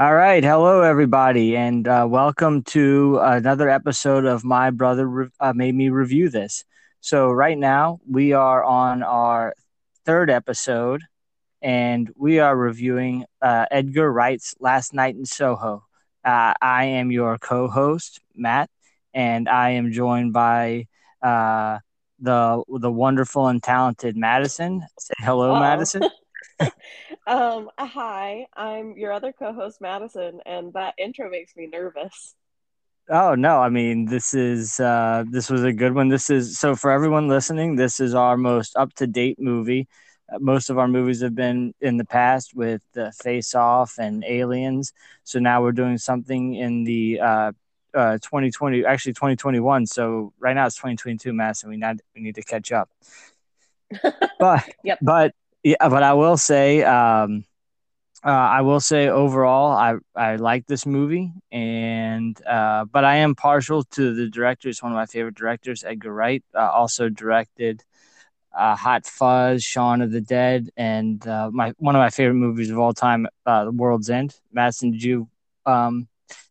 All 0.00 0.14
right. 0.14 0.44
Hello, 0.44 0.82
everybody, 0.82 1.56
and 1.56 1.88
uh, 1.88 2.06
welcome 2.08 2.62
to 2.66 3.18
another 3.20 3.68
episode 3.68 4.26
of 4.26 4.44
My 4.44 4.70
Brother 4.70 5.08
Re- 5.08 5.28
uh, 5.40 5.52
Made 5.52 5.74
Me 5.74 5.88
Review 5.88 6.28
This. 6.28 6.64
So, 7.00 7.32
right 7.32 7.58
now, 7.58 7.98
we 8.08 8.32
are 8.32 8.62
on 8.62 9.02
our 9.02 9.54
third 10.06 10.30
episode, 10.30 11.02
and 11.60 12.08
we 12.14 12.38
are 12.38 12.56
reviewing 12.56 13.24
uh, 13.42 13.66
Edgar 13.72 14.12
Wright's 14.12 14.54
Last 14.60 14.94
Night 14.94 15.16
in 15.16 15.26
Soho. 15.26 15.84
Uh, 16.24 16.54
I 16.62 16.84
am 16.84 17.10
your 17.10 17.36
co 17.36 17.66
host, 17.66 18.20
Matt, 18.36 18.70
and 19.12 19.48
I 19.48 19.70
am 19.70 19.90
joined 19.90 20.32
by 20.32 20.86
uh, 21.22 21.80
the, 22.20 22.62
the 22.68 22.92
wonderful 22.92 23.48
and 23.48 23.60
talented 23.60 24.16
Madison. 24.16 24.86
Say 24.96 25.14
hello, 25.18 25.54
Uh-oh. 25.54 25.60
Madison. 25.60 26.02
um, 27.26 27.70
hi, 27.78 28.46
I'm 28.56 28.96
your 28.96 29.12
other 29.12 29.32
co-host 29.32 29.80
Madison, 29.80 30.40
and 30.46 30.72
that 30.74 30.94
intro 30.98 31.30
makes 31.30 31.56
me 31.56 31.66
nervous. 31.66 32.34
Oh 33.10 33.34
no, 33.34 33.58
I 33.60 33.68
mean 33.68 34.06
this 34.06 34.34
is 34.34 34.78
uh 34.80 35.24
this 35.30 35.50
was 35.50 35.64
a 35.64 35.72
good 35.72 35.94
one. 35.94 36.08
This 36.08 36.30
is 36.30 36.58
so 36.58 36.74
for 36.76 36.90
everyone 36.90 37.28
listening, 37.28 37.76
this 37.76 38.00
is 38.00 38.14
our 38.14 38.36
most 38.36 38.76
up-to-date 38.76 39.38
movie. 39.40 39.88
Uh, 40.32 40.38
most 40.40 40.68
of 40.70 40.78
our 40.78 40.88
movies 40.88 41.22
have 41.22 41.34
been 41.34 41.74
in 41.80 41.96
the 41.96 42.04
past 42.04 42.54
with 42.54 42.82
uh, 42.96 43.10
Face 43.12 43.54
Off 43.54 43.94
and 43.98 44.24
Aliens. 44.26 44.92
So 45.24 45.38
now 45.38 45.62
we're 45.62 45.72
doing 45.72 45.98
something 45.98 46.54
in 46.54 46.84
the 46.84 47.20
uh 47.20 47.52
uh 47.94 48.18
2020 48.22 48.84
actually 48.84 49.14
2021. 49.14 49.86
So 49.86 50.32
right 50.38 50.54
now 50.54 50.66
it's 50.66 50.76
2022 50.76 51.32
mass 51.32 51.62
and 51.62 51.70
we 51.70 51.76
not 51.78 51.96
we 52.14 52.20
need 52.22 52.34
to 52.36 52.42
catch 52.42 52.72
up. 52.72 52.90
But 54.38 54.64
Yep. 54.82 55.00
but 55.00 55.32
yeah, 55.62 55.88
but 55.88 56.02
I 56.02 56.14
will 56.14 56.36
say 56.36 56.82
um 56.82 57.44
uh, 58.24 58.30
I 58.30 58.62
will 58.62 58.80
say 58.80 59.08
overall, 59.08 59.70
I 59.72 59.94
I 60.16 60.36
like 60.36 60.66
this 60.66 60.86
movie, 60.86 61.32
and 61.52 62.36
uh, 62.46 62.84
but 62.84 63.04
I 63.04 63.16
am 63.16 63.34
partial 63.36 63.84
to 63.84 64.14
the 64.14 64.28
director. 64.28 64.68
It's 64.68 64.82
one 64.82 64.92
of 64.92 64.96
my 64.96 65.06
favorite 65.06 65.36
directors, 65.36 65.84
Edgar 65.84 66.12
Wright. 66.12 66.42
Uh, 66.54 66.68
also 66.70 67.08
directed 67.08 67.84
uh, 68.56 68.74
Hot 68.74 69.06
Fuzz, 69.06 69.62
Shaun 69.62 70.02
of 70.02 70.10
the 70.10 70.20
Dead, 70.20 70.70
and 70.76 71.24
uh, 71.28 71.50
my 71.52 71.72
one 71.78 71.94
of 71.94 72.00
my 72.00 72.10
favorite 72.10 72.34
movies 72.34 72.70
of 72.70 72.78
all 72.78 72.92
time, 72.92 73.28
uh, 73.46 73.64
The 73.66 73.70
World's 73.70 74.10
End. 74.10 74.34
Madison, 74.52 74.90
did 74.90 75.02
you 75.02 75.28
um, 75.64 76.08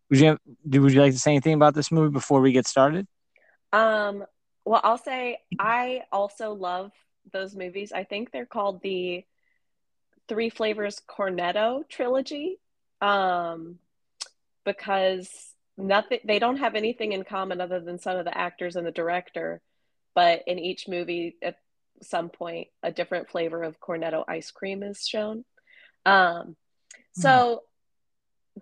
would 0.09 0.19
you 0.19 0.27
have, 0.27 0.39
would 0.65 0.93
you 0.93 1.01
like 1.01 1.13
to 1.13 1.19
say 1.19 1.31
anything 1.31 1.53
about 1.53 1.73
this 1.75 1.91
movie 1.91 2.11
before 2.11 2.39
we 2.39 2.53
get 2.53 2.65
started? 2.65 3.07
Um, 3.73 4.25
well, 4.65 4.81
I'll 4.83 4.97
say 4.97 5.39
I 5.59 6.03
also 6.11 6.53
love 6.53 6.91
those 7.31 7.55
movies. 7.55 7.91
I 7.91 8.03
think 8.03 8.31
they're 8.31 8.45
called 8.45 8.81
the 8.81 9.23
Three 10.27 10.49
Flavors 10.49 11.01
Cornetto 11.07 11.87
trilogy, 11.87 12.59
um, 13.01 13.79
because 14.65 15.29
nothing 15.77 16.19
they 16.25 16.39
don't 16.39 16.57
have 16.57 16.75
anything 16.75 17.13
in 17.13 17.23
common 17.23 17.61
other 17.61 17.79
than 17.79 17.99
some 17.99 18.17
of 18.17 18.25
the 18.25 18.37
actors 18.37 18.75
and 18.75 18.85
the 18.85 18.91
director, 18.91 19.61
but 20.15 20.43
in 20.47 20.59
each 20.59 20.87
movie 20.87 21.35
at 21.41 21.57
some 22.01 22.29
point 22.29 22.67
a 22.83 22.91
different 22.91 23.29
flavor 23.29 23.63
of 23.63 23.79
cornetto 23.79 24.23
ice 24.27 24.51
cream 24.51 24.83
is 24.83 25.07
shown. 25.07 25.45
Um, 26.05 26.55
so 27.13 27.63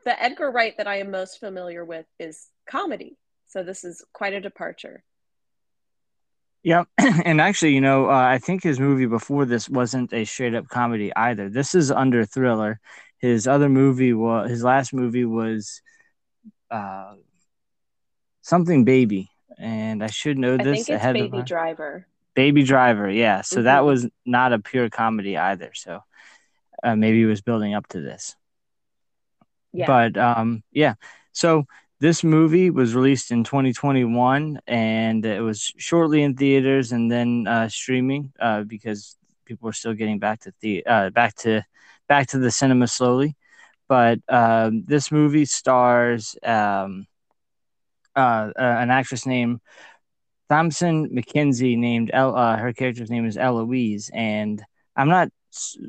the 0.05 0.21
Edgar 0.21 0.51
Wright 0.51 0.73
that 0.77 0.87
I 0.87 0.97
am 0.97 1.11
most 1.11 1.39
familiar 1.39 1.83
with 1.83 2.05
is 2.19 2.47
comedy. 2.69 3.17
So 3.47 3.63
this 3.63 3.83
is 3.83 4.03
quite 4.13 4.33
a 4.33 4.41
departure. 4.41 5.03
Yeah, 6.65 6.85
and 6.97 7.39
actually, 7.39 7.75
you 7.75 7.81
know, 7.81 8.09
uh, 8.09 8.13
I 8.13 8.39
think 8.39 8.63
his 8.63 8.79
movie 8.79 9.05
before 9.05 9.45
this 9.45 9.69
wasn't 9.69 10.11
a 10.13 10.25
straight 10.25 10.55
up 10.55 10.67
comedy 10.67 11.15
either. 11.15 11.47
This 11.47 11.75
is 11.75 11.91
under 11.91 12.25
thriller. 12.25 12.79
His 13.19 13.47
other 13.47 13.69
movie 13.69 14.13
was 14.13 14.49
his 14.49 14.63
last 14.63 14.91
movie 14.91 15.25
was 15.25 15.83
uh, 16.71 17.13
something 18.41 18.83
baby, 18.83 19.29
and 19.59 20.03
I 20.03 20.07
should 20.07 20.39
know 20.39 20.57
this 20.57 20.89
ahead 20.89 21.13
Baby 21.17 21.37
of 21.37 21.45
Driver. 21.45 22.07
Baby 22.33 22.63
Driver. 22.63 23.11
Yeah, 23.11 23.41
so 23.41 23.61
that 23.61 23.81
Mhm. 23.83 23.85
was 23.85 24.07
not 24.25 24.51
a 24.51 24.57
pure 24.57 24.89
comedy 24.89 25.37
either. 25.37 25.71
So 25.75 26.01
uh, 26.81 26.95
maybe 26.95 27.19
he 27.19 27.25
was 27.25 27.41
building 27.41 27.75
up 27.75 27.85
to 27.89 28.01
this. 28.01 28.35
Yeah. 29.71 29.85
But 29.85 30.17
um, 30.17 30.63
yeah, 30.71 30.95
so 31.31 31.67
this 32.05 32.23
movie 32.23 32.69
was 32.69 32.93
released 32.93 33.31
in 33.31 33.43
2021 33.43 34.59
and 34.67 35.25
it 35.25 35.41
was 35.41 35.73
shortly 35.77 36.21
in 36.21 36.35
theaters 36.35 36.91
and 36.91 37.11
then 37.11 37.47
uh, 37.47 37.67
streaming 37.67 38.31
uh, 38.39 38.61
because 38.61 39.17
people 39.43 39.65
were 39.65 39.73
still 39.73 39.95
getting 39.95 40.19
back 40.19 40.39
to 40.39 40.53
the 40.59 40.85
uh, 40.85 41.09
back 41.09 41.33
to 41.33 41.63
back 42.07 42.27
to 42.27 42.37
the 42.37 42.51
cinema 42.51 42.87
slowly. 42.87 43.35
But 43.87 44.19
um, 44.29 44.83
this 44.85 45.11
movie 45.11 45.45
stars 45.45 46.35
um, 46.43 47.07
uh, 48.15 48.51
an 48.55 48.91
actress 48.91 49.25
named 49.25 49.61
Thomasin 50.47 51.11
McKenzie, 51.11 51.75
named 51.75 52.11
El- 52.13 52.35
uh, 52.35 52.55
her 52.57 52.71
character's 52.71 53.09
name 53.09 53.25
is 53.25 53.35
Eloise, 53.35 54.11
and 54.13 54.63
I'm 54.95 55.09
not 55.09 55.29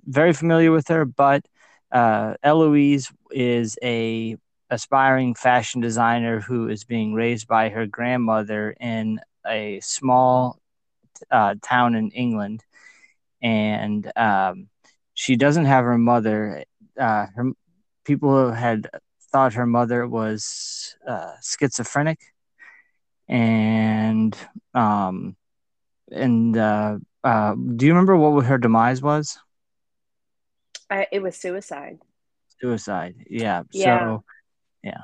very 0.06 0.32
familiar 0.32 0.72
with 0.72 0.88
her, 0.88 1.04
but 1.04 1.44
uh, 1.92 2.36
Eloise 2.42 3.12
is 3.32 3.76
a 3.82 4.38
aspiring 4.70 5.34
fashion 5.34 5.80
designer 5.80 6.40
who 6.40 6.68
is 6.68 6.84
being 6.84 7.14
raised 7.14 7.46
by 7.46 7.68
her 7.68 7.86
grandmother 7.86 8.74
in 8.80 9.20
a 9.46 9.80
small 9.80 10.58
uh, 11.30 11.54
town 11.62 11.94
in 11.94 12.10
England, 12.10 12.64
and 13.42 14.10
um, 14.16 14.68
she 15.14 15.36
doesn't 15.36 15.66
have 15.66 15.84
her 15.84 15.98
mother. 15.98 16.64
Uh, 16.98 17.26
her 17.34 17.50
people 18.04 18.52
had 18.52 18.88
thought 19.32 19.54
her 19.54 19.66
mother 19.66 20.06
was 20.06 20.96
uh, 21.06 21.32
schizophrenic, 21.42 22.20
and 23.28 24.36
um, 24.74 25.36
and 26.10 26.56
uh, 26.56 26.98
uh, 27.24 27.54
do 27.54 27.86
you 27.86 27.92
remember 27.92 28.16
what 28.16 28.46
her 28.46 28.58
demise 28.58 29.02
was? 29.02 29.38
I, 30.90 31.06
it 31.10 31.20
was 31.20 31.36
suicide. 31.36 31.98
Suicide. 32.60 33.16
Yeah. 33.28 33.64
Yeah. 33.72 33.98
So 33.98 34.24
yeah. 34.86 35.02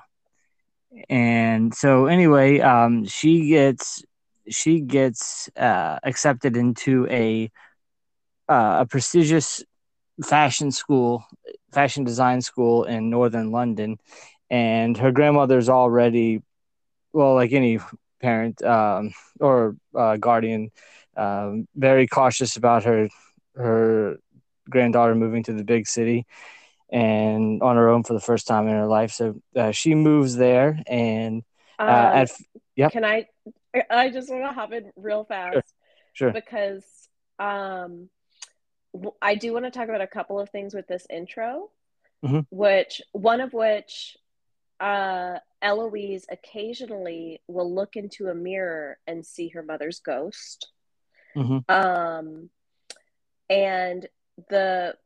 And 1.09 1.75
so 1.75 2.07
anyway, 2.07 2.61
um, 2.61 3.05
she 3.07 3.49
gets 3.49 4.05
she 4.49 4.81
gets 4.81 5.49
uh, 5.57 5.99
accepted 6.03 6.57
into 6.57 7.07
a 7.11 7.51
uh, 8.49 8.79
a 8.81 8.87
prestigious 8.87 9.65
fashion 10.25 10.71
school, 10.71 11.25
fashion 11.73 12.05
design 12.05 12.41
school 12.43 12.85
in 12.85 13.11
northern 13.11 13.51
London, 13.51 13.99
and 14.51 14.97
her 14.99 15.13
grandmother's 15.13 15.69
already, 15.69 16.43
well, 17.13 17.35
like 17.35 17.53
any 17.53 17.79
parent 18.21 18.63
um, 18.63 19.13
or 19.41 19.77
uh, 19.97 20.17
guardian, 20.17 20.71
um, 21.17 21.67
very 21.77 22.07
cautious 22.07 22.57
about 22.57 22.85
her 22.85 23.09
her 23.57 24.17
granddaughter 24.71 25.15
moving 25.15 25.43
to 25.45 25.53
the 25.53 25.65
big 25.65 25.87
city 25.87 26.27
and 26.93 27.63
on 27.63 27.77
her 27.77 27.89
own 27.89 28.05
for 28.05 28.13
the 28.13 28.21
first 28.21 28.47
time 28.47 28.69
in 28.69 28.75
her 28.75 28.87
life. 28.87 29.11
So 29.11 29.41
uh, 29.57 29.73
she 29.73 29.95
moves 29.95 30.37
there, 30.37 30.81
and 30.87 31.43
uh, 31.79 31.83
Um, 31.83 32.19
at 32.21 32.31
yep. 32.77 32.93
Can 32.93 33.05
I? 33.05 33.27
I 33.91 34.11
just 34.11 34.31
want 34.31 34.45
to 34.45 34.53
hop 34.53 34.73
in 34.73 34.93
real 34.97 35.25
fast 35.25 35.75
sure, 36.13 36.31
because 36.31 36.85
um, 37.39 38.11
I 39.23 39.35
do 39.35 39.55
want 39.55 39.65
to 39.65 39.71
talk 39.71 39.89
about 39.89 40.03
a 40.03 40.07
couple 40.07 40.39
of 40.39 40.51
things 40.51 40.75
with 40.75 40.87
this 40.87 41.07
intro, 41.09 41.71
Mhm. 42.23 42.47
which 42.51 43.01
one 43.13 43.41
of 43.41 43.55
which 43.55 44.17
uh, 44.79 45.39
Eloise 45.63 46.27
occasionally 46.29 47.41
will 47.49 47.73
look 47.73 47.97
into 47.97 48.29
a 48.29 48.35
mirror 48.35 48.99
and 49.07 49.25
see 49.25 49.49
her 49.49 49.63
mother's 49.63 50.01
ghost. 50.01 50.71
Mhm. 51.35 51.65
Um, 51.69 52.51
and 53.49 54.07
the 54.51 54.97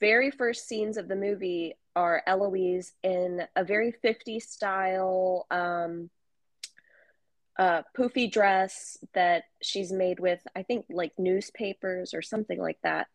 very 0.00 0.30
first 0.30 0.68
scenes 0.68 0.96
of 0.96 1.08
the 1.08 1.16
movie 1.16 1.74
are 1.96 2.22
Eloise 2.26 2.92
in 3.02 3.42
a 3.56 3.64
very 3.64 3.92
50 3.92 4.40
style 4.40 5.46
um, 5.50 6.10
uh, 7.58 7.82
poofy 7.96 8.30
dress 8.30 8.98
that 9.14 9.44
she's 9.62 9.92
made 9.92 10.20
with, 10.20 10.40
I 10.54 10.62
think, 10.62 10.86
like 10.90 11.12
newspapers 11.18 12.14
or 12.14 12.22
something 12.22 12.60
like 12.60 12.78
that. 12.82 13.08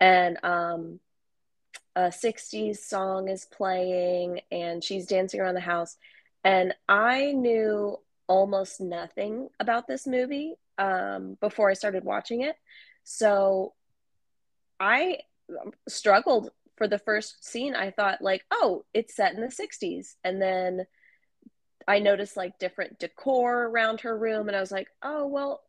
And 0.00 0.38
um, 0.42 1.00
a 1.94 2.08
60s 2.08 2.78
song 2.78 3.28
is 3.28 3.44
playing, 3.44 4.40
and 4.50 4.82
she's 4.82 5.06
dancing 5.06 5.40
around 5.40 5.54
the 5.54 5.60
house. 5.60 5.96
And 6.42 6.74
I 6.88 7.32
knew 7.32 7.98
almost 8.26 8.80
nothing 8.80 9.48
about 9.60 9.86
this 9.86 10.06
movie 10.06 10.54
um, 10.76 11.36
before 11.40 11.70
I 11.70 11.74
started 11.74 12.04
watching 12.04 12.42
it. 12.42 12.56
So 13.04 13.74
I 14.80 15.18
struggled 15.88 16.50
for 16.76 16.88
the 16.88 16.98
first 16.98 17.44
scene. 17.44 17.74
I 17.74 17.90
thought, 17.90 18.22
like, 18.22 18.44
oh, 18.50 18.84
it's 18.92 19.14
set 19.14 19.34
in 19.34 19.40
the 19.40 19.48
60s. 19.48 20.14
And 20.24 20.40
then 20.40 20.86
I 21.86 21.98
noticed 21.98 22.36
like 22.36 22.58
different 22.58 22.98
decor 22.98 23.64
around 23.66 24.00
her 24.02 24.16
room, 24.16 24.48
and 24.48 24.56
I 24.56 24.60
was 24.60 24.72
like, 24.72 24.88
oh, 25.02 25.26
well, 25.26 25.62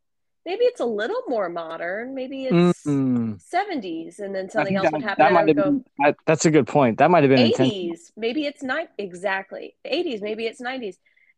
maybe 0.45 0.63
it's 0.63 0.79
a 0.79 0.85
little 0.85 1.21
more 1.27 1.49
modern. 1.49 2.15
Maybe 2.15 2.45
it's 2.45 2.83
Mm. 2.85 3.41
70s 3.41 4.19
and 4.19 4.33
then 4.33 4.49
something 4.49 4.75
else 4.75 4.85
that, 4.85 4.93
would 4.93 5.01
happen 5.01 5.25
that 5.25 5.33
might 5.33 5.47
would 5.47 5.57
have 5.57 5.65
go 5.65 5.71
been, 5.71 5.85
that, 5.99 6.15
that's 6.27 6.45
a 6.45 6.51
good 6.51 6.67
point. 6.67 6.99
That 6.99 7.09
might 7.09 7.23
have 7.23 7.31
been 7.31 7.47
intentional. 7.47 7.95
80s. 7.95 8.11
Maybe 8.15 8.45
it's 8.45 8.61
not 8.61 8.87
exactly 8.97 9.75
80s. 9.85 10.21
Maybe 10.21 10.45
it's 10.45 10.61
90s. 10.61 10.97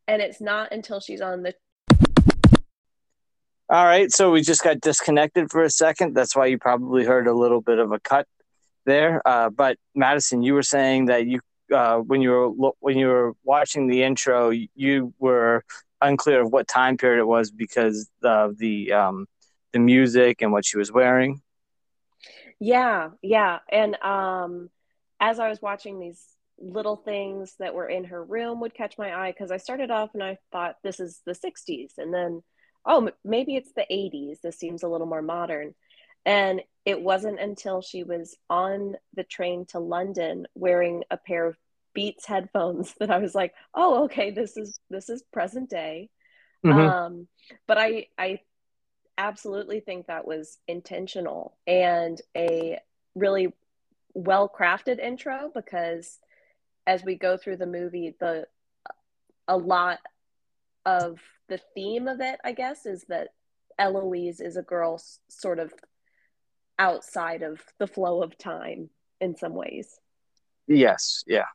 And 0.09 0.21
it's 0.21 0.41
not 0.41 0.71
until 0.73 0.99
she's 0.99 1.21
on 1.21 1.44
the 1.44 1.53
All 3.69 3.85
right, 3.85 4.11
so 4.11 4.31
we 4.31 4.41
just 4.41 4.63
got 4.63 4.79
disconnected 4.81 5.51
for 5.51 5.63
a 5.63 5.69
second. 5.69 6.13
That's 6.13 6.35
why 6.35 6.47
you 6.47 6.57
probably 6.57 7.05
heard 7.05 7.27
a 7.27 7.33
little 7.33 7.61
bit 7.61 7.79
of 7.79 7.91
a 7.91 7.99
cut 7.99 8.27
there. 8.88 9.22
Uh, 9.24 9.51
but 9.51 9.78
Madison, 9.94 10.42
you 10.42 10.56
were 10.56 10.63
saying 10.63 11.06
that 11.06 11.28
you, 11.28 11.42
uh, 11.72 11.98
when 11.98 12.22
you 12.22 12.31
were 12.31 12.72
when 12.80 12.98
you 12.98 13.07
were 13.07 13.34
watching 13.44 13.88
the 13.88 14.01
intro, 14.01 14.50
you 14.50 15.13
were 15.19 15.63
unclear 16.01 16.42
of 16.42 16.51
what 16.51 16.68
time 16.68 16.98
period 16.98 17.19
it 17.19 17.28
was 17.28 17.51
because 17.51 18.10
of 18.24 18.57
the 18.57 18.94
um, 18.94 19.28
the 19.74 19.80
music 19.80 20.42
and 20.42 20.51
what 20.51 20.66
she 20.66 20.78
was 20.78 20.92
wearing. 20.92 21.42
Yeah, 22.60 23.10
yeah. 23.22 23.60
And 23.69 23.95
um 24.01 24.69
as 25.19 25.40
I 25.40 25.50
was 25.50 25.62
watching 25.62 26.00
these 26.00 26.24
little 26.60 26.95
things 26.95 27.56
that 27.60 27.74
were 27.74 27.88
in 27.88 28.06
her 28.06 28.24
room 28.24 28.62
would 28.62 28.74
catch 28.74 28.98
my 28.98 29.13
eye 29.13 29.31
because 29.31 29.51
I 29.51 29.57
started 29.57 29.92
off 29.92 30.12
and 30.13 30.24
I 30.24 30.38
thought 30.51 30.75
this 30.83 31.00
is 31.00 31.22
the 31.25 31.33
60s 31.33 31.94
and 31.98 32.13
then 32.13 32.42
oh 32.86 33.10
maybe 33.24 33.56
it's 33.56 33.74
the 33.74 33.86
80s. 33.92 34.42
This 34.42 34.57
seems 34.57 34.83
a 34.83 34.88
little 34.88 35.07
more 35.07 35.22
modern. 35.22 35.75
And 36.25 36.62
it 36.88 37.01
wasn't 37.01 37.38
until 37.38 37.81
she 37.81 38.04
was 38.04 38.38
on 38.50 38.95
the 39.13 39.25
train 39.25 39.66
to 39.66 39.78
London 39.78 40.48
wearing 40.56 41.04
a 41.12 41.18
pair 41.18 41.45
of 41.45 41.57
Beats 41.94 42.25
headphones 42.25 42.95
that 43.01 43.12
I 43.12 43.18
was 43.18 43.36
like, 43.36 43.54
"Oh, 43.74 44.06
okay, 44.06 44.31
this 44.31 44.56
is 44.56 44.80
this 44.89 45.10
is 45.10 45.22
present 45.34 45.69
day." 45.69 46.10
Mhm. 46.66 46.89
Um 46.89 47.28
but 47.68 47.78
I 47.78 48.07
I 48.18 48.39
absolutely 49.18 49.81
think 49.81 50.07
that 50.07 50.25
was 50.25 50.60
intentional 50.66 51.57
and 51.68 52.22
a 52.38 52.80
really 53.16 53.51
well 54.13 54.48
crafted 54.48 55.00
intro 55.00 55.51
because 55.54 56.19
as 56.86 57.04
we 57.04 57.16
go 57.16 57.36
through 57.36 57.57
the 57.57 57.66
movie 57.66 58.16
the 58.19 58.48
a 59.48 59.57
lot 59.57 60.00
of 60.86 61.19
the 61.50 61.60
theme 61.74 62.07
of 62.07 62.22
it 62.22 62.40
i 62.44 62.51
guess 62.51 62.86
is 62.86 63.06
that 63.06 63.30
eloise 63.80 64.40
is 64.40 64.56
a 64.56 64.62
girl 64.62 65.01
sort 65.30 65.57
of 65.57 65.74
outside 66.79 67.41
of 67.41 67.62
the 67.79 67.88
flow 67.88 68.21
of 68.24 68.38
time 68.38 68.89
in 69.19 69.35
some 69.35 69.53
ways 69.53 70.00
Yes, 70.68 71.24
yeah. 71.27 71.45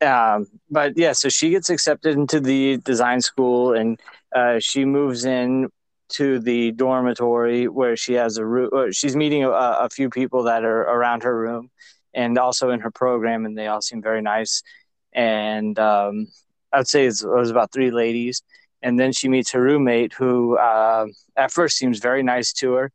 Um, 0.00 0.46
but 0.70 0.96
yeah, 0.96 1.12
so 1.12 1.28
she 1.28 1.50
gets 1.50 1.70
accepted 1.70 2.16
into 2.16 2.40
the 2.40 2.78
design 2.78 3.20
school, 3.20 3.74
and 3.74 4.00
uh, 4.34 4.58
she 4.60 4.84
moves 4.84 5.24
in 5.24 5.68
to 6.10 6.38
the 6.38 6.72
dormitory 6.72 7.68
where 7.68 7.96
she 7.96 8.14
has 8.14 8.38
a 8.38 8.46
room. 8.46 8.92
She's 8.92 9.16
meeting 9.16 9.44
a, 9.44 9.50
a 9.50 9.88
few 9.90 10.08
people 10.08 10.44
that 10.44 10.64
are 10.64 10.82
around 10.82 11.24
her 11.24 11.38
room, 11.38 11.70
and 12.14 12.38
also 12.38 12.70
in 12.70 12.80
her 12.80 12.90
program, 12.90 13.44
and 13.44 13.58
they 13.58 13.66
all 13.66 13.82
seem 13.82 14.00
very 14.00 14.22
nice. 14.22 14.62
And 15.12 15.78
um, 15.78 16.28
I'd 16.72 16.88
say 16.88 17.06
it 17.06 17.20
was 17.24 17.50
about 17.50 17.72
three 17.72 17.90
ladies, 17.90 18.42
and 18.80 18.98
then 18.98 19.12
she 19.12 19.28
meets 19.28 19.50
her 19.50 19.60
roommate, 19.60 20.12
who 20.14 20.56
uh, 20.56 21.06
at 21.36 21.50
first 21.50 21.76
seems 21.76 21.98
very 21.98 22.22
nice 22.22 22.52
to 22.54 22.74
her, 22.74 22.92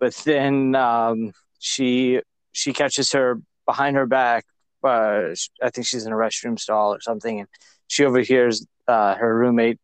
but 0.00 0.14
then 0.24 0.74
um, 0.74 1.32
she 1.58 2.20
she 2.52 2.72
catches 2.72 3.12
her 3.12 3.40
behind 3.66 3.96
her 3.96 4.06
back 4.06 4.44
uh, 4.84 5.34
I 5.62 5.70
think 5.70 5.86
she's 5.86 6.06
in 6.06 6.12
a 6.12 6.16
restroom 6.16 6.58
stall 6.58 6.94
or 6.94 7.00
something, 7.00 7.40
and 7.40 7.48
she 7.88 8.04
overhears 8.04 8.66
uh, 8.88 9.14
her 9.14 9.36
roommate 9.36 9.78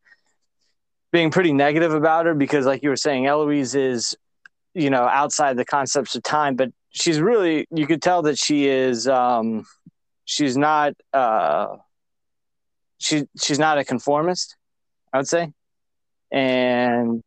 being 1.13 1.31
pretty 1.31 1.53
negative 1.53 1.93
about 1.93 2.27
her 2.27 2.35
because, 2.35 2.67
like 2.67 2.83
you 2.83 2.89
were 2.89 2.97
saying, 2.97 3.27
Eloise 3.27 3.75
is, 3.75 4.17
you 4.75 4.91
know, 4.91 5.05
outside 5.05 5.57
the 5.57 5.65
concepts 5.65 6.15
of 6.15 6.23
time, 6.23 6.57
but 6.57 6.71
she's 6.91 7.21
really, 7.21 7.67
you 7.71 7.87
could 7.87 8.03
tell 8.03 8.23
that 8.23 8.39
she 8.39 8.67
is, 8.67 9.07
um, 9.09 9.65
she's 10.25 10.57
not, 10.57 10.95
uh, 11.13 11.77
she 12.99 13.25
she's 13.41 13.59
not 13.59 13.79
a 13.79 13.85
conformist, 13.85 14.57
I 15.13 15.19
would 15.19 15.29
say, 15.29 15.53
and 16.33 17.23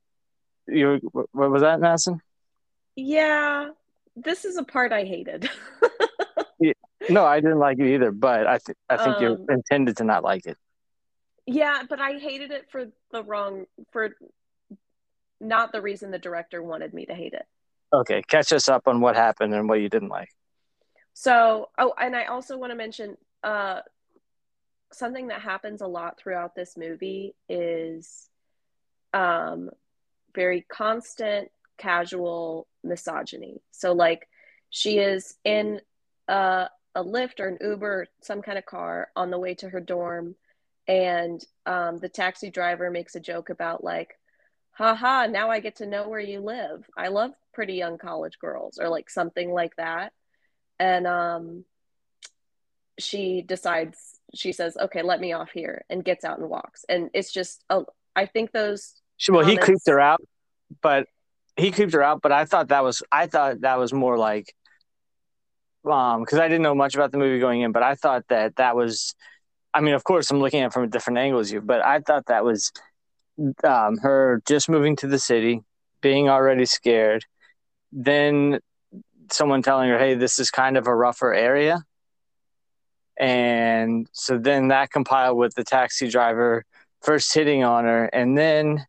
you, 0.68 1.00
what 1.12 1.52
was 1.52 1.62
that, 1.62 1.80
Madison? 1.80 2.22
Yeah 3.00 3.70
this 4.16 4.44
is 4.46 4.58
a 4.58 4.64
part 4.64 4.92
i 4.92 5.04
hated 5.04 5.50
No, 7.10 7.26
I 7.26 7.40
didn't 7.40 7.60
like 7.60 7.80
it 7.80 7.94
either, 7.96 8.12
but 8.12 8.46
I 8.46 8.60
th- 8.60 8.78
I 8.90 8.98
think 8.98 9.20
you're 9.22 9.32
Um, 9.32 9.46
intended 9.50 9.98
to 9.98 10.04
not 10.04 10.24
like 10.24 10.46
it. 10.46 10.58
Yeah, 11.48 11.84
but 11.90 12.00
I 12.00 12.20
hated 12.20 12.52
it 12.52 12.70
for 12.70 12.88
the 13.12 13.24
wrong 13.24 13.66
for 13.92 14.10
not 15.40 15.72
the 15.72 15.82
reason 15.82 16.12
the 16.12 16.20
director 16.20 16.62
wanted 16.62 16.94
me 16.94 17.06
to 17.06 17.16
hate 17.16 17.34
it. 17.34 17.46
Okay, 17.94 18.22
catch 18.28 18.52
us 18.52 18.68
up 18.68 18.88
on 18.88 19.00
what 19.00 19.16
happened 19.16 19.56
and 19.56 19.68
what 19.70 19.80
you 19.80 19.90
didn't 19.90 20.10
like. 20.10 20.30
So, 21.14 21.70
oh, 21.80 21.94
and 21.98 22.16
I 22.16 22.26
also 22.26 22.58
want 22.58 22.72
to 22.72 22.78
mention 22.78 23.18
uh 23.44 23.80
something 24.92 25.28
that 25.30 25.42
happens 25.42 25.82
a 25.82 25.88
lot 25.88 26.20
throughout 26.20 26.54
this 26.54 26.76
movie 26.78 27.34
is 27.48 28.30
um 29.14 29.70
very 30.36 30.62
constant 30.70 31.50
casual 31.80 32.68
misogyny. 32.84 33.62
So 33.72 33.94
like 33.94 34.28
she 34.70 35.00
is 35.00 35.36
in 35.44 35.82
a 36.28 36.70
a 36.96 37.04
Lyft 37.04 37.40
or 37.40 37.48
an 37.48 37.58
Uber, 37.62 38.08
some 38.22 38.42
kind 38.42 38.58
of 38.58 38.66
car 38.66 39.10
on 39.16 39.32
the 39.32 39.40
way 39.40 39.56
to 39.56 39.70
her 39.70 39.80
dorm 39.80 40.36
and 40.88 41.44
um 41.66 41.98
the 42.00 42.10
taxi 42.10 42.50
driver 42.50 42.92
makes 42.92 43.16
a 43.16 43.20
joke 43.20 43.50
about 43.50 43.84
like 43.84 44.20
haha, 44.80 45.28
now 45.28 45.50
I 45.52 45.60
get 45.60 45.76
to 45.78 45.86
know 45.86 46.08
where 46.08 46.22
you 46.22 46.40
live. 46.40 46.86
I 46.98 47.10
love 47.10 47.32
pretty 47.54 47.74
young 47.74 47.98
college 47.98 48.40
girls, 48.40 48.80
or 48.80 48.88
like 48.88 49.10
something 49.10 49.52
like 49.52 49.76
that. 49.76 50.14
And 50.80 51.06
um, 51.06 51.66
she 52.98 53.42
decides, 53.42 53.98
she 54.34 54.54
says, 54.54 54.78
okay, 54.80 55.02
let 55.02 55.20
me 55.20 55.34
off 55.34 55.52
here, 55.52 55.84
and 55.90 56.04
gets 56.04 56.24
out 56.24 56.40
and 56.40 56.50
walks. 56.50 56.86
And 56.88 57.10
it's 57.14 57.34
just, 57.34 57.62
oh, 57.70 57.88
I 58.16 58.26
think 58.26 58.54
those, 58.54 58.94
well, 59.28 59.42
he 59.42 59.58
Comments. 59.58 59.66
creeped 59.66 59.88
her 59.88 60.00
out, 60.00 60.22
but 60.82 61.08
he 61.60 61.72
creeped 61.72 61.94
her 61.94 62.04
out. 62.04 62.22
But 62.22 62.32
I 62.32 62.46
thought 62.46 62.70
that 62.70 62.84
was 62.84 63.04
I 63.12 63.28
thought 63.28 63.62
that 63.62 63.78
was 63.80 63.94
more 63.94 64.18
like, 64.18 64.54
um, 65.90 66.22
because 66.22 66.40
I 66.40 66.48
didn't 66.48 66.64
know 66.64 66.76
much 66.76 66.96
about 66.96 67.12
the 67.12 67.18
movie 67.18 67.40
going 67.40 67.62
in, 67.62 67.72
but 67.72 67.84
I 67.84 67.96
thought 67.96 68.26
that 68.30 68.56
that 68.58 68.76
was, 68.76 69.16
I 69.74 69.82
mean, 69.82 69.94
of 69.94 70.04
course, 70.04 70.32
I'm 70.32 70.40
looking 70.40 70.62
at 70.62 70.68
it 70.68 70.74
from 70.74 70.84
a 70.84 70.88
different 70.88 71.20
angle 71.20 71.40
as 71.40 71.52
you, 71.52 71.62
but 71.62 71.84
I 71.86 72.00
thought 72.00 72.26
that 72.28 72.44
was, 72.44 72.72
um, 73.64 73.98
her 73.98 74.42
just 74.48 74.70
moving 74.70 74.96
to 74.98 75.08
the 75.08 75.20
city, 75.20 75.62
being 76.02 76.30
already 76.30 76.66
scared, 76.66 77.26
then 77.92 78.60
someone 79.32 79.62
telling 79.62 79.90
her, 79.90 79.98
"Hey, 79.98 80.16
this 80.16 80.40
is 80.40 80.52
kind 80.52 80.78
of 80.78 80.88
a 80.88 80.96
rougher 80.96 81.34
area." 81.34 81.84
And 83.20 84.08
so 84.14 84.38
then 84.38 84.70
that 84.70 84.92
compiled 84.92 85.38
with 85.38 85.54
the 85.56 85.64
taxi 85.64 86.10
driver 86.10 86.64
first 87.02 87.34
hitting 87.34 87.64
on 87.64 87.86
her 87.86 88.06
and 88.06 88.38
then 88.38 88.86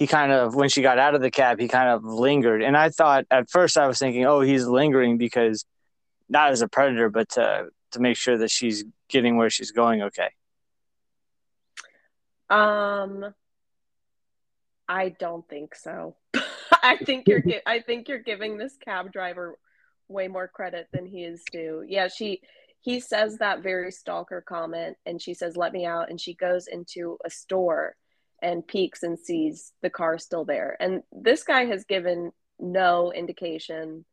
he 0.00 0.06
kind 0.06 0.32
of 0.32 0.54
when 0.54 0.70
she 0.70 0.80
got 0.80 0.98
out 0.98 1.14
of 1.14 1.20
the 1.20 1.30
cab 1.30 1.60
he 1.60 1.68
kind 1.68 1.90
of 1.90 2.02
lingered 2.02 2.62
and 2.62 2.76
i 2.76 2.88
thought 2.88 3.26
at 3.30 3.48
first 3.50 3.76
i 3.76 3.86
was 3.86 3.98
thinking 3.98 4.24
oh 4.24 4.40
he's 4.40 4.66
lingering 4.66 5.18
because 5.18 5.64
not 6.28 6.50
as 6.50 6.62
a 6.62 6.68
predator 6.68 7.10
but 7.10 7.28
to 7.28 7.68
to 7.92 8.00
make 8.00 8.16
sure 8.16 8.38
that 8.38 8.50
she's 8.50 8.84
getting 9.08 9.36
where 9.36 9.50
she's 9.50 9.70
going 9.70 10.02
okay 10.02 10.30
um, 12.50 13.32
I 14.88 15.10
don't 15.10 15.48
think 15.48 15.74
so. 15.76 16.16
I 16.82 16.96
think 16.96 17.28
you're, 17.28 17.42
I 17.64 17.80
think 17.80 18.08
you're 18.08 18.18
giving 18.18 18.58
this 18.58 18.76
cab 18.76 19.12
driver 19.12 19.56
way 20.08 20.26
more 20.26 20.48
credit 20.48 20.88
than 20.92 21.06
he 21.06 21.22
is 21.22 21.42
due. 21.52 21.84
Yeah, 21.86 22.08
she, 22.08 22.40
he 22.80 22.98
says 22.98 23.38
that 23.38 23.62
very 23.62 23.92
stalker 23.92 24.40
comment, 24.40 24.96
and 25.06 25.22
she 25.22 25.32
says, 25.32 25.56
"Let 25.56 25.72
me 25.72 25.86
out," 25.86 26.10
and 26.10 26.20
she 26.20 26.34
goes 26.34 26.66
into 26.66 27.18
a 27.24 27.30
store 27.30 27.94
and 28.42 28.66
peeks 28.66 29.02
and 29.02 29.18
sees 29.18 29.72
the 29.82 29.90
car 29.90 30.18
still 30.18 30.44
there. 30.44 30.76
And 30.80 31.02
this 31.12 31.42
guy 31.42 31.66
has 31.66 31.84
given 31.84 32.32
no 32.58 33.12
indication 33.12 34.04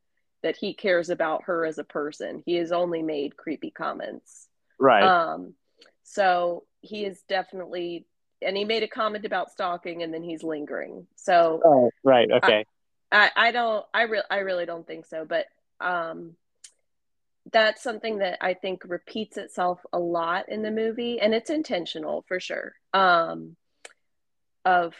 that 0.42 0.56
he 0.56 0.74
cares 0.74 1.10
about 1.10 1.44
her 1.44 1.64
as 1.64 1.78
a 1.78 1.84
person. 1.84 2.42
He 2.46 2.56
has 2.56 2.72
only 2.72 3.02
made 3.02 3.36
creepy 3.36 3.70
comments. 3.70 4.48
right 4.78 5.02
Um, 5.02 5.54
so 6.04 6.64
he 6.80 7.04
is 7.04 7.22
definitely, 7.28 8.06
and 8.40 8.56
he 8.56 8.64
made 8.64 8.82
a 8.82 8.88
comment 8.88 9.24
about 9.24 9.50
stalking, 9.50 10.02
and 10.02 10.14
then 10.14 10.22
he's 10.22 10.42
lingering. 10.42 11.06
So 11.16 11.60
oh, 11.64 11.90
right 12.04 12.30
okay 12.30 12.64
I, 13.10 13.30
I 13.36 13.52
don't, 13.52 13.84
I 13.92 14.02
real, 14.02 14.22
I 14.30 14.38
really 14.38 14.66
don't 14.66 14.86
think 14.86 15.06
so. 15.06 15.24
But 15.24 15.46
um, 15.80 16.34
that's 17.52 17.82
something 17.82 18.18
that 18.18 18.38
I 18.40 18.54
think 18.54 18.82
repeats 18.86 19.36
itself 19.36 19.80
a 19.92 19.98
lot 19.98 20.48
in 20.48 20.62
the 20.62 20.70
movie, 20.70 21.20
and 21.20 21.34
it's 21.34 21.50
intentional 21.50 22.24
for 22.28 22.40
sure. 22.40 22.74
Um, 22.92 23.56
of 24.68 24.94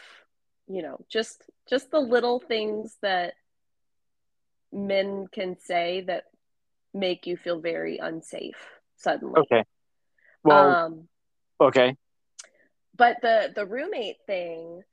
you 0.67 0.81
know, 0.83 1.03
just 1.09 1.43
just 1.69 1.91
the 1.91 1.99
little 1.99 2.39
things 2.39 2.97
that 3.01 3.33
men 4.71 5.27
can 5.31 5.57
say 5.59 6.01
that 6.01 6.25
make 6.93 7.25
you 7.25 7.37
feel 7.37 7.59
very 7.59 7.97
unsafe 7.97 8.61
suddenly. 8.97 9.41
okay. 9.41 9.63
Well 10.43 10.69
um, 10.69 11.07
okay. 11.59 11.97
but 12.95 13.17
the 13.21 13.51
the 13.55 13.65
roommate 13.65 14.17
thing 14.25 14.83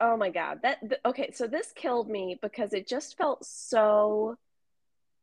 oh 0.00 0.16
my 0.16 0.30
god 0.30 0.60
that 0.62 0.80
th- 0.80 1.00
okay 1.04 1.30
so 1.32 1.46
this 1.46 1.72
killed 1.74 2.08
me 2.08 2.38
because 2.40 2.72
it 2.72 2.86
just 2.86 3.16
felt 3.16 3.44
so 3.44 4.36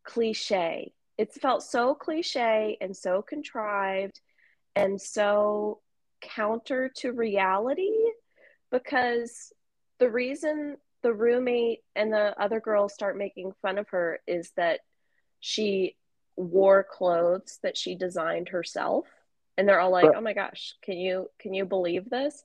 cliche. 0.03 0.93
It 1.17 1.33
felt 1.33 1.63
so 1.63 1.93
cliche 1.93 2.77
and 2.81 2.95
so 2.95 3.21
contrived 3.21 4.19
and 4.75 4.99
so 4.99 5.79
counter 6.21 6.89
to 6.97 7.11
reality 7.11 7.91
because 8.71 9.51
the 9.99 10.09
reason 10.09 10.77
the 11.03 11.13
roommate 11.13 11.79
and 11.95 12.13
the 12.13 12.39
other 12.41 12.59
girls 12.59 12.93
start 12.93 13.17
making 13.17 13.51
fun 13.61 13.77
of 13.77 13.89
her 13.89 14.19
is 14.27 14.51
that 14.55 14.79
she 15.39 15.95
wore 16.35 16.83
clothes 16.83 17.59
that 17.63 17.75
she 17.75 17.95
designed 17.95 18.49
herself. 18.49 19.05
And 19.57 19.67
they're 19.67 19.79
all 19.79 19.91
like 19.91 20.09
oh 20.15 20.21
my 20.21 20.33
gosh 20.33 20.75
can 20.81 20.97
you 20.97 21.27
can 21.39 21.53
you 21.53 21.65
believe 21.65 22.09
this? 22.09 22.43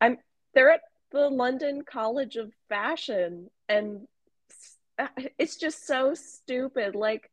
I'm 0.00 0.18
they're 0.54 0.70
at 0.70 0.80
the 1.10 1.28
london 1.28 1.82
college 1.84 2.36
of 2.36 2.52
fashion 2.70 3.50
and 3.68 4.06
uh, 4.98 5.08
it's 5.38 5.56
just 5.56 5.86
so 5.86 6.14
stupid. 6.14 6.94
Like 6.94 7.30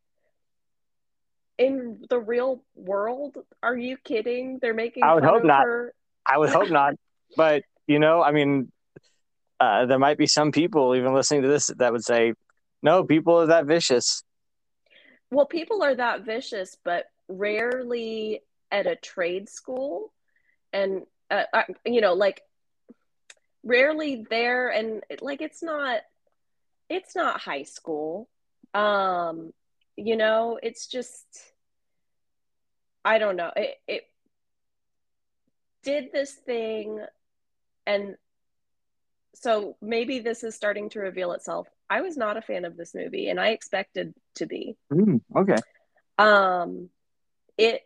in 1.60 2.02
the 2.08 2.18
real 2.18 2.64
world? 2.74 3.36
Are 3.62 3.76
you 3.76 3.98
kidding? 3.98 4.58
They're 4.60 4.74
making 4.74 5.04
i 5.04 5.14
would 5.14 5.22
hope 5.22 5.44
not. 5.44 5.64
her. 5.64 5.94
i 6.26 6.36
would 6.36 6.50
hope 6.50 6.70
not. 6.70 6.94
But 7.36 7.62
you 7.86 8.00
know 8.00 8.20
i 8.20 8.32
mean 8.32 8.72
uh, 9.60 9.86
there 9.86 10.00
might 10.00 10.18
be 10.18 10.26
some 10.26 10.50
people 10.50 10.96
even 10.96 11.14
listening 11.14 11.42
to 11.42 11.48
this 11.48 11.70
that 11.76 11.92
would 11.92 12.02
say 12.02 12.32
no 12.82 13.04
people 13.04 13.40
are 13.40 13.46
that 13.46 13.66
vicious. 13.66 14.24
Well 15.30 15.46
people 15.46 15.82
are 15.84 15.94
that 15.94 16.24
vicious 16.24 16.76
but 16.82 17.04
rarely 17.28 18.40
at 18.72 18.86
a 18.86 18.96
trade 18.96 19.48
school. 19.48 20.12
And 20.72 21.02
uh, 21.30 21.44
uh, 21.52 21.62
you 21.84 22.00
know 22.00 22.14
like 22.14 22.42
rarely 23.62 24.26
there. 24.28 24.70
And 24.70 25.04
like 25.20 25.40
it's 25.40 25.62
not 25.62 26.00
it's 26.88 27.14
not 27.14 27.40
high 27.40 27.64
school. 27.64 28.28
Um 28.74 29.52
you 30.00 30.16
know 30.16 30.58
it's 30.62 30.86
just 30.86 31.26
i 33.04 33.18
don't 33.18 33.36
know. 33.36 33.50
It, 33.54 33.74
it 33.86 34.02
did 35.82 36.12
this 36.12 36.32
thing 36.32 37.00
and 37.86 38.16
so 39.34 39.76
maybe 39.80 40.18
this 40.18 40.44
is 40.44 40.54
starting 40.54 40.90
to 40.90 41.00
reveal 41.00 41.32
itself. 41.32 41.66
I 41.88 42.02
was 42.02 42.16
not 42.16 42.36
a 42.36 42.42
fan 42.42 42.64
of 42.64 42.76
this 42.76 42.94
movie 42.94 43.28
and 43.28 43.40
i 43.40 43.48
expected 43.50 44.14
to 44.36 44.46
be. 44.46 44.76
Mm, 44.92 45.20
okay. 45.36 45.56
Um 46.18 46.90
it 47.56 47.82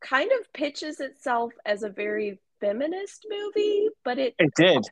kind 0.00 0.30
of 0.40 0.52
pitches 0.52 1.00
itself 1.00 1.52
as 1.64 1.82
a 1.82 1.90
very 1.90 2.40
feminist 2.60 3.26
movie, 3.28 3.88
but 4.04 4.18
it 4.18 4.34
it 4.38 4.52
did. 4.56 4.84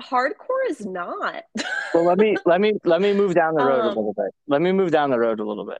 Hardcore 0.00 0.68
is 0.68 0.84
not. 0.84 1.44
well, 1.94 2.04
let 2.04 2.18
me 2.18 2.36
let 2.44 2.60
me 2.60 2.74
let 2.84 3.00
me 3.00 3.12
move 3.12 3.34
down 3.34 3.54
the 3.54 3.64
road 3.64 3.80
um, 3.80 3.86
a 3.86 3.88
little 3.88 4.14
bit. 4.14 4.32
Let 4.46 4.62
me 4.62 4.72
move 4.72 4.90
down 4.90 5.10
the 5.10 5.18
road 5.18 5.40
a 5.40 5.44
little 5.44 5.66
bit. 5.66 5.78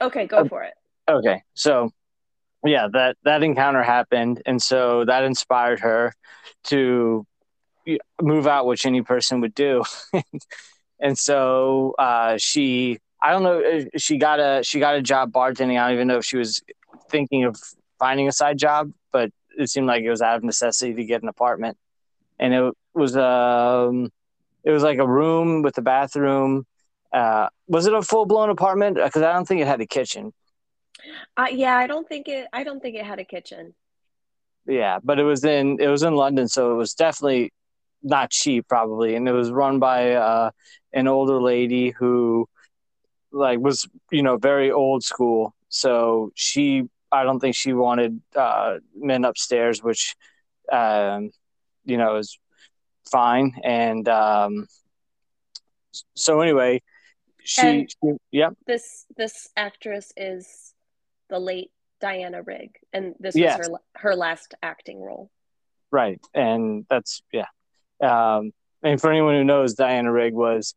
Okay, 0.00 0.26
go 0.26 0.38
um, 0.38 0.48
for 0.48 0.62
it. 0.62 0.74
Okay, 1.08 1.42
so 1.54 1.90
yeah, 2.64 2.88
that 2.92 3.16
that 3.24 3.42
encounter 3.42 3.82
happened, 3.82 4.42
and 4.46 4.60
so 4.60 5.04
that 5.04 5.24
inspired 5.24 5.80
her 5.80 6.12
to 6.64 7.26
move 8.20 8.46
out, 8.46 8.66
which 8.66 8.86
any 8.86 9.02
person 9.02 9.40
would 9.40 9.54
do. 9.54 9.84
and 11.00 11.18
so 11.18 11.94
uh, 11.98 12.36
she, 12.38 12.98
I 13.22 13.30
don't 13.30 13.42
know, 13.42 13.60
uh, 13.62 13.84
she 13.98 14.18
got 14.18 14.40
a 14.40 14.62
she 14.62 14.80
got 14.80 14.96
a 14.96 15.02
job 15.02 15.32
bartending. 15.32 15.80
I 15.80 15.86
don't 15.86 15.94
even 15.94 16.08
know 16.08 16.18
if 16.18 16.24
she 16.24 16.36
was 16.36 16.62
thinking 17.10 17.44
of 17.44 17.56
finding 17.98 18.28
a 18.28 18.32
side 18.32 18.58
job, 18.58 18.92
but 19.12 19.30
it 19.56 19.70
seemed 19.70 19.86
like 19.86 20.02
it 20.02 20.10
was 20.10 20.22
out 20.22 20.36
of 20.36 20.44
necessity 20.44 20.94
to 20.94 21.04
get 21.04 21.22
an 21.22 21.28
apartment, 21.28 21.76
and 22.38 22.52
it 22.52 22.74
was 22.96 23.16
um, 23.16 24.10
it 24.64 24.70
was 24.70 24.82
like 24.82 24.98
a 24.98 25.06
room 25.06 25.62
with 25.62 25.78
a 25.78 25.82
bathroom. 25.82 26.66
Uh, 27.12 27.48
was 27.68 27.86
it 27.86 27.94
a 27.94 28.02
full 28.02 28.26
blown 28.26 28.50
apartment? 28.50 28.96
Because 28.96 29.22
I 29.22 29.32
don't 29.32 29.46
think 29.46 29.60
it 29.60 29.66
had 29.66 29.80
a 29.80 29.86
kitchen. 29.86 30.32
Uh, 31.36 31.46
yeah, 31.50 31.76
I 31.76 31.86
don't 31.86 32.08
think 32.08 32.28
it. 32.28 32.48
I 32.52 32.64
don't 32.64 32.80
think 32.80 32.96
it 32.96 33.04
had 33.04 33.18
a 33.18 33.24
kitchen. 33.24 33.74
Yeah, 34.66 34.98
but 35.02 35.18
it 35.18 35.24
was 35.24 35.44
in 35.44 35.78
it 35.80 35.88
was 35.88 36.02
in 36.02 36.14
London, 36.14 36.48
so 36.48 36.72
it 36.72 36.76
was 36.76 36.94
definitely 36.94 37.52
not 38.02 38.30
cheap, 38.30 38.68
probably, 38.68 39.14
and 39.14 39.28
it 39.28 39.32
was 39.32 39.50
run 39.50 39.78
by 39.78 40.12
uh, 40.12 40.50
an 40.92 41.06
older 41.06 41.40
lady 41.40 41.90
who 41.90 42.48
like 43.32 43.60
was 43.60 43.88
you 44.10 44.22
know 44.22 44.36
very 44.36 44.70
old 44.72 45.04
school. 45.04 45.54
So 45.68 46.32
she 46.34 46.84
I 47.12 47.24
don't 47.24 47.40
think 47.40 47.54
she 47.54 47.72
wanted 47.72 48.20
uh, 48.34 48.78
men 48.96 49.24
upstairs, 49.24 49.82
which 49.82 50.16
um, 50.72 51.30
you 51.84 51.96
know 51.96 52.16
is 52.16 52.38
fine. 53.10 53.54
And 53.64 54.08
um, 54.08 54.66
so 56.14 56.40
anyway, 56.40 56.82
she, 57.42 57.86
she 57.88 58.12
yeah. 58.30 58.50
This 58.66 59.06
this 59.16 59.48
actress 59.56 60.12
is 60.16 60.74
the 61.28 61.38
late 61.38 61.70
Diana 62.00 62.42
Rigg, 62.42 62.70
and 62.92 63.14
this 63.18 63.34
was 63.34 63.44
her 63.44 63.68
her 63.96 64.16
last 64.16 64.54
acting 64.62 65.00
role. 65.00 65.30
Right, 65.90 66.20
and 66.34 66.84
that's 66.90 67.22
yeah. 67.32 67.46
Um, 68.02 68.52
and 68.82 69.00
for 69.00 69.10
anyone 69.10 69.34
who 69.34 69.44
knows, 69.44 69.74
Diana 69.74 70.12
Rigg 70.12 70.34
was 70.34 70.74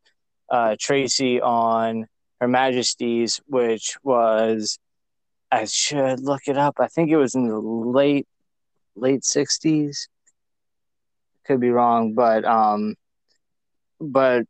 uh, 0.50 0.76
Tracy 0.80 1.42
on 1.42 2.08
Her 2.40 2.48
Majesty's, 2.48 3.42
which 3.48 3.98
was 4.04 4.80
I 5.52 5.66
should 5.66 6.20
look 6.22 6.42
it 6.48 6.58
up. 6.58 6.76
I 6.80 6.88
think 6.88 7.10
it 7.10 7.18
was 7.18 7.36
in 7.36 7.48
the 7.48 7.60
late 7.60 8.28
late 8.96 9.26
sixties. 9.26 10.08
Could 11.50 11.62
be 11.62 11.72
wrong, 11.72 12.14
but 12.14 12.46
um, 12.46 12.94
but 14.00 14.46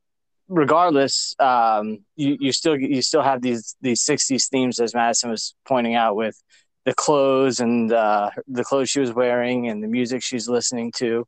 regardless, 0.50 1.34
um, 1.40 2.00
you, 2.18 2.36
you 2.42 2.52
still 2.52 2.78
you 2.78 3.02
still 3.02 3.22
have 3.22 3.42
these 3.42 3.78
these 3.80 4.04
'60s 4.04 4.50
themes, 4.50 4.82
as 4.82 4.94
Madison 4.94 5.30
was 5.30 5.56
pointing 5.66 5.96
out, 5.96 6.18
with 6.18 6.36
the 6.84 6.94
clothes 6.94 7.62
and 7.62 7.94
uh, 7.94 8.32
the 8.50 8.66
clothes 8.66 8.90
she 8.90 9.00
was 9.00 9.14
wearing 9.14 9.70
and 9.70 9.82
the 9.82 9.88
music 9.88 10.22
she's 10.22 10.50
listening 10.50 10.92
to, 10.98 11.26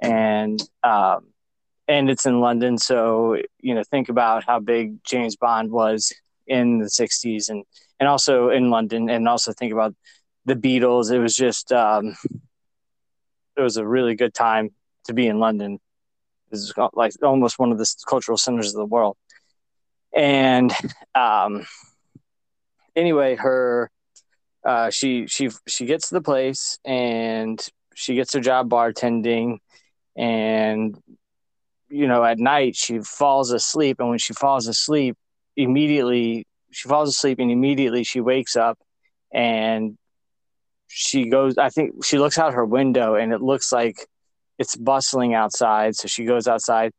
and 0.00 0.62
um, 0.82 1.26
and 1.86 2.08
it's 2.08 2.24
in 2.24 2.40
London, 2.40 2.78
so 2.78 3.36
you 3.60 3.74
know 3.74 3.84
think 3.84 4.08
about 4.08 4.44
how 4.44 4.58
big 4.58 5.04
James 5.04 5.36
Bond 5.36 5.70
was 5.70 6.14
in 6.46 6.78
the 6.78 6.88
'60s 6.88 7.50
and 7.50 7.62
and 8.00 8.08
also 8.08 8.48
in 8.48 8.70
London, 8.70 9.10
and 9.10 9.28
also 9.28 9.52
think 9.52 9.74
about 9.74 9.94
the 10.46 10.54
Beatles. 10.54 11.12
It 11.12 11.18
was 11.18 11.36
just 11.36 11.72
um, 11.72 12.14
it 13.56 13.60
was 13.60 13.76
a 13.76 13.86
really 13.86 14.14
good 14.14 14.32
time 14.32 14.70
to 15.04 15.14
be 15.14 15.26
in 15.26 15.38
London. 15.38 15.78
It's 16.50 16.72
like 16.92 17.12
almost 17.22 17.58
one 17.58 17.72
of 17.72 17.78
the 17.78 17.94
cultural 18.06 18.38
centers 18.38 18.68
of 18.68 18.78
the 18.78 18.86
world. 18.86 19.16
And 20.14 20.72
um, 21.14 21.66
anyway, 22.94 23.36
her 23.36 23.90
uh, 24.64 24.90
she 24.90 25.26
she 25.26 25.50
she 25.66 25.86
gets 25.86 26.08
to 26.08 26.14
the 26.14 26.22
place 26.22 26.78
and 26.84 27.64
she 27.94 28.14
gets 28.14 28.32
her 28.34 28.40
job 28.40 28.68
bartending, 28.68 29.58
and 30.16 30.96
you 31.88 32.06
know 32.06 32.24
at 32.24 32.38
night 32.38 32.76
she 32.76 33.00
falls 33.00 33.50
asleep, 33.50 33.96
and 33.98 34.08
when 34.08 34.18
she 34.18 34.32
falls 34.32 34.68
asleep, 34.68 35.16
immediately 35.56 36.46
she 36.70 36.88
falls 36.88 37.08
asleep 37.08 37.38
and 37.38 37.50
immediately 37.50 38.04
she 38.04 38.20
wakes 38.20 38.56
up 38.56 38.78
and 39.32 39.96
she 40.88 41.28
goes 41.28 41.56
i 41.58 41.68
think 41.68 42.04
she 42.04 42.18
looks 42.18 42.38
out 42.38 42.54
her 42.54 42.64
window 42.64 43.14
and 43.14 43.32
it 43.32 43.40
looks 43.40 43.72
like 43.72 44.06
it's 44.58 44.76
bustling 44.76 45.34
outside 45.34 45.94
so 45.96 46.08
she 46.08 46.24
goes 46.24 46.46
outside 46.46 46.92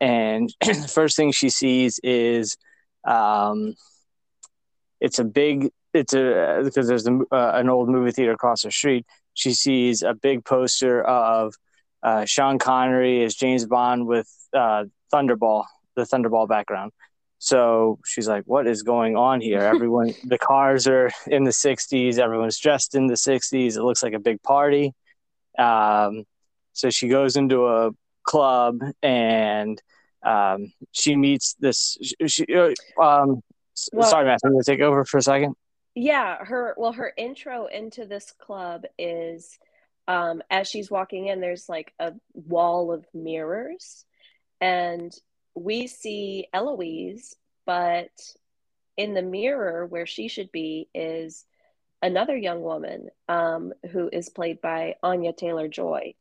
and 0.00 0.52
the 0.60 0.90
first 0.92 1.16
thing 1.16 1.32
she 1.32 1.48
sees 1.48 2.00
is 2.02 2.56
um, 3.04 3.74
it's 5.00 5.18
a 5.18 5.24
big 5.24 5.70
it's 5.94 6.14
a 6.14 6.62
because 6.64 6.88
there's 6.88 7.06
a, 7.06 7.18
uh, 7.30 7.52
an 7.54 7.68
old 7.68 7.88
movie 7.88 8.12
theater 8.12 8.32
across 8.32 8.62
the 8.62 8.70
street 8.70 9.06
she 9.34 9.52
sees 9.52 10.02
a 10.02 10.14
big 10.14 10.44
poster 10.44 11.02
of 11.02 11.54
uh, 12.02 12.24
sean 12.24 12.58
connery 12.58 13.24
as 13.24 13.34
james 13.34 13.66
bond 13.66 14.06
with 14.06 14.28
uh, 14.54 14.84
thunderball 15.12 15.64
the 15.96 16.02
thunderball 16.02 16.48
background 16.48 16.92
so 17.44 17.98
she's 18.06 18.28
like, 18.28 18.44
"What 18.46 18.68
is 18.68 18.84
going 18.84 19.16
on 19.16 19.40
here? 19.40 19.58
Everyone, 19.74 20.14
the 20.22 20.38
cars 20.38 20.86
are 20.86 21.10
in 21.26 21.42
the 21.42 21.50
'60s. 21.50 22.20
Everyone's 22.20 22.56
dressed 22.56 22.94
in 22.94 23.08
the 23.08 23.14
'60s. 23.14 23.76
It 23.76 23.82
looks 23.82 24.00
like 24.00 24.12
a 24.12 24.20
big 24.20 24.40
party." 24.44 24.92
Um, 25.58 26.22
so 26.72 26.90
she 26.90 27.08
goes 27.08 27.36
into 27.36 27.66
a 27.66 27.90
club 28.24 28.80
and 29.02 29.80
um, 30.22 30.72
she 30.92 31.16
meets 31.16 31.54
this. 31.54 31.98
She, 32.26 32.46
uh, 32.54 32.70
um, 33.00 33.42
well, 33.92 34.08
sorry, 34.08 34.26
Matt, 34.26 34.40
I'm 34.44 34.52
going 34.52 34.62
to 34.62 34.70
take 34.70 34.80
over 34.80 35.04
for 35.04 35.18
a 35.18 35.22
second. 35.22 35.54
Yeah, 35.94 36.42
her 36.44 36.74
well, 36.78 36.92
her 36.92 37.12
intro 37.16 37.66
into 37.66 38.06
this 38.06 38.32
club 38.38 38.84
is 38.98 39.58
um, 40.08 40.42
as 40.50 40.68
she's 40.68 40.90
walking 40.90 41.26
in. 41.26 41.40
There's 41.40 41.68
like 41.68 41.92
a 41.98 42.12
wall 42.32 42.92
of 42.92 43.04
mirrors, 43.12 44.04
and 44.60 45.12
we 45.54 45.86
see 45.86 46.46
Eloise, 46.54 47.34
but 47.66 48.10
in 48.96 49.14
the 49.14 49.22
mirror 49.22 49.86
where 49.86 50.06
she 50.06 50.28
should 50.28 50.50
be 50.52 50.88
is 50.94 51.44
another 52.00 52.36
young 52.36 52.62
woman 52.62 53.08
um, 53.28 53.72
who 53.90 54.08
is 54.12 54.28
played 54.28 54.60
by 54.60 54.96
Anya 55.02 55.32
Taylor 55.32 55.68
Joy. 55.68 56.14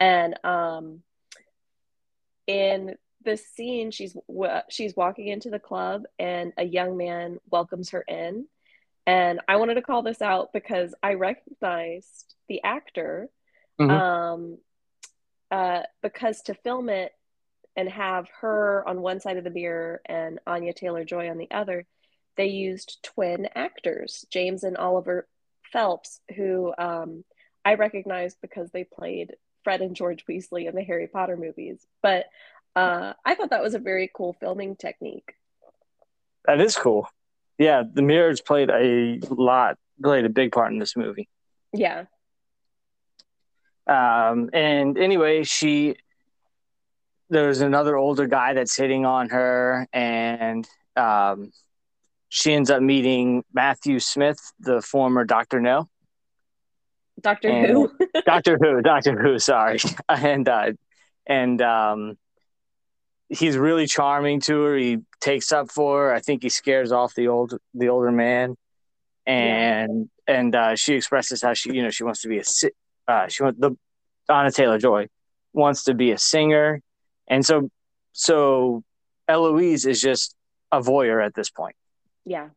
And 0.00 0.34
um, 0.44 1.02
in 2.46 2.96
this 3.22 3.46
scene, 3.46 3.90
she's 3.90 4.16
she's 4.70 4.96
walking 4.96 5.28
into 5.28 5.50
the 5.50 5.58
club, 5.58 6.04
and 6.18 6.52
a 6.56 6.64
young 6.64 6.96
man 6.96 7.38
welcomes 7.50 7.90
her 7.90 8.00
in. 8.00 8.46
And 9.06 9.40
I 9.46 9.56
wanted 9.56 9.74
to 9.74 9.82
call 9.82 10.02
this 10.02 10.22
out 10.22 10.52
because 10.52 10.94
I 11.02 11.14
recognized 11.14 12.34
the 12.48 12.62
actor. 12.64 13.28
Mm-hmm. 13.78 13.90
Um, 13.90 14.58
uh, 15.50 15.82
because 16.02 16.42
to 16.42 16.54
film 16.54 16.88
it 16.88 17.12
and 17.76 17.88
have 17.88 18.28
her 18.40 18.86
on 18.86 19.00
one 19.00 19.20
side 19.20 19.36
of 19.36 19.44
the 19.44 19.50
mirror 19.50 20.00
and 20.06 20.38
Anya 20.46 20.72
Taylor 20.72 21.04
Joy 21.04 21.28
on 21.28 21.38
the 21.38 21.50
other, 21.50 21.86
they 22.36 22.46
used 22.46 23.02
twin 23.02 23.48
actors, 23.54 24.24
James 24.30 24.62
and 24.64 24.76
Oliver 24.76 25.26
Phelps, 25.72 26.20
who 26.36 26.72
um, 26.78 27.24
I 27.64 27.74
recognized 27.74 28.38
because 28.40 28.70
they 28.70 28.84
played 28.84 29.34
Fred 29.64 29.80
and 29.80 29.94
George 29.94 30.24
Weasley 30.26 30.68
in 30.68 30.74
the 30.74 30.82
Harry 30.82 31.06
Potter 31.06 31.36
movies. 31.36 31.86
But 32.02 32.26
uh, 32.76 33.14
I 33.24 33.34
thought 33.34 33.50
that 33.50 33.62
was 33.62 33.74
a 33.74 33.78
very 33.78 34.10
cool 34.14 34.34
filming 34.34 34.76
technique. 34.76 35.34
That 36.46 36.60
is 36.60 36.76
cool. 36.76 37.08
Yeah, 37.58 37.82
the 37.90 38.02
mirrors 38.02 38.40
played 38.40 38.70
a 38.70 39.18
lot, 39.28 39.76
played 40.02 40.24
a 40.24 40.30
big 40.30 40.52
part 40.52 40.72
in 40.72 40.78
this 40.78 40.96
movie. 40.96 41.28
Yeah. 41.72 42.04
Um, 43.86 44.50
and 44.52 44.96
anyway, 44.96 45.44
she 45.44 45.96
there's 47.28 47.60
another 47.60 47.96
older 47.96 48.26
guy 48.26 48.54
that's 48.54 48.76
hitting 48.76 49.04
on 49.06 49.28
her, 49.28 49.86
and 49.92 50.68
um, 50.96 51.52
she 52.28 52.52
ends 52.52 52.70
up 52.70 52.82
meeting 52.82 53.44
Matthew 53.52 54.00
Smith, 54.00 54.52
the 54.58 54.82
former 54.82 55.24
Doctor 55.24 55.60
No. 55.60 55.88
Doctor 57.20 57.48
and, 57.48 57.66
Who. 57.66 57.92
Doctor 58.26 58.58
Who. 58.60 58.82
Doctor 58.82 59.20
Who. 59.20 59.38
Sorry, 59.38 59.78
and 60.08 60.48
uh, 60.48 60.72
and 61.26 61.60
um, 61.62 62.18
he's 63.28 63.56
really 63.56 63.86
charming 63.86 64.40
to 64.42 64.62
her. 64.62 64.76
He 64.76 64.98
takes 65.20 65.52
up 65.52 65.70
for 65.70 66.08
her. 66.08 66.14
I 66.14 66.20
think 66.20 66.42
he 66.42 66.48
scares 66.48 66.92
off 66.92 67.14
the 67.14 67.28
old 67.28 67.58
the 67.74 67.88
older 67.88 68.12
man, 68.12 68.56
and 69.26 70.10
yeah. 70.28 70.34
and 70.34 70.54
uh, 70.54 70.76
she 70.76 70.94
expresses 70.94 71.42
how 71.42 71.54
she 71.54 71.72
you 71.72 71.82
know 71.82 71.90
she 71.90 72.04
wants 72.04 72.22
to 72.22 72.28
be 72.28 72.38
a 72.38 73.10
uh, 73.10 73.28
she 73.28 73.42
wants 73.42 73.60
the 73.60 73.76
Anya 74.28 74.52
Taylor 74.52 74.78
Joy 74.78 75.08
wants 75.52 75.84
to 75.84 75.94
be 75.94 76.12
a 76.12 76.18
singer, 76.18 76.80
and 77.28 77.44
so 77.44 77.70
so 78.12 78.82
Eloise 79.28 79.86
is 79.86 80.00
just 80.00 80.34
a 80.72 80.80
voyeur 80.80 81.24
at 81.24 81.34
this 81.34 81.50
point. 81.50 81.76
Yeah. 82.24 82.48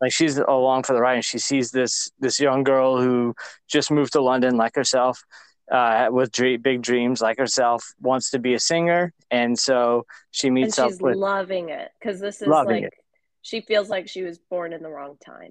Like 0.00 0.12
she's 0.12 0.38
along 0.38 0.84
for 0.84 0.94
the 0.94 1.00
ride, 1.00 1.16
and 1.16 1.24
she 1.24 1.38
sees 1.38 1.70
this 1.70 2.10
this 2.18 2.40
young 2.40 2.64
girl 2.64 3.00
who 3.00 3.34
just 3.68 3.90
moved 3.90 4.12
to 4.14 4.22
London, 4.22 4.56
like 4.56 4.74
herself, 4.74 5.22
uh, 5.70 6.08
with 6.10 6.32
dream, 6.32 6.60
big 6.60 6.82
dreams, 6.82 7.20
like 7.20 7.38
herself, 7.38 7.84
wants 8.00 8.30
to 8.30 8.38
be 8.38 8.54
a 8.54 8.58
singer, 8.58 9.12
and 9.30 9.58
so 9.58 10.06
she 10.30 10.50
meets 10.50 10.78
and 10.78 10.88
she's 10.88 10.96
up 10.96 11.02
with 11.02 11.16
loving 11.16 11.68
it 11.68 11.90
because 11.98 12.20
this 12.20 12.40
is 12.40 12.48
like 12.48 12.84
it. 12.84 12.94
she 13.42 13.60
feels 13.60 13.88
like 13.88 14.08
she 14.08 14.22
was 14.22 14.38
born 14.38 14.72
in 14.72 14.82
the 14.82 14.88
wrong 14.88 15.16
time. 15.24 15.50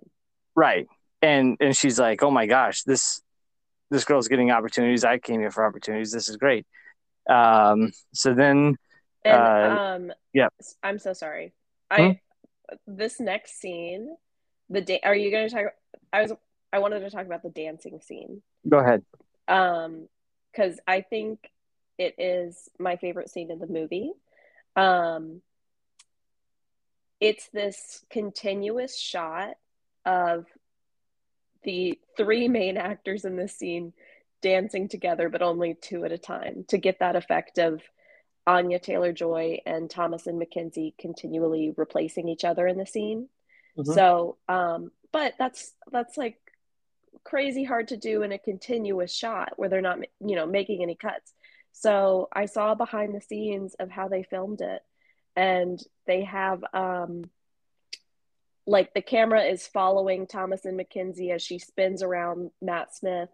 Right, 0.56 0.88
and 1.22 1.58
and 1.60 1.76
she's 1.76 2.00
like, 2.00 2.24
oh 2.24 2.32
my 2.32 2.48
gosh, 2.48 2.84
this 2.84 3.22
this 3.92 4.04
girl's 4.04 4.28
getting 4.28 4.52
opportunities. 4.52 5.04
I 5.04 5.20
came 5.20 5.40
here 5.40 5.52
for 5.52 5.66
opportunities. 5.66 6.12
This 6.12 6.28
is 6.28 6.38
great. 6.38 6.66
Um, 7.30 7.92
so 8.14 8.34
then, 8.34 8.78
and, 9.24 9.36
uh, 9.36 9.82
um, 9.82 10.14
yeah, 10.34 10.48
I'm 10.84 11.00
so 11.00 11.14
sorry. 11.14 11.54
I 11.92 12.02
hmm? 12.02 12.12
this 12.88 13.20
next 13.20 13.60
scene, 13.60 14.16
the 14.70 14.82
day. 14.82 15.00
Are 15.04 15.16
you 15.16 15.32
going 15.32 15.50
to 15.50 15.56
talk? 15.56 15.74
I 16.12 16.22
was. 16.22 16.34
I 16.72 16.80
wanted 16.80 17.00
to 17.00 17.10
talk 17.10 17.26
about 17.26 17.44
the 17.44 17.50
dancing 17.50 18.00
scene. 18.00 18.42
Go 18.68 18.78
ahead. 18.78 19.04
Um, 19.48 20.08
because 20.52 20.80
I 20.88 21.02
think 21.02 21.50
it 21.98 22.16
is 22.18 22.70
my 22.80 22.96
favorite 22.96 23.30
scene 23.30 23.52
in 23.52 23.60
the 23.60 23.68
movie. 23.68 24.12
Um, 24.76 25.42
it's 27.20 27.50
this 27.50 28.04
continuous 28.10 28.98
shot 28.98 29.56
of 30.06 30.46
the 31.64 32.00
three 32.16 32.48
main 32.48 32.78
actors 32.78 33.26
in 33.26 33.36
this 33.36 33.56
scene 33.56 33.94
dancing 34.42 34.88
together, 34.88 35.30
but 35.30 35.42
only 35.42 35.76
two 35.76 36.06
at 36.06 36.12
a 36.12 36.18
time 36.18 36.66
to 36.70 36.78
get 36.78 37.00
that 37.00 37.16
effect 37.16 37.58
of 37.58 37.82
Anya 38.48 38.80
Taylor 38.80 39.12
Joy 39.12 39.60
and 39.66 39.90
Thomasin 39.90 40.42
McKenzie 40.42 40.98
continually 40.98 41.74
replacing 41.76 42.30
each 42.30 42.46
other 42.46 42.66
in 42.68 42.78
the 42.78 42.86
scene. 42.86 43.28
Mm-hmm. 43.78 43.94
So, 43.94 44.38
um, 44.48 44.92
but 45.12 45.34
that's 45.38 45.74
that's 45.92 46.18
like 46.18 46.38
crazy 47.24 47.64
hard 47.64 47.90
to 47.90 47.98
do 47.98 48.24
in 48.24 48.32
a 48.32 48.40
continuous 48.40 49.14
shot 49.14 49.54
where 49.58 49.70
they're 49.70 49.82
not, 49.82 50.00
you 50.20 50.36
know, 50.36 50.46
making 50.46 50.82
any 50.82 50.96
cuts. 50.96 51.34
So 51.72 52.28
I 52.34 52.46
saw 52.46 52.76
behind 52.76 53.14
the 53.14 53.22
scenes 53.22 53.76
of 53.76 53.90
how 53.90 54.08
they 54.08 54.24
filmed 54.24 54.62
it, 54.62 54.82
and 55.36 55.82
they 56.08 56.24
have 56.24 56.64
um, 56.74 57.30
like 58.66 58.94
the 58.94 59.02
camera 59.02 59.44
is 59.44 59.68
following 59.68 60.28
Thomasin 60.28 60.80
McKenzie 60.80 61.34
as 61.34 61.42
she 61.42 61.60
spins 61.60 62.04
around 62.04 62.52
Matt 62.62 62.96
Smith, 62.96 63.30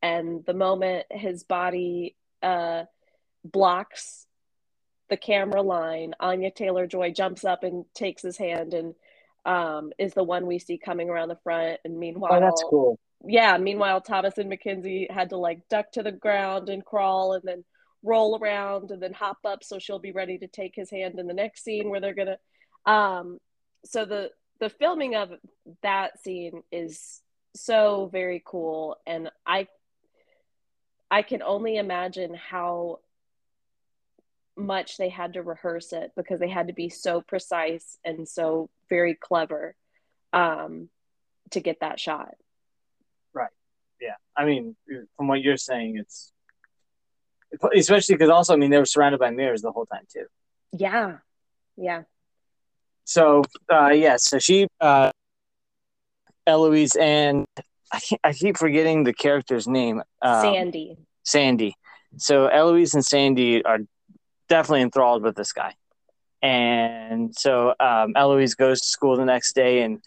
and 0.00 0.44
the 0.46 0.54
moment 0.54 1.06
his 1.10 1.42
body 1.44 2.16
uh, 2.42 2.84
blocks 3.44 4.26
the 5.08 5.16
camera 5.16 5.62
line, 5.62 6.14
Anya 6.20 6.50
Taylor 6.50 6.86
Joy 6.86 7.12
jumps 7.12 7.44
up 7.44 7.64
and 7.64 7.84
takes 7.94 8.22
his 8.22 8.38
hand 8.38 8.72
and 8.72 8.94
um, 9.44 9.92
is 9.98 10.14
the 10.14 10.24
one 10.24 10.46
we 10.46 10.58
see 10.58 10.78
coming 10.78 11.10
around 11.10 11.28
the 11.28 11.38
front. 11.42 11.80
And 11.84 11.98
meanwhile, 11.98 12.34
oh, 12.34 12.40
that's 12.40 12.64
cool. 12.68 12.98
Yeah. 13.24 13.56
Meanwhile, 13.58 14.02
Thomasin 14.02 14.52
McKenzie 14.52 15.10
had 15.10 15.30
to 15.30 15.36
like 15.36 15.68
duck 15.68 15.92
to 15.92 16.02
the 16.02 16.12
ground 16.12 16.68
and 16.68 16.84
crawl 16.84 17.34
and 17.34 17.42
then 17.44 17.64
roll 18.02 18.38
around 18.38 18.90
and 18.90 19.00
then 19.00 19.12
hop 19.12 19.38
up 19.44 19.62
so 19.62 19.78
she'll 19.78 19.98
be 19.98 20.12
ready 20.12 20.36
to 20.38 20.48
take 20.48 20.74
his 20.74 20.90
hand 20.90 21.18
in 21.18 21.26
the 21.26 21.34
next 21.34 21.62
scene 21.62 21.88
where 21.88 22.00
they're 22.00 22.14
gonna. 22.14 22.38
Um, 22.86 23.38
so 23.84 24.04
the 24.04 24.30
the 24.60 24.68
filming 24.68 25.14
of 25.16 25.30
that 25.82 26.20
scene 26.22 26.62
is 26.70 27.20
so 27.54 28.08
very 28.12 28.42
cool, 28.44 28.96
and 29.06 29.30
I 29.46 29.68
I 31.10 31.22
can 31.22 31.42
only 31.42 31.76
imagine 31.76 32.34
how 32.34 33.00
much 34.56 34.96
they 34.96 35.08
had 35.08 35.34
to 35.34 35.42
rehearse 35.42 35.92
it 35.92 36.12
because 36.16 36.40
they 36.40 36.48
had 36.48 36.68
to 36.68 36.72
be 36.72 36.88
so 36.88 37.20
precise 37.20 37.98
and 38.04 38.28
so 38.28 38.68
very 38.88 39.14
clever 39.14 39.74
um, 40.32 40.88
to 41.50 41.60
get 41.60 41.80
that 41.80 41.98
shot. 41.98 42.34
Right. 43.32 43.50
Yeah. 44.00 44.14
I 44.36 44.44
mean, 44.44 44.76
from 45.16 45.28
what 45.28 45.42
you're 45.42 45.56
saying, 45.56 45.96
it's 45.98 46.32
especially 47.74 48.14
because 48.14 48.30
also, 48.30 48.54
I 48.54 48.56
mean, 48.56 48.70
they 48.70 48.78
were 48.78 48.86
surrounded 48.86 49.18
by 49.18 49.30
mirrors 49.30 49.62
the 49.62 49.72
whole 49.72 49.86
time 49.86 50.04
too. 50.12 50.26
Yeah. 50.72 51.18
Yeah. 51.76 52.02
So, 53.04 53.42
uh, 53.70 53.90
yeah. 53.90 54.16
So 54.18 54.38
she, 54.38 54.68
uh, 54.80 55.10
Eloise, 56.46 56.96
and 56.96 57.46
I, 57.92 58.00
I 58.24 58.32
keep 58.32 58.56
forgetting 58.56 59.04
the 59.04 59.12
character's 59.12 59.68
name. 59.68 60.02
Um, 60.20 60.42
Sandy. 60.42 60.96
Sandy. 61.22 61.74
So 62.16 62.46
Eloise 62.46 62.94
and 62.94 63.04
Sandy 63.04 63.64
are 63.64 63.78
definitely 64.52 64.82
enthralled 64.82 65.22
with 65.22 65.34
this 65.34 65.50
guy. 65.52 65.72
And 66.42 67.34
so 67.34 67.74
um, 67.80 68.12
Eloise 68.14 68.54
goes 68.54 68.82
to 68.82 68.86
school 68.86 69.16
the 69.16 69.24
next 69.24 69.54
day, 69.54 69.80
and 69.80 70.02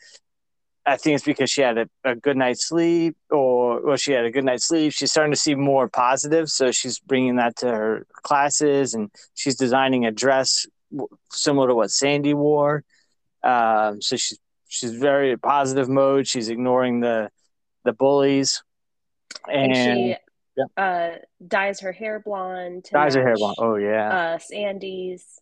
I 0.85 0.97
think 0.97 1.15
it's 1.15 1.25
because 1.25 1.49
she 1.49 1.61
had 1.61 1.79
a, 1.79 1.89
a, 2.03 2.13
good 2.13 2.37
night's 2.37 2.67
sleep, 2.67 3.15
or 3.31 3.81
well, 3.81 3.97
she 3.97 4.11
had 4.11 4.25
a 4.25 4.29
good 4.29 4.43
night's 4.43 4.67
sleep. 4.67 4.93
She's 4.93 5.09
starting 5.09 5.33
to 5.33 5.39
see 5.39 5.55
more 5.55 5.87
positive, 5.87 6.49
so 6.49 6.71
she's 6.71 6.99
bringing 6.99 7.37
that 7.37 7.55
to 7.57 7.67
her 7.67 8.05
classes, 8.21 8.93
and 8.93 9.09
she's 9.33 9.55
designing 9.55 10.05
a 10.05 10.11
dress 10.11 10.67
similar 11.31 11.69
to 11.69 11.75
what 11.75 11.89
Sandy 11.89 12.35
wore. 12.35 12.83
Um, 13.41 13.99
so 13.99 14.15
she's 14.15 14.37
she's 14.67 14.91
very 14.91 15.37
positive 15.37 15.89
mode. 15.89 16.27
She's 16.27 16.49
ignoring 16.49 16.99
the 16.99 17.31
the 17.83 17.93
bullies, 17.93 18.61
and, 19.47 19.71
and 19.71 19.97
she 19.97 20.15
yeah. 20.57 20.65
uh, 20.77 21.17
dyes 21.45 21.79
her 21.81 21.91
hair 21.91 22.19
blonde. 22.19 22.87
Dyes 22.91 23.15
her 23.15 23.21
hair 23.21 23.35
blonde. 23.35 23.55
Oh 23.59 23.75
yeah. 23.75 24.09
Uh, 24.09 24.39
Sandy's. 24.39 25.41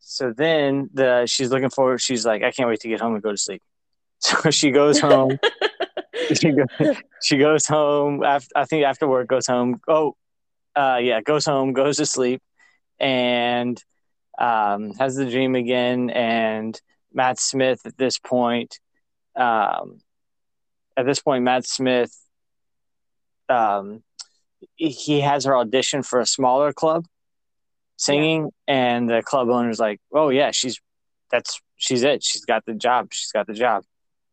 So 0.00 0.32
then 0.32 0.90
the 0.92 1.26
she's 1.26 1.50
looking 1.50 1.70
for. 1.70 1.98
She's 1.98 2.24
like, 2.24 2.42
I 2.42 2.50
can't 2.50 2.68
wait 2.68 2.80
to 2.80 2.88
get 2.88 3.00
home 3.00 3.14
and 3.14 3.22
go 3.22 3.30
to 3.30 3.36
sleep. 3.36 3.62
So 4.20 4.50
she 4.50 4.72
goes 4.72 4.98
home. 4.98 5.38
she, 6.34 6.50
goes, 6.50 6.96
she 7.22 7.38
goes 7.38 7.66
home. 7.66 8.24
After, 8.24 8.48
I 8.56 8.64
think 8.64 8.84
after 8.84 9.06
work, 9.06 9.28
goes 9.28 9.46
home. 9.46 9.80
Oh, 9.86 10.16
uh, 10.74 10.98
yeah, 11.00 11.20
goes 11.20 11.44
home, 11.44 11.72
goes 11.72 11.98
to 11.98 12.06
sleep, 12.06 12.42
and 12.98 13.80
um, 14.36 14.92
has 14.94 15.14
the 15.14 15.30
dream 15.30 15.54
again. 15.54 16.10
And 16.10 16.80
Matt 17.12 17.38
Smith 17.38 17.82
at 17.84 17.96
this 17.96 18.18
point, 18.18 18.80
um, 19.36 20.00
at 20.96 21.06
this 21.06 21.20
point, 21.20 21.44
Matt 21.44 21.64
Smith 21.64 22.12
um, 23.48 24.02
he 24.76 25.20
has 25.20 25.44
her 25.44 25.56
audition 25.56 26.02
for 26.02 26.20
a 26.20 26.26
smaller 26.26 26.72
club 26.72 27.06
singing 27.96 28.50
yeah. 28.66 28.74
and 28.74 29.10
the 29.10 29.22
club 29.22 29.48
owner's 29.48 29.80
like 29.80 30.00
oh 30.12 30.28
yeah 30.28 30.50
she's 30.50 30.80
that's 31.30 31.60
she's 31.76 32.02
it 32.02 32.22
she's 32.22 32.44
got 32.44 32.64
the 32.64 32.74
job 32.74 33.08
she's 33.12 33.32
got 33.32 33.46
the 33.46 33.54
job 33.54 33.84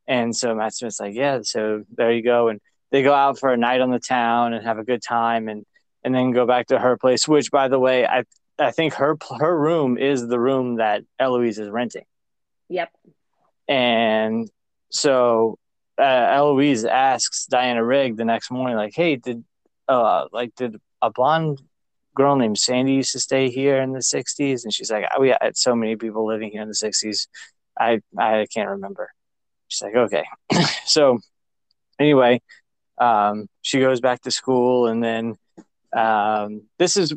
and 0.07 0.35
so 0.35 0.53
matt 0.53 0.73
smith's 0.73 0.99
like 0.99 1.15
yeah 1.15 1.39
so 1.41 1.83
there 1.95 2.11
you 2.11 2.21
go 2.21 2.47
and 2.47 2.59
they 2.91 3.03
go 3.03 3.13
out 3.13 3.39
for 3.39 3.51
a 3.51 3.57
night 3.57 3.81
on 3.81 3.91
the 3.91 3.99
town 3.99 4.53
and 4.53 4.65
have 4.65 4.77
a 4.77 4.83
good 4.83 5.01
time 5.01 5.47
and 5.47 5.65
and 6.05 6.13
then 6.13 6.31
go 6.31 6.45
back 6.45 6.67
to 6.67 6.79
her 6.79 6.97
place. 6.97 7.27
Which, 7.27 7.51
by 7.51 7.67
the 7.67 7.79
way, 7.79 8.05
I 8.05 8.23
I 8.57 8.71
think 8.71 8.93
her 8.93 9.17
her 9.39 9.59
room 9.59 9.97
is 9.97 10.25
the 10.25 10.39
room 10.39 10.77
that 10.77 11.01
Eloise 11.19 11.59
is 11.59 11.69
renting. 11.69 12.05
Yep. 12.69 12.89
And 13.67 14.49
so 14.91 15.57
uh, 15.97 16.03
Eloise 16.03 16.85
asks 16.85 17.47
Diana 17.47 17.83
Rigg 17.83 18.15
the 18.15 18.23
next 18.23 18.51
morning, 18.51 18.77
like, 18.77 18.93
"Hey, 18.95 19.15
did 19.15 19.43
uh 19.87 20.25
like 20.31 20.55
did 20.55 20.77
a 21.01 21.11
blonde 21.11 21.61
girl 22.15 22.35
named 22.35 22.57
Sandy 22.57 22.93
used 22.93 23.11
to 23.11 23.19
stay 23.19 23.49
here 23.49 23.81
in 23.81 23.91
the 23.91 23.99
'60s?" 23.99 24.63
And 24.63 24.73
she's 24.73 24.91
like, 24.91 25.05
"Oh 25.17 25.23
yeah, 25.23 25.37
had 25.41 25.57
so 25.57 25.75
many 25.75 25.95
people 25.95 26.25
living 26.25 26.51
here 26.51 26.61
in 26.61 26.67
the 26.67 26.75
'60s. 26.75 27.27
I 27.79 28.01
I 28.17 28.45
can't 28.53 28.69
remember." 28.69 29.11
She's 29.67 29.81
like, 29.81 29.95
"Okay." 29.95 30.25
so 30.85 31.19
anyway, 31.99 32.41
um, 32.99 33.47
she 33.61 33.79
goes 33.79 33.99
back 33.99 34.21
to 34.21 34.31
school, 34.31 34.87
and 34.87 35.03
then 35.03 35.35
um, 35.95 36.63
this 36.77 36.97
is 36.97 37.13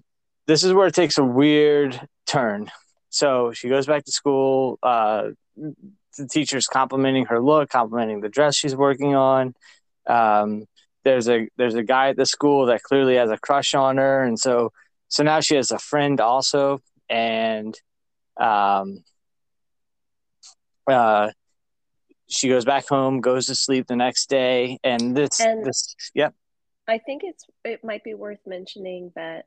this 0.47 0.65
is 0.65 0.73
where 0.73 0.87
it 0.87 0.95
takes 0.95 1.19
a 1.19 1.25
weird 1.25 2.01
turn. 2.27 2.71
So 3.11 3.53
she 3.53 3.69
goes 3.69 3.87
back 3.87 4.05
to 4.05 4.13
school. 4.13 4.79
Uh, 4.83 5.29
the 5.57 6.27
teacher's 6.27 6.67
complimenting 6.67 7.27
her 7.27 7.41
look, 7.41 7.71
complimenting 7.71 8.21
the 8.21 8.29
dress 8.29 8.57
she's 8.57 8.77
working 8.77 9.15
on. 9.15 9.55
Um, 10.07 10.65
there's 11.05 11.29
a 11.29 11.49
there's 11.57 11.75
a 11.75 11.83
guy 11.83 12.11
at 12.11 12.17
the 12.17 12.27
school 12.27 12.67
that 12.67 12.83
clearly 12.83 13.17
has 13.17 13.31
a 13.31 13.39
crush 13.39 13.75
on 13.75 13.97
her, 13.97 14.23
and 14.25 14.39
so 14.39 14.73
so 15.09 15.23
now 15.23 15.41
she 15.41 15.57
has 15.57 15.71
a 15.71 15.79
friend 15.79 16.21
also, 16.21 16.81
and 17.09 17.75
um, 18.39 19.03
uh, 20.87 21.31
she 22.29 22.49
goes 22.49 22.65
back 22.65 22.87
home, 22.87 23.21
goes 23.21 23.47
to 23.47 23.55
sleep 23.55 23.87
the 23.87 23.97
next 23.97 24.29
day, 24.29 24.79
and 24.85 25.17
this 25.17 25.41
And- 25.41 25.65
this 25.65 25.95
yep. 26.15 26.35
I 26.87 26.97
think 26.97 27.23
it's 27.23 27.45
it 27.65 27.85
might 27.85 28.03
be 28.03 28.15
worth 28.15 28.41
mentioning 28.47 29.13
that 29.15 29.47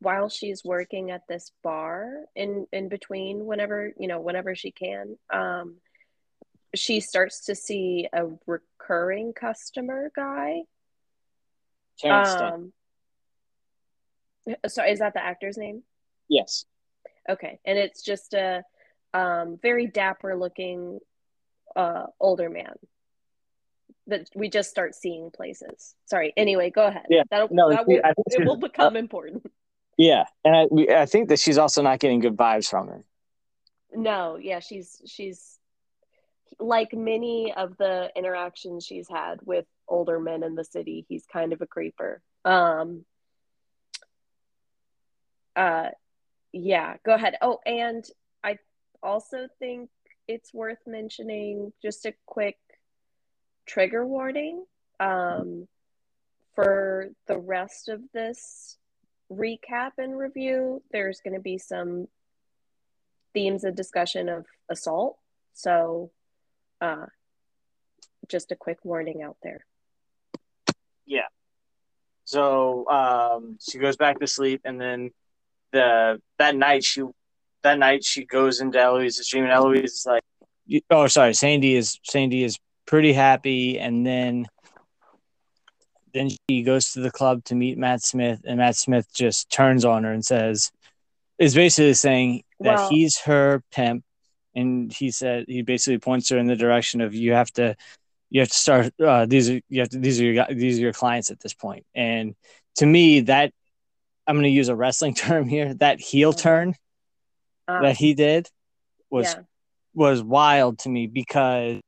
while 0.00 0.28
she's 0.28 0.64
working 0.64 1.12
at 1.12 1.22
this 1.28 1.52
bar 1.62 2.24
in 2.34 2.66
in 2.72 2.88
between 2.88 3.46
whenever 3.46 3.92
you 3.96 4.08
know 4.08 4.20
whenever 4.20 4.56
she 4.56 4.72
can 4.72 5.16
um 5.32 5.76
she 6.74 7.00
starts 7.00 7.44
to 7.46 7.54
see 7.54 8.08
a 8.12 8.26
recurring 8.46 9.32
customer 9.32 10.10
guy 10.16 10.62
Terence 12.00 12.30
Stamp. 12.30 12.54
um 12.54 12.72
so 14.66 14.84
is 14.84 14.98
that 15.00 15.14
the 15.14 15.22
actor's 15.24 15.56
name? 15.56 15.82
Yes. 16.28 16.64
Okay 17.28 17.60
and 17.64 17.78
it's 17.78 18.02
just 18.02 18.34
a 18.34 18.62
um 19.14 19.58
very 19.60 19.86
dapper 19.86 20.36
looking 20.36 21.00
uh 21.76 22.06
older 22.18 22.48
man 22.50 22.74
that 24.06 24.28
we 24.34 24.48
just 24.48 24.70
start 24.70 24.94
seeing 24.94 25.30
places. 25.30 25.94
Sorry 26.06 26.32
anyway 26.36 26.70
go 26.70 26.86
ahead. 26.86 27.06
Yeah. 27.08 27.22
That'll, 27.30 27.48
No, 27.50 27.70
that 27.70 27.86
will, 27.86 28.00
I 28.02 28.14
think 28.14 28.26
it 28.28 28.44
will 28.46 28.56
become 28.56 28.96
important. 28.96 29.44
Yeah, 30.00 30.24
and 30.46 30.56
I, 30.56 30.66
we, 30.70 30.88
I 30.88 31.04
think 31.04 31.28
that 31.28 31.38
she's 31.38 31.58
also 31.58 31.82
not 31.82 31.98
getting 31.98 32.20
good 32.20 32.34
vibes 32.34 32.70
from 32.70 32.88
him. 32.88 33.04
No, 33.92 34.36
yeah, 34.36 34.60
she's 34.60 35.02
she's 35.04 35.58
like 36.58 36.94
many 36.94 37.52
of 37.52 37.76
the 37.76 38.10
interactions 38.16 38.86
she's 38.86 39.10
had 39.10 39.40
with 39.44 39.66
older 39.90 40.18
men 40.18 40.42
in 40.42 40.54
the 40.54 40.64
city, 40.64 41.04
he's 41.08 41.26
kind 41.26 41.52
of 41.52 41.60
a 41.60 41.66
creeper. 41.66 42.22
Um 42.44 43.04
uh 45.56 45.88
yeah, 46.52 46.96
go 47.04 47.14
ahead. 47.14 47.36
Oh, 47.42 47.58
and 47.66 48.04
I 48.42 48.58
also 49.02 49.48
think 49.58 49.90
it's 50.26 50.54
worth 50.54 50.78
mentioning 50.86 51.72
just 51.82 52.06
a 52.06 52.14
quick 52.26 52.58
trigger 53.66 54.06
warning 54.06 54.64
um 54.98 55.68
for 56.54 57.10
the 57.26 57.38
rest 57.38 57.88
of 57.88 58.00
this 58.12 58.76
recap 59.30 59.92
and 59.98 60.18
review. 60.18 60.82
There's 60.90 61.20
going 61.20 61.34
to 61.34 61.40
be 61.40 61.58
some 61.58 62.08
themes 63.32 63.64
of 63.64 63.74
discussion 63.74 64.28
of 64.28 64.46
assault. 64.68 65.18
So, 65.52 66.10
uh, 66.80 67.06
just 68.28 68.52
a 68.52 68.56
quick 68.56 68.78
warning 68.84 69.22
out 69.22 69.36
there. 69.42 69.64
So 72.30 72.88
um, 72.88 73.58
she 73.60 73.78
goes 73.78 73.96
back 73.96 74.20
to 74.20 74.26
sleep, 74.28 74.60
and 74.64 74.80
then 74.80 75.10
the 75.72 76.20
that 76.38 76.54
night 76.54 76.84
she 76.84 77.02
that 77.64 77.76
night 77.76 78.04
she 78.04 78.24
goes 78.24 78.60
into 78.60 78.78
Eloise's 78.78 79.28
dream, 79.28 79.44
and 79.44 79.52
Eloise 79.52 79.90
is 79.90 80.06
like, 80.06 80.22
Oh, 80.90 81.08
sorry. 81.08 81.34
Sandy 81.34 81.74
is 81.74 81.98
Sandy 82.04 82.44
is 82.44 82.56
pretty 82.86 83.12
happy, 83.12 83.80
and 83.80 84.06
then 84.06 84.46
then 86.14 86.30
she 86.48 86.62
goes 86.62 86.92
to 86.92 87.00
the 87.00 87.10
club 87.10 87.42
to 87.46 87.56
meet 87.56 87.76
Matt 87.76 88.02
Smith, 88.04 88.42
and 88.44 88.58
Matt 88.58 88.76
Smith 88.76 89.12
just 89.12 89.50
turns 89.50 89.84
on 89.84 90.04
her 90.04 90.12
and 90.12 90.24
says, 90.24 90.70
is 91.38 91.56
basically 91.56 91.94
saying 91.94 92.44
that 92.60 92.88
he's 92.90 93.18
her 93.22 93.60
pimp, 93.72 94.04
and 94.54 94.92
he 94.92 95.10
said 95.10 95.46
he 95.48 95.62
basically 95.62 95.98
points 95.98 96.28
her 96.28 96.38
in 96.38 96.46
the 96.46 96.54
direction 96.54 97.00
of 97.00 97.12
you 97.12 97.32
have 97.32 97.50
to 97.54 97.74
you 98.30 98.40
have 98.40 98.48
to 98.48 98.58
start 98.58 98.92
uh, 99.00 99.26
these 99.26 99.50
are 99.50 99.60
you 99.68 99.80
have 99.80 99.90
to 99.90 99.98
these 99.98 100.20
are 100.20 100.24
your 100.24 100.46
these 100.50 100.78
are 100.78 100.82
your 100.82 100.92
clients 100.92 101.30
at 101.30 101.40
this 101.40 101.54
point, 101.54 101.84
and 101.94 102.34
to 102.76 102.86
me 102.86 103.20
that 103.20 103.52
I'm 104.26 104.36
going 104.36 104.44
to 104.44 104.50
use 104.50 104.68
a 104.68 104.76
wrestling 104.76 105.14
term 105.26 105.48
here 105.48 105.74
that 105.74 106.00
heel 106.00 106.32
turn 106.32 106.74
Uh, 107.68 107.82
that 107.82 107.96
he 107.96 108.14
did 108.14 108.48
was 109.10 109.26
yeah, 109.26 109.42
was 109.94 110.22
wild 110.22 110.78
to 110.80 110.88
me 110.88 111.06
because 111.06 111.80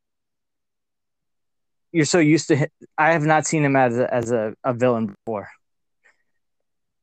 you're 1.93 2.05
so 2.05 2.19
used 2.19 2.49
to. 2.49 2.69
I 2.99 3.13
have 3.13 3.25
not 3.25 3.47
seen 3.47 3.65
him 3.65 3.77
as 3.77 3.99
a, 3.99 4.13
as 4.13 4.33
a, 4.33 4.55
a 4.65 4.73
villain 4.73 5.07
before. 5.07 5.49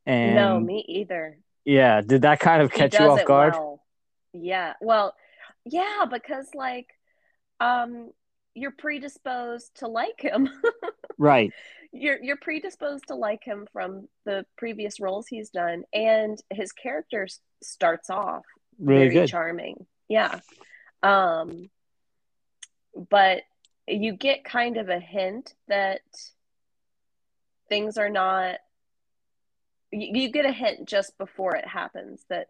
And 0.06 0.36
no, 0.36 0.60
me 0.60 0.84
either. 0.88 1.38
yeah, 1.64 2.02
did 2.02 2.24
that 2.24 2.40
kind 2.40 2.62
of 2.62 2.72
catch 2.72 3.00
you 3.00 3.06
off 3.06 3.24
guard? 3.26 3.54
well. 3.54 3.82
Yeah, 4.34 4.74
well, 4.82 5.16
yeah, 5.66 6.06
because 6.10 6.48
like, 6.54 6.88
um, 7.60 8.12
you're 8.56 8.72
predisposed 8.72 9.72
to 9.76 9.88
like 9.88 10.20
him. 10.20 10.50
Right. 11.22 11.52
you're 11.92 12.18
you're 12.24 12.38
predisposed 12.38 13.08
to 13.10 13.16
like 13.16 13.44
him 13.44 13.68
from 13.74 14.08
the 14.26 14.46
previous 14.58 15.02
roles 15.02 15.28
he's 15.28 15.50
done, 15.50 15.84
and 15.94 16.42
his 16.50 16.72
character 16.72 17.24
s- 17.24 17.42
starts 17.62 18.10
off 18.10 18.46
Really 18.80 19.02
very 19.10 19.14
good. 19.14 19.28
charming. 19.28 19.86
Yeah. 20.08 20.40
Um 21.04 21.70
but 23.10 23.42
you 23.86 24.14
get 24.14 24.46
kind 24.46 24.78
of 24.78 24.88
a 24.88 25.00
hint 25.00 25.54
that 25.68 26.02
things 27.68 27.98
are 27.98 28.10
not 28.10 28.56
you, 29.92 30.22
you 30.22 30.32
get 30.32 30.46
a 30.46 30.52
hint 30.54 30.88
just 30.88 31.18
before 31.18 31.56
it 31.56 31.68
happens 31.68 32.24
that 32.30 32.48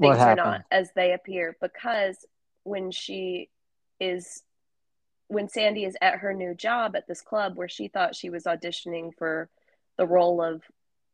things 0.00 0.16
are 0.18 0.34
not 0.34 0.62
as 0.70 0.90
they 0.96 1.12
appear 1.12 1.56
because 1.60 2.16
when 2.64 2.90
she 2.90 3.50
is 4.00 4.42
when 5.32 5.48
Sandy 5.48 5.84
is 5.84 5.96
at 6.02 6.18
her 6.18 6.34
new 6.34 6.54
job 6.54 6.94
at 6.94 7.06
this 7.06 7.22
club 7.22 7.56
where 7.56 7.68
she 7.68 7.88
thought 7.88 8.14
she 8.14 8.28
was 8.28 8.44
auditioning 8.44 9.12
for 9.16 9.48
the 9.96 10.06
role 10.06 10.42
of 10.42 10.62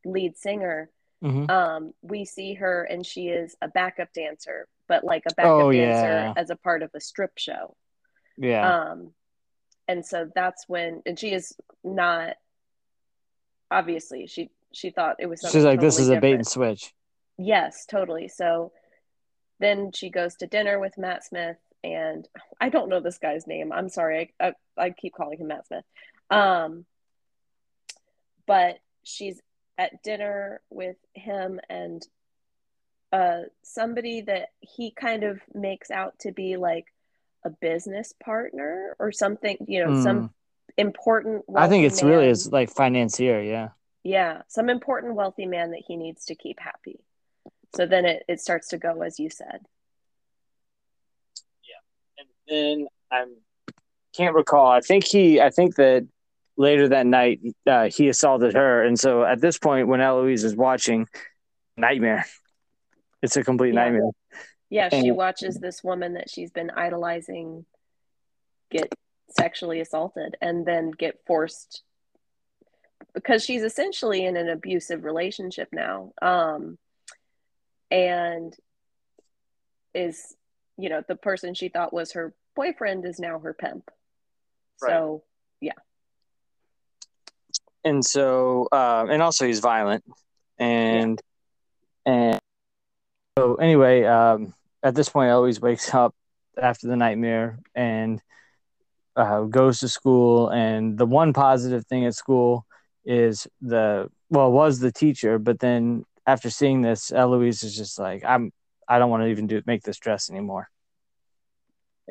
lead 0.05 0.37
singer 0.37 0.91
Mhm. 1.23 1.51
um, 1.51 1.95
we 2.03 2.25
see 2.25 2.55
her 2.55 2.85
and 2.85 3.05
she 3.05 3.29
is 3.29 3.57
a 3.61 3.67
backup 3.69 4.13
dancer, 4.13 4.69
but 4.87 5.03
like 5.03 5.25
a 5.29 5.35
backup 5.35 5.51
Oh, 5.65 5.73
dancer 5.73 6.09
yeah. 6.09 6.33
as 6.37 6.51
a 6.51 6.57
part 6.57 6.83
of 6.85 6.91
a 6.95 7.01
strip 7.01 7.33
show. 7.39 7.75
Yeah. 8.37 8.69
Um, 8.91 9.15
and 9.89 10.07
so 10.07 10.31
that's 10.33 10.69
when, 10.69 11.03
and 11.07 11.19
she 11.19 11.33
is 11.33 11.57
not 11.83 12.37
obviously 13.71 14.27
she 14.27 14.51
she 14.73 14.91
thought 14.91 15.17
it 15.19 15.27
was 15.27 15.41
something 15.41 15.59
She's 15.59 15.65
like, 15.65 15.81
this 15.81 15.97
totally 15.97 16.13
is 16.13 16.19
a 16.19 16.21
bait 16.21 16.35
and 16.35 16.47
switch. 16.47 16.95
Yes, 17.37 17.85
totally. 17.87 18.29
So 18.29 18.73
then 19.59 19.91
she 19.93 20.11
goes 20.11 20.37
to 20.37 20.47
dinner 20.47 20.79
with 20.79 20.97
Matt 20.99 21.25
Smith, 21.25 21.57
and 21.85 22.29
I 22.61 22.69
don't 22.69 22.89
know 22.89 23.01
this 23.01 23.19
guy's 23.19 23.47
name. 23.47 23.73
I'm 23.73 23.89
sorry. 23.89 24.35
I, 24.41 24.49
I, 24.49 24.85
I 24.87 24.91
keep 24.91 25.15
calling 25.15 25.39
him 25.39 25.49
Matt 25.49 25.67
Smith. 25.67 25.85
Um, 26.31 26.85
but 28.47 28.79
she's 29.05 29.41
at 29.77 30.03
dinner 30.03 30.61
with 30.71 30.97
him 31.15 31.61
and 31.69 32.03
uh, 33.13 33.43
somebody 33.63 34.23
that 34.23 34.49
he 34.61 34.91
kind 34.91 35.25
of 35.25 35.41
makes 35.55 35.91
out 35.91 36.19
to 36.21 36.33
be 36.33 36.57
like 36.57 36.87
a 37.45 37.51
business 37.51 38.13
partner 38.23 38.97
or 38.99 39.13
something, 39.13 39.57
you 39.67 39.85
know, 39.85 40.03
some 40.03 40.31
important. 40.77 41.45
Hmm. 41.49 41.57
I 41.57 41.69
think 41.69 41.85
it's 41.87 42.03
really 42.03 42.29
is 42.29 42.51
like 42.53 42.71
financier. 42.71 43.41
Yeah. 43.41 43.69
Yeah, 44.05 44.43
some 44.49 44.71
important 44.71 45.15
wealthy 45.15 45.47
man 45.47 45.73
that 45.73 45.83
he 45.87 45.97
needs 45.97 46.27
to 46.27 46.35
keep 46.35 46.59
happy. 46.61 47.01
So 47.75 47.87
then 47.87 48.07
it, 48.07 48.25
it 48.29 48.41
starts 48.41 48.69
to 48.69 48.79
go 48.79 49.03
as 49.03 49.19
you 49.19 49.31
said. 49.31 49.61
And 52.49 52.81
then 52.81 52.87
I 53.11 53.25
can't 54.17 54.35
recall. 54.35 54.67
I 54.67 54.81
think 54.81 55.05
he. 55.05 55.41
I 55.41 55.51
think 55.51 55.77
that 55.77 56.07
later 56.57 56.89
that 56.89 57.07
night 57.07 57.41
uh, 57.67 57.89
he 57.89 58.09
assaulted 58.09 58.55
her, 58.55 58.83
and 58.83 58.99
so 58.99 59.25
at 59.25 59.41
this 59.41 59.59
point, 59.59 59.89
when 59.89 60.01
Eloise 60.01 60.45
is 60.45 60.57
watching, 60.57 61.07
nightmare. 61.77 62.25
It's 63.23 63.37
a 63.37 63.43
complete 63.43 63.75
Yeah. 63.75 63.85
nightmare. 63.85 64.11
Yeah, 64.71 64.91
she 64.91 65.11
watches 65.11 65.57
this 65.59 65.83
woman 65.83 66.15
that 66.15 66.31
she's 66.31 66.51
been 66.51 66.71
idolizing 66.71 67.65
get 68.71 68.95
sexually 69.31 69.81
assaulted 69.81 70.37
and 70.41 70.65
then 70.67 70.91
get 70.91 71.19
forced 71.27 71.83
because 73.15 73.45
she's 73.45 73.63
essentially 73.63 74.25
in 74.25 74.37
an 74.37 74.49
abusive 74.49 75.05
relationship 75.05 75.69
now 75.73 76.13
um 76.23 76.79
and 77.91 78.55
is 79.95 80.37
you 80.79 80.89
know 80.89 81.03
the 81.07 81.17
person 81.17 81.55
she 81.55 81.69
thought 81.69 81.93
was 81.93 82.13
her 82.13 82.33
boyfriend 82.55 83.05
is 83.05 83.19
now 83.19 83.39
her 83.39 83.53
pimp 83.53 83.91
right. 84.81 84.91
so 84.91 85.23
yeah 85.61 85.73
and 87.85 88.05
so 88.05 88.69
uh, 88.73 89.07
and 89.11 89.21
also 89.23 89.47
he's 89.47 89.61
violent 89.61 90.05
and 90.59 91.21
yeah. 92.07 92.13
and 92.13 92.41
so 93.37 93.57
anyway 93.57 94.05
um 94.05 94.55
at 94.83 94.95
this 94.95 95.09
point 95.09 95.31
Eloise 95.31 95.61
wakes 95.61 95.93
up 95.93 96.15
after 96.61 96.87
the 96.87 96.97
nightmare 96.97 97.59
and 97.75 98.21
uh, 99.17 99.43
goes 99.43 99.81
to 99.81 99.89
school 99.89 100.49
and 100.49 100.97
the 100.97 101.07
one 101.07 101.33
positive 101.33 101.85
thing 101.87 102.07
at 102.07 102.15
school 102.15 102.65
is 103.05 103.49
the 103.61 104.09
well 104.31 104.53
was 104.53 104.79
the 104.79 104.93
teacher 104.93 105.39
but 105.39 105.59
then 105.59 106.05
after 106.27 106.51
seeing 106.51 106.83
this 106.83 107.11
eloise 107.11 107.63
is 107.63 107.77
just 107.77 107.99
like 107.99 108.23
i'm 108.25 108.53
i 108.89 108.99
don't 108.99 109.11
want 109.11 109.23
to 109.23 109.29
even 109.29 109.47
do 109.47 109.63
make 109.67 109.83
this 109.83 109.99
dress 109.99 110.31
anymore 110.31 110.69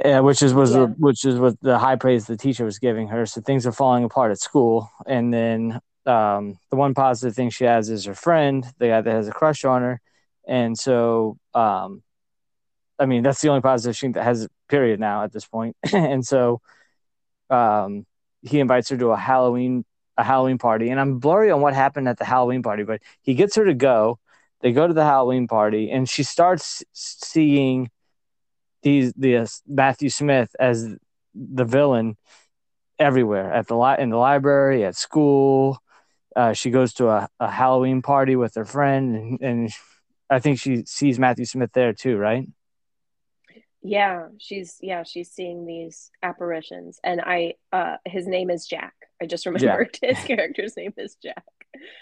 yeah, 0.03 0.19
which 0.19 0.43
is 0.43 0.53
was 0.53 0.71
yeah. 0.71 0.81
the, 0.81 0.87
which 0.99 1.25
is 1.25 1.39
what 1.39 1.59
the 1.61 1.79
high 1.79 1.95
praise 1.95 2.27
the 2.27 2.37
teacher 2.37 2.65
was 2.65 2.77
giving 2.77 3.07
her. 3.07 3.25
So 3.25 3.41
things 3.41 3.65
are 3.65 3.71
falling 3.71 4.03
apart 4.03 4.31
at 4.31 4.39
school, 4.39 4.91
and 5.07 5.33
then 5.33 5.81
um, 6.05 6.59
the 6.69 6.75
one 6.75 6.93
positive 6.93 7.35
thing 7.35 7.49
she 7.49 7.63
has 7.63 7.89
is 7.89 8.05
her 8.05 8.13
friend, 8.13 8.65
the 8.77 8.87
guy 8.87 9.01
that 9.01 9.11
has 9.11 9.27
a 9.27 9.31
crush 9.31 9.65
on 9.65 9.81
her, 9.81 10.01
and 10.47 10.77
so 10.77 11.37
um, 11.55 12.03
I 12.99 13.07
mean 13.07 13.23
that's 13.23 13.41
the 13.41 13.49
only 13.49 13.61
positive 13.61 13.97
thing 13.97 14.11
that 14.13 14.23
has. 14.23 14.47
Period. 14.69 14.99
Now 14.99 15.23
at 15.23 15.31
this 15.31 15.45
point. 15.45 15.75
point, 15.81 15.93
and 16.11 16.25
so 16.25 16.61
um, 17.49 18.05
he 18.41 18.59
invites 18.59 18.89
her 18.89 18.97
to 18.97 19.11
a 19.11 19.17
Halloween 19.17 19.83
a 20.15 20.23
Halloween 20.23 20.57
party, 20.59 20.89
and 20.89 20.99
I'm 20.99 21.17
blurry 21.17 21.49
on 21.49 21.61
what 21.61 21.73
happened 21.73 22.07
at 22.07 22.17
the 22.17 22.25
Halloween 22.25 22.61
party, 22.61 22.83
but 22.83 23.01
he 23.21 23.33
gets 23.33 23.55
her 23.55 23.65
to 23.65 23.73
go. 23.73 24.19
They 24.61 24.71
go 24.71 24.87
to 24.87 24.93
the 24.93 25.03
Halloween 25.03 25.47
party, 25.47 25.91
and 25.91 26.09
she 26.09 26.23
starts 26.23 26.83
seeing 26.93 27.89
these 28.81 29.13
the 29.13 29.47
Matthew 29.67 30.09
Smith 30.09 30.55
as 30.59 30.95
the 31.35 31.65
villain 31.65 32.17
everywhere 32.99 33.53
at 33.53 33.67
the 33.67 33.77
li- 33.77 33.97
in 33.99 34.09
the 34.09 34.17
library, 34.17 34.83
at 34.83 34.95
school. 34.95 35.79
Uh, 36.35 36.53
she 36.53 36.69
goes 36.69 36.93
to 36.93 37.09
a, 37.09 37.27
a 37.39 37.49
Halloween 37.49 38.01
party 38.01 38.35
with 38.35 38.55
her 38.55 38.65
friend, 38.65 39.15
and, 39.15 39.41
and 39.41 39.69
I 40.29 40.39
think 40.39 40.59
she 40.59 40.83
sees 40.85 41.19
Matthew 41.19 41.45
Smith 41.45 41.71
there 41.73 41.93
too, 41.93 42.17
right? 42.17 42.47
Yeah, 43.81 44.27
she's 44.39 44.77
yeah, 44.81 45.03
she's 45.03 45.31
seeing 45.31 45.65
these 45.65 46.11
apparitions, 46.21 46.99
and 47.03 47.21
I 47.21 47.53
uh, 47.71 47.97
his 48.05 48.27
name 48.27 48.49
is 48.49 48.65
Jack. 48.65 48.93
I 49.21 49.25
just 49.25 49.45
remembered 49.45 49.97
Jack. 50.01 50.09
his 50.17 50.25
character's 50.25 50.75
name 50.75 50.93
is 50.97 51.15
Jack. 51.23 51.45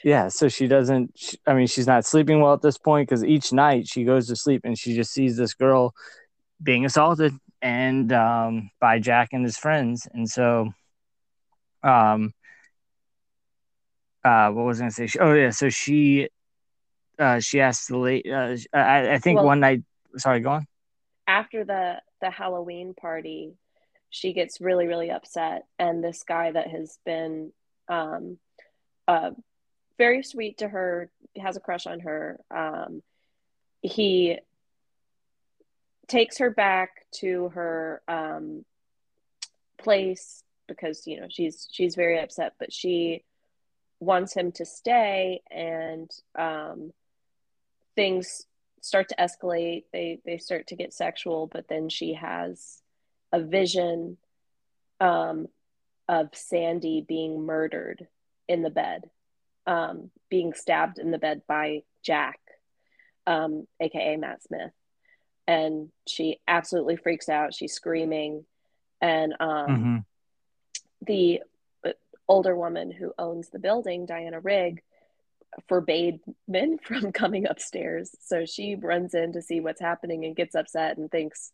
Yeah, 0.03 0.27
so 0.27 0.47
she 0.47 0.67
doesn't. 0.67 1.11
She, 1.15 1.37
I 1.45 1.53
mean, 1.53 1.67
she's 1.67 1.87
not 1.87 2.05
sleeping 2.05 2.39
well 2.39 2.53
at 2.53 2.61
this 2.61 2.77
point 2.77 3.09
because 3.09 3.23
each 3.23 3.51
night 3.51 3.87
she 3.87 4.03
goes 4.03 4.27
to 4.27 4.35
sleep 4.35 4.61
and 4.63 4.77
she 4.77 4.95
just 4.95 5.11
sees 5.11 5.37
this 5.37 5.53
girl 5.53 5.93
being 6.61 6.85
assaulted 6.85 7.33
and 7.61 8.11
um, 8.13 8.69
by 8.79 8.99
Jack 8.99 9.29
and 9.31 9.43
his 9.43 9.57
friends, 9.57 10.07
and 10.13 10.29
so, 10.29 10.71
um, 11.83 12.33
uh, 14.23 14.49
what 14.51 14.65
was 14.65 14.79
I 14.79 14.83
going 14.83 14.91
to 14.91 14.95
say? 14.95 15.07
She, 15.07 15.19
oh 15.19 15.33
yeah, 15.33 15.49
so 15.49 15.69
she, 15.69 16.29
uh, 17.17 17.39
she 17.39 17.61
asked 17.61 17.87
the 17.87 17.97
late. 17.97 18.27
Uh, 18.29 18.55
I, 18.73 19.13
I 19.13 19.19
think 19.19 19.37
well, 19.37 19.45
one 19.45 19.59
night. 19.59 19.83
Sorry, 20.17 20.39
go 20.39 20.51
on 20.51 20.67
after 21.27 21.63
the 21.63 22.01
the 22.21 22.29
Halloween 22.29 22.93
party, 22.93 23.53
she 24.09 24.33
gets 24.33 24.61
really 24.61 24.87
really 24.87 25.11
upset, 25.11 25.65
and 25.79 26.03
this 26.03 26.23
guy 26.23 26.51
that 26.51 26.67
has 26.67 26.97
been 27.05 27.51
um, 27.87 28.37
uh, 29.07 29.31
very 29.97 30.23
sweet 30.23 30.59
to 30.59 30.67
her, 30.67 31.09
has 31.37 31.57
a 31.57 31.59
crush 31.59 31.85
on 31.87 32.01
her. 32.01 32.39
Um, 32.51 33.01
he 33.81 34.39
takes 36.07 36.37
her 36.37 36.49
back 36.49 37.05
to 37.15 37.49
her 37.49 38.01
um, 38.07 38.65
place 39.77 40.43
because 40.67 41.05
you 41.05 41.19
know 41.19 41.27
she's 41.29 41.67
she's 41.71 41.95
very 41.95 42.19
upset, 42.19 42.53
but 42.59 42.73
she 42.73 43.23
wants 43.99 44.33
him 44.33 44.51
to 44.53 44.65
stay, 44.65 45.41
and 45.51 46.09
um, 46.37 46.91
things 47.95 48.45
start 48.85 49.09
to 49.09 49.15
escalate 49.15 49.83
they 49.91 50.19
they 50.25 50.37
start 50.37 50.67
to 50.67 50.75
get 50.75 50.93
sexual 50.93 51.47
but 51.47 51.67
then 51.67 51.89
she 51.89 52.13
has 52.13 52.83
a 53.31 53.41
vision 53.41 54.15
um, 55.01 55.47
of 56.07 56.29
sandy 56.33 57.03
being 57.05 57.45
murdered 57.45 58.07
in 58.47 58.61
the 58.61 58.69
bed 58.69 59.09
um, 59.67 60.11
being 60.29 60.53
stabbed 60.53 60.99
in 60.99 61.11
the 61.11 61.17
bed 61.17 61.41
by 61.47 61.81
jack 62.03 62.39
um, 63.27 63.67
aka 63.79 64.15
matt 64.17 64.43
smith 64.43 64.71
and 65.47 65.89
she 66.07 66.39
absolutely 66.47 66.95
freaks 66.95 67.29
out 67.29 67.53
she's 67.53 67.73
screaming 67.73 68.45
and 69.01 69.33
um, 69.39 69.67
mm-hmm. 69.67 69.97
the 71.05 71.41
uh, 71.85 71.91
older 72.27 72.55
woman 72.55 72.91
who 72.91 73.13
owns 73.17 73.49
the 73.49 73.59
building 73.59 74.05
diana 74.05 74.39
rigg 74.39 74.81
forbade 75.67 76.19
men 76.47 76.77
from 76.83 77.11
coming 77.11 77.47
upstairs. 77.47 78.15
So 78.21 78.45
she 78.45 78.75
runs 78.75 79.13
in 79.13 79.33
to 79.33 79.41
see 79.41 79.59
what's 79.59 79.81
happening 79.81 80.25
and 80.25 80.35
gets 80.35 80.55
upset 80.55 80.97
and 80.97 81.09
thinks, 81.09 81.51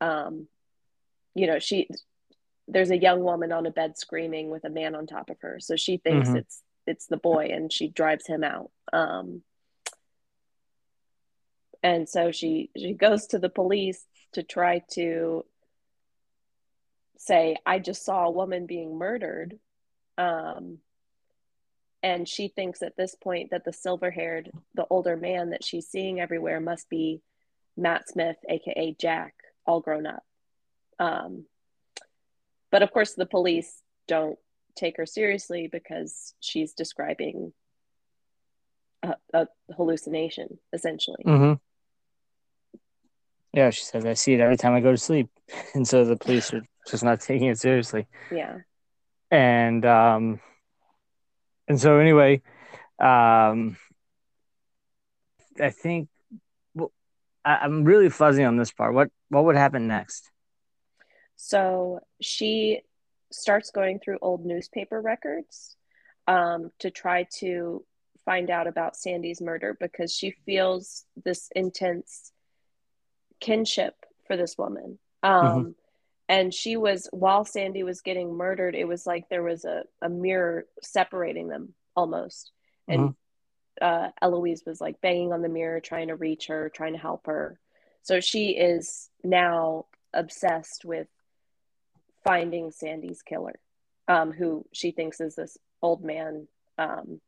um, 0.00 0.48
you 1.34 1.46
know, 1.46 1.58
she 1.58 1.88
there's 2.68 2.90
a 2.90 2.98
young 2.98 3.22
woman 3.22 3.52
on 3.52 3.64
a 3.66 3.70
bed 3.70 3.96
screaming 3.96 4.50
with 4.50 4.64
a 4.64 4.70
man 4.70 4.96
on 4.96 5.06
top 5.06 5.30
of 5.30 5.40
her. 5.40 5.60
So 5.60 5.76
she 5.76 5.98
thinks 5.98 6.28
mm-hmm. 6.28 6.38
it's 6.38 6.62
it's 6.86 7.06
the 7.06 7.16
boy 7.16 7.50
and 7.52 7.72
she 7.72 7.88
drives 7.88 8.26
him 8.26 8.44
out. 8.44 8.70
Um, 8.92 9.42
and 11.82 12.08
so 12.08 12.32
she 12.32 12.70
she 12.76 12.92
goes 12.92 13.28
to 13.28 13.38
the 13.38 13.48
police 13.48 14.04
to 14.32 14.42
try 14.42 14.82
to 14.92 15.44
say, 17.18 17.56
I 17.64 17.78
just 17.78 18.04
saw 18.04 18.26
a 18.26 18.30
woman 18.30 18.66
being 18.66 18.98
murdered. 18.98 19.58
Um, 20.18 20.78
and 22.02 22.28
she 22.28 22.48
thinks 22.48 22.82
at 22.82 22.96
this 22.96 23.14
point 23.14 23.50
that 23.50 23.64
the 23.64 23.72
silver 23.72 24.10
haired 24.10 24.50
the 24.74 24.86
older 24.90 25.16
man 25.16 25.50
that 25.50 25.64
she's 25.64 25.88
seeing 25.88 26.20
everywhere 26.20 26.60
must 26.60 26.88
be 26.88 27.20
matt 27.76 28.08
smith 28.08 28.36
aka 28.48 28.94
jack 28.98 29.34
all 29.66 29.80
grown 29.80 30.06
up 30.06 30.22
um, 30.98 31.44
but 32.70 32.82
of 32.82 32.92
course 32.92 33.14
the 33.14 33.26
police 33.26 33.82
don't 34.06 34.38
take 34.76 34.96
her 34.96 35.06
seriously 35.06 35.68
because 35.70 36.34
she's 36.40 36.72
describing 36.72 37.52
a, 39.02 39.14
a 39.32 39.46
hallucination 39.76 40.58
essentially 40.72 41.22
mm-hmm. 41.26 41.54
yeah 43.52 43.70
she 43.70 43.84
says 43.84 44.04
i 44.04 44.14
see 44.14 44.34
it 44.34 44.40
every 44.40 44.56
time 44.56 44.74
i 44.74 44.80
go 44.80 44.90
to 44.90 44.98
sleep 44.98 45.28
and 45.74 45.86
so 45.86 46.04
the 46.04 46.16
police 46.16 46.52
are 46.52 46.62
just 46.88 47.04
not 47.04 47.20
taking 47.20 47.48
it 47.48 47.58
seriously 47.58 48.06
yeah 48.30 48.58
and 49.30 49.84
um 49.84 50.40
and 51.68 51.80
so 51.80 51.98
anyway, 51.98 52.42
um, 52.98 53.76
I 55.60 55.70
think 55.70 56.08
well, 56.74 56.92
I, 57.44 57.56
I'm 57.56 57.84
really 57.84 58.08
fuzzy 58.08 58.44
on 58.44 58.56
this 58.56 58.72
part. 58.72 58.94
What 58.94 59.08
what 59.28 59.44
would 59.44 59.56
happen 59.56 59.88
next? 59.88 60.30
So 61.34 62.00
she 62.20 62.82
starts 63.32 63.70
going 63.70 63.98
through 63.98 64.18
old 64.22 64.44
newspaper 64.44 65.00
records 65.00 65.76
um, 66.26 66.70
to 66.80 66.90
try 66.90 67.26
to 67.38 67.84
find 68.24 68.50
out 68.50 68.66
about 68.66 68.96
Sandy's 68.96 69.40
murder 69.40 69.76
because 69.78 70.12
she 70.12 70.32
feels 70.44 71.04
this 71.24 71.48
intense 71.54 72.32
kinship 73.40 73.94
for 74.26 74.36
this 74.36 74.56
woman. 74.58 74.98
Um, 75.22 75.44
mm-hmm 75.44 75.70
and 76.28 76.52
she 76.52 76.76
was 76.76 77.08
while 77.12 77.44
sandy 77.44 77.82
was 77.82 78.00
getting 78.00 78.36
murdered 78.36 78.74
it 78.74 78.86
was 78.86 79.06
like 79.06 79.28
there 79.28 79.42
was 79.42 79.64
a, 79.64 79.82
a 80.02 80.08
mirror 80.08 80.66
separating 80.82 81.48
them 81.48 81.74
almost 81.94 82.52
and 82.88 83.10
mm-hmm. 83.80 83.84
uh, 83.84 84.08
eloise 84.20 84.62
was 84.66 84.80
like 84.80 85.00
banging 85.00 85.32
on 85.32 85.42
the 85.42 85.48
mirror 85.48 85.80
trying 85.80 86.08
to 86.08 86.16
reach 86.16 86.46
her 86.48 86.70
trying 86.74 86.92
to 86.92 86.98
help 86.98 87.26
her 87.26 87.58
so 88.02 88.20
she 88.20 88.50
is 88.50 89.08
now 89.24 89.86
obsessed 90.12 90.84
with 90.84 91.08
finding 92.26 92.70
sandy's 92.70 93.22
killer 93.22 93.54
um, 94.08 94.32
who 94.32 94.64
she 94.72 94.90
thinks 94.90 95.20
is 95.20 95.34
this 95.36 95.56
old 95.82 96.02
man 96.04 96.46
um, 96.78 97.20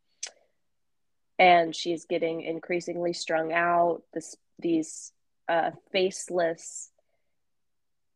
and 1.38 1.74
she's 1.74 2.04
getting 2.04 2.40
increasingly 2.42 3.12
strung 3.12 3.52
out 3.52 4.02
this 4.12 4.36
these 4.58 5.12
uh, 5.48 5.70
faceless 5.92 6.90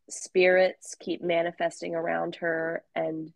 spirits 0.08 0.96
keep 0.98 1.22
manifesting 1.22 1.94
around 1.94 2.36
her 2.36 2.82
and 2.94 3.32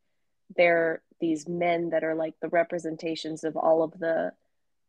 they're 0.54 1.02
these 1.20 1.48
men 1.48 1.90
that 1.90 2.04
are 2.04 2.14
like 2.14 2.34
the 2.40 2.48
representations 2.48 3.44
of 3.44 3.56
all 3.56 3.82
of 3.82 3.98
the 3.98 4.32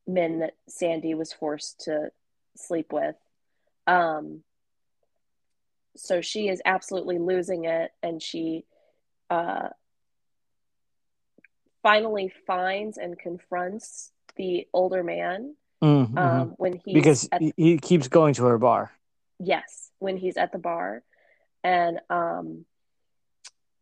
men 0.05 0.39
that 0.39 0.55
Sandy 0.67 1.13
was 1.13 1.33
forced 1.33 1.81
to 1.81 2.11
sleep 2.55 2.91
with. 2.91 3.15
Um, 3.85 4.43
so 5.97 6.21
she 6.21 6.47
is 6.47 6.61
absolutely 6.65 7.17
losing 7.17 7.65
it 7.65 7.91
and 8.03 8.21
she 8.21 8.65
uh, 9.29 9.69
finally 11.83 12.31
finds 12.45 12.97
and 12.97 13.17
confronts 13.17 14.11
the 14.35 14.67
older 14.73 15.03
man 15.03 15.55
Mm-hmm. 15.83 16.17
um, 16.17 16.53
when 16.57 16.73
he 16.73 16.91
because 16.95 17.29
he 17.55 17.77
keeps 17.77 18.07
going 18.07 18.33
to 18.33 18.45
her 18.45 18.57
bar. 18.57 18.91
yes 19.39 19.91
when 19.99 20.17
he's 20.17 20.35
at 20.35 20.51
the 20.51 20.57
bar 20.57 21.03
and 21.63 21.99
um, 22.09 22.65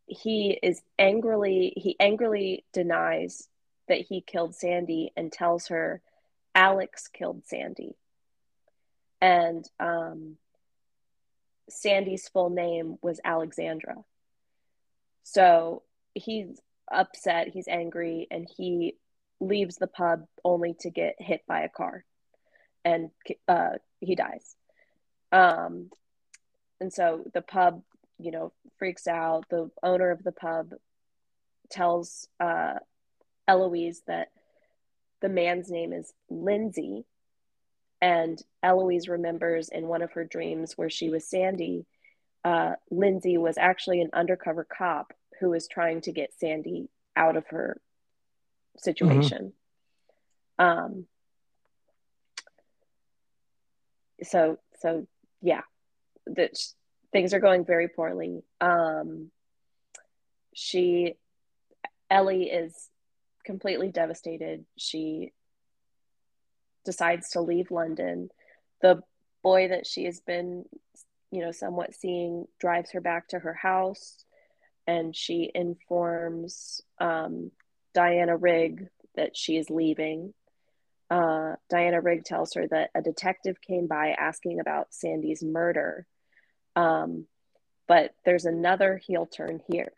he 0.05 0.59
is 0.61 0.81
angrily 0.99 1.71
he 1.77 1.95
angrily 1.97 2.65
denies 2.73 3.47
that 3.87 4.01
he 4.01 4.19
killed 4.19 4.55
sandy 4.55 5.13
and 5.15 5.31
tells 5.31 5.67
her 5.67 6.01
alex 6.53 7.07
killed 7.07 7.43
sandy 7.45 7.95
and 9.21 9.65
um, 9.79 10.35
sandy's 11.69 12.27
full 12.29 12.49
name 12.49 12.97
was 13.01 13.19
alexandra. 13.23 13.95
So 15.23 15.83
he's 16.13 16.59
upset 16.91 17.47
he's 17.47 17.67
angry 17.67 18.27
and 18.29 18.47
he 18.57 18.95
leaves 19.39 19.77
the 19.77 19.87
pub 19.87 20.25
only 20.43 20.75
to 20.79 20.89
get 20.89 21.15
hit 21.19 21.41
by 21.47 21.61
a 21.61 21.69
car 21.69 22.05
and 22.83 23.09
uh, 23.47 23.71
he 23.99 24.15
dies. 24.15 24.55
Um, 25.31 25.89
and 26.79 26.93
so 26.93 27.23
the 27.33 27.41
pub 27.41 27.81
you 28.19 28.31
know 28.31 28.53
freaks 28.77 29.07
out. 29.07 29.45
The 29.49 29.69
owner 29.83 30.11
of 30.11 30.23
the 30.23 30.31
pub 30.31 30.73
tells 31.69 32.27
uh, 32.39 32.75
eloise 33.47 34.01
that 34.07 34.29
the 35.21 35.29
man's 35.29 35.69
name 35.71 35.93
is 35.93 36.13
lindsay 36.29 37.05
and 38.01 38.41
eloise 38.61 39.07
remembers 39.07 39.69
in 39.69 39.87
one 39.87 40.01
of 40.01 40.11
her 40.13 40.23
dreams 40.23 40.73
where 40.77 40.89
she 40.89 41.09
was 41.09 41.27
sandy 41.27 41.85
uh, 42.43 42.73
lindsay 42.91 43.37
was 43.37 43.57
actually 43.57 44.01
an 44.01 44.09
undercover 44.13 44.63
cop 44.65 45.13
who 45.39 45.49
was 45.49 45.67
trying 45.67 46.01
to 46.01 46.11
get 46.11 46.33
sandy 46.39 46.89
out 47.15 47.35
of 47.35 47.47
her 47.47 47.79
situation. 48.77 49.53
Um 50.59 51.05
so 54.23 54.57
so 54.79 55.07
yeah 55.41 55.61
that 56.27 56.57
things 57.11 57.33
are 57.33 57.39
going 57.39 57.65
very 57.65 57.87
poorly. 57.87 58.43
Um 58.61 59.31
she 60.53 61.15
ellie 62.09 62.45
is 62.45 62.89
completely 63.43 63.91
devastated. 63.91 64.65
She 64.77 65.33
decides 66.85 67.29
to 67.29 67.41
leave 67.41 67.71
london 67.71 68.29
the 68.81 69.01
boy 69.43 69.67
that 69.67 69.85
she 69.85 70.05
has 70.05 70.19
been 70.21 70.65
you 71.31 71.41
know 71.41 71.51
somewhat 71.51 71.93
seeing 71.93 72.47
drives 72.59 72.91
her 72.91 73.01
back 73.01 73.27
to 73.27 73.39
her 73.39 73.53
house 73.53 74.23
and 74.87 75.15
she 75.15 75.49
informs 75.53 76.81
um, 76.99 77.49
Diana 77.95 78.37
Rigg 78.37 78.87
that 79.15 79.35
she 79.35 79.57
is 79.57 79.69
leaving. 79.71 80.33
Uh, 81.09 81.55
Diana 81.69 82.01
Rigg 82.01 82.23
tells 82.23 82.53
her 82.53 82.67
that 82.67 82.91
a 82.93 83.01
detective 83.01 83.59
came 83.61 83.87
by 83.87 84.09
asking 84.11 84.59
about 84.59 84.93
Sandy's 84.93 85.43
murder. 85.43 86.05
Um, 86.75 87.25
but 87.87 88.13
there's 88.25 88.45
another 88.45 88.97
heel 88.97 89.25
turn 89.25 89.61
here. 89.67 89.91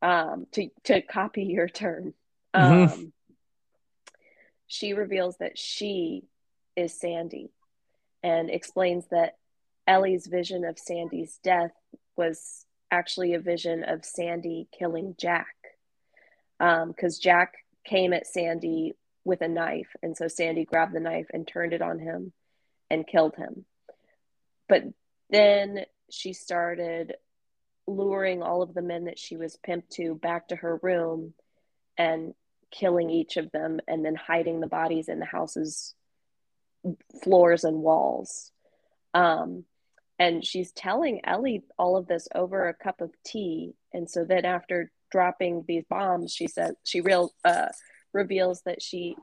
Um, 0.00 0.46
to, 0.52 0.68
to 0.84 1.00
copy 1.02 1.44
your 1.44 1.68
turn, 1.68 2.14
um, 2.52 2.72
Mhm. 2.72 3.12
She 4.74 4.92
reveals 4.92 5.36
that 5.36 5.56
she 5.56 6.24
is 6.74 6.92
Sandy 6.92 7.52
and 8.24 8.50
explains 8.50 9.06
that 9.12 9.36
Ellie's 9.86 10.26
vision 10.26 10.64
of 10.64 10.80
Sandy's 10.80 11.38
death 11.44 11.70
was 12.16 12.66
actually 12.90 13.34
a 13.34 13.38
vision 13.38 13.84
of 13.84 14.04
Sandy 14.04 14.66
killing 14.76 15.14
Jack. 15.16 15.54
Um, 16.58 16.88
because 16.88 17.20
Jack 17.20 17.52
came 17.84 18.12
at 18.12 18.26
Sandy 18.26 18.94
with 19.24 19.42
a 19.42 19.48
knife, 19.48 19.94
and 20.02 20.16
so 20.16 20.26
Sandy 20.26 20.64
grabbed 20.64 20.92
the 20.92 21.00
knife 21.00 21.26
and 21.32 21.46
turned 21.46 21.72
it 21.72 21.82
on 21.82 22.00
him 22.00 22.32
and 22.90 23.06
killed 23.06 23.36
him. 23.36 23.64
But 24.68 24.82
then 25.30 25.84
she 26.10 26.32
started 26.32 27.14
luring 27.86 28.42
all 28.42 28.62
of 28.62 28.74
the 28.74 28.82
men 28.82 29.04
that 29.04 29.20
she 29.20 29.36
was 29.36 29.56
pimped 29.64 29.90
to 29.90 30.16
back 30.16 30.48
to 30.48 30.56
her 30.56 30.80
room 30.82 31.34
and 31.96 32.34
killing 32.74 33.08
each 33.08 33.36
of 33.36 33.50
them 33.52 33.80
and 33.86 34.04
then 34.04 34.16
hiding 34.16 34.60
the 34.60 34.66
bodies 34.66 35.08
in 35.08 35.20
the 35.20 35.24
house's 35.24 35.94
floors 37.22 37.64
and 37.64 37.78
walls. 37.78 38.50
Um, 39.14 39.64
and 40.18 40.44
she's 40.44 40.72
telling 40.72 41.20
Ellie 41.24 41.62
all 41.78 41.96
of 41.96 42.06
this 42.06 42.28
over 42.34 42.68
a 42.68 42.74
cup 42.74 43.00
of 43.00 43.10
tea. 43.24 43.74
And 43.92 44.10
so 44.10 44.24
then 44.24 44.44
after 44.44 44.90
dropping 45.10 45.64
these 45.66 45.84
bombs, 45.88 46.32
she 46.34 46.48
says 46.48 46.74
she 46.84 47.00
real 47.00 47.32
uh, 47.44 47.68
reveals 48.12 48.62
that 48.62 48.82
she 48.82 49.16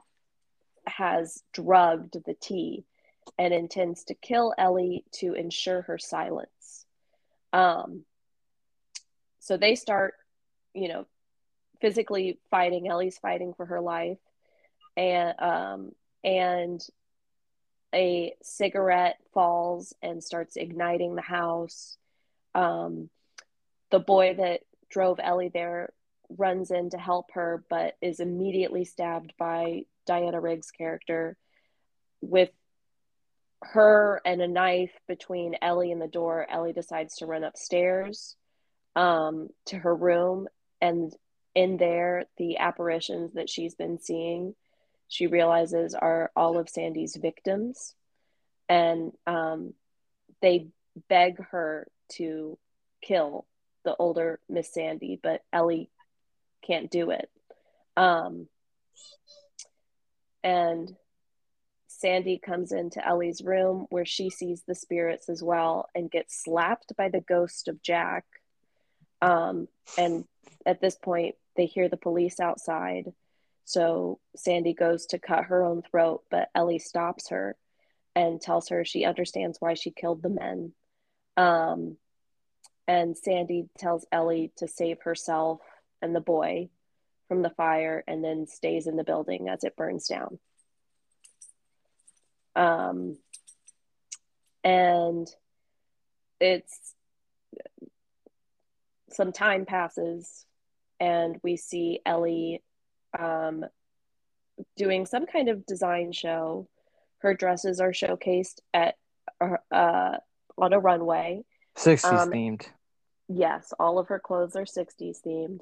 has 0.88 1.44
drugged 1.54 2.18
the 2.26 2.36
tea 2.42 2.86
and 3.38 3.54
intends 3.54 4.06
to 4.06 4.16
kill 4.16 4.54
Ellie 4.58 5.04
to 5.14 5.34
ensure 5.34 5.84
her 5.84 5.98
silence. 5.98 6.86
Um, 7.54 8.06
so 9.40 9.58
they 9.58 9.76
start, 9.76 10.14
you 10.74 10.88
know, 10.88 11.06
physically 11.82 12.40
fighting. 12.50 12.88
Ellie's 12.88 13.18
fighting 13.18 13.54
for 13.56 13.66
her 13.66 13.82
life, 13.82 14.20
and 14.96 15.34
um, 15.40 15.92
and 16.24 16.82
a 17.94 18.34
cigarette 18.42 19.18
falls 19.34 19.94
and 20.02 20.24
starts 20.24 20.56
igniting 20.56 21.16
the 21.16 21.22
house. 21.22 21.98
Um, 22.56 23.10
the 23.90 24.00
boy 24.00 24.36
that 24.36 24.62
drove 24.90 25.20
Ellie 25.22 25.52
there 25.54 25.92
runs 26.38 26.72
in 26.72 26.90
to 26.92 26.98
help 26.98 27.32
her, 27.34 27.64
but 27.70 27.96
is 28.02 28.20
immediately 28.20 28.86
stabbed 28.86 29.34
by 29.38 29.82
Diana 30.06 30.40
Rigg's 30.40 30.72
character 30.72 31.38
with 32.22 32.50
her 33.62 34.22
and 34.26 34.42
a 34.42 34.48
knife 34.48 34.92
between 35.08 35.56
Ellie 35.62 35.92
and 35.92 36.02
the 36.02 36.08
door. 36.08 36.48
Ellie 36.50 36.74
decides 36.74 37.18
to 37.18 37.26
run 37.26 37.44
upstairs 37.44 38.36
um, 38.96 39.50
to 39.68 39.78
her 39.78 39.96
room, 39.96 40.48
and 40.80 41.14
in 41.54 41.78
there, 41.78 42.26
the 42.38 42.58
apparitions 42.58 43.34
that 43.34 43.50
she's 43.50 43.76
been 43.76 44.00
seeing, 44.00 44.56
she 45.08 45.28
realizes 45.28 45.94
are 45.94 46.32
all 46.36 46.58
of 46.58 46.70
Sandy's 46.70 47.16
victims, 47.16 47.94
and 48.70 49.12
um, 49.28 49.74
they 50.42 50.68
beg 51.10 51.44
her 51.52 51.88
to 52.14 52.58
kill 53.02 53.46
the 53.84 53.96
older 53.96 54.40
Miss 54.48 54.74
Sandy, 54.74 55.20
but 55.22 55.42
Ellie 55.52 55.90
can't 56.66 56.90
do 56.90 57.12
it. 57.12 57.30
Um, 57.98 58.48
and 60.44 60.96
Sandy 61.88 62.40
comes 62.40 62.72
into 62.72 63.06
Ellie's 63.06 63.44
room 63.44 63.86
where 63.90 64.06
she 64.06 64.30
sees 64.30 64.64
the 64.66 64.76
spirits 64.76 65.30
as 65.30 65.44
well 65.44 65.88
and 65.94 66.10
gets 66.10 66.44
slapped 66.44 66.96
by 66.98 67.10
the 67.10 67.22
ghost 67.22 67.68
of 67.68 67.82
Jack. 67.84 68.26
Um, 69.22 69.68
and 69.98 70.26
at 70.66 70.82
this 70.82 70.96
point, 70.96 71.36
they 71.56 71.66
hear 71.66 71.90
the 71.90 71.98
police 71.98 72.40
outside. 72.40 73.12
So 73.66 74.20
Sandy 74.36 74.74
goes 74.74 75.06
to 75.08 75.20
cut 75.20 75.46
her 75.46 75.64
own 75.64 75.82
throat, 75.82 76.24
but 76.30 76.50
Ellie 76.56 76.80
stops 76.80 77.30
her 77.30 77.56
and 78.16 78.42
tells 78.42 78.70
her 78.70 78.84
she 78.84 79.06
understands 79.06 79.58
why 79.60 79.76
she 79.76 79.92
killed 79.92 80.22
the 80.22 80.30
men. 80.30 80.74
Um, 81.38 81.98
and 82.88 83.18
Sandy 83.18 83.70
tells 83.78 84.06
Ellie 84.12 84.52
to 84.58 84.68
save 84.68 85.02
herself 85.04 85.62
and 86.02 86.16
the 86.16 86.22
boy 86.22 86.70
from 87.28 87.42
the 87.42 87.50
fire 87.52 88.04
and 88.08 88.24
then 88.24 88.48
stays 88.48 88.88
in 88.88 88.98
the 88.98 89.04
building 89.04 89.48
as 89.48 89.64
it 89.64 89.78
burns 89.78 90.08
down. 90.08 90.40
Um, 92.56 93.18
and 94.64 95.28
it's 96.42 96.94
some 99.12 99.32
time 99.32 99.66
passes 99.66 100.46
and 101.02 101.38
we 101.44 101.58
see 101.58 102.00
Ellie 102.06 102.62
um, 103.18 103.66
doing 104.78 105.08
some 105.08 105.26
kind 105.26 105.50
of 105.50 105.66
design 105.66 106.12
show. 106.12 106.70
Her 107.18 107.34
dresses 107.34 107.82
are 107.82 107.92
showcased 107.92 108.60
at 108.74 108.96
uh, 109.42 110.18
on 110.58 110.74
a 110.74 110.80
runway. 110.80 111.44
60s 111.76 112.06
Um, 112.06 112.32
themed. 112.32 112.68
Yes, 113.28 113.74
all 113.80 113.98
of 113.98 114.10
her 114.10 114.20
clothes 114.20 114.56
are 114.56 114.66
60s 114.66 115.18
themed. 115.26 115.62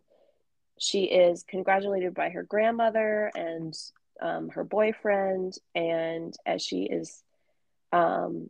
She 0.78 1.04
is 1.04 1.44
congratulated 1.44 2.14
by 2.14 2.30
her 2.30 2.44
grandmother 2.44 3.32
and 3.34 3.74
um, 4.22 4.50
her 4.50 4.64
boyfriend. 4.66 5.54
And 5.74 6.36
as 6.46 6.62
she 6.62 6.84
is 6.84 7.24
um, 7.94 8.50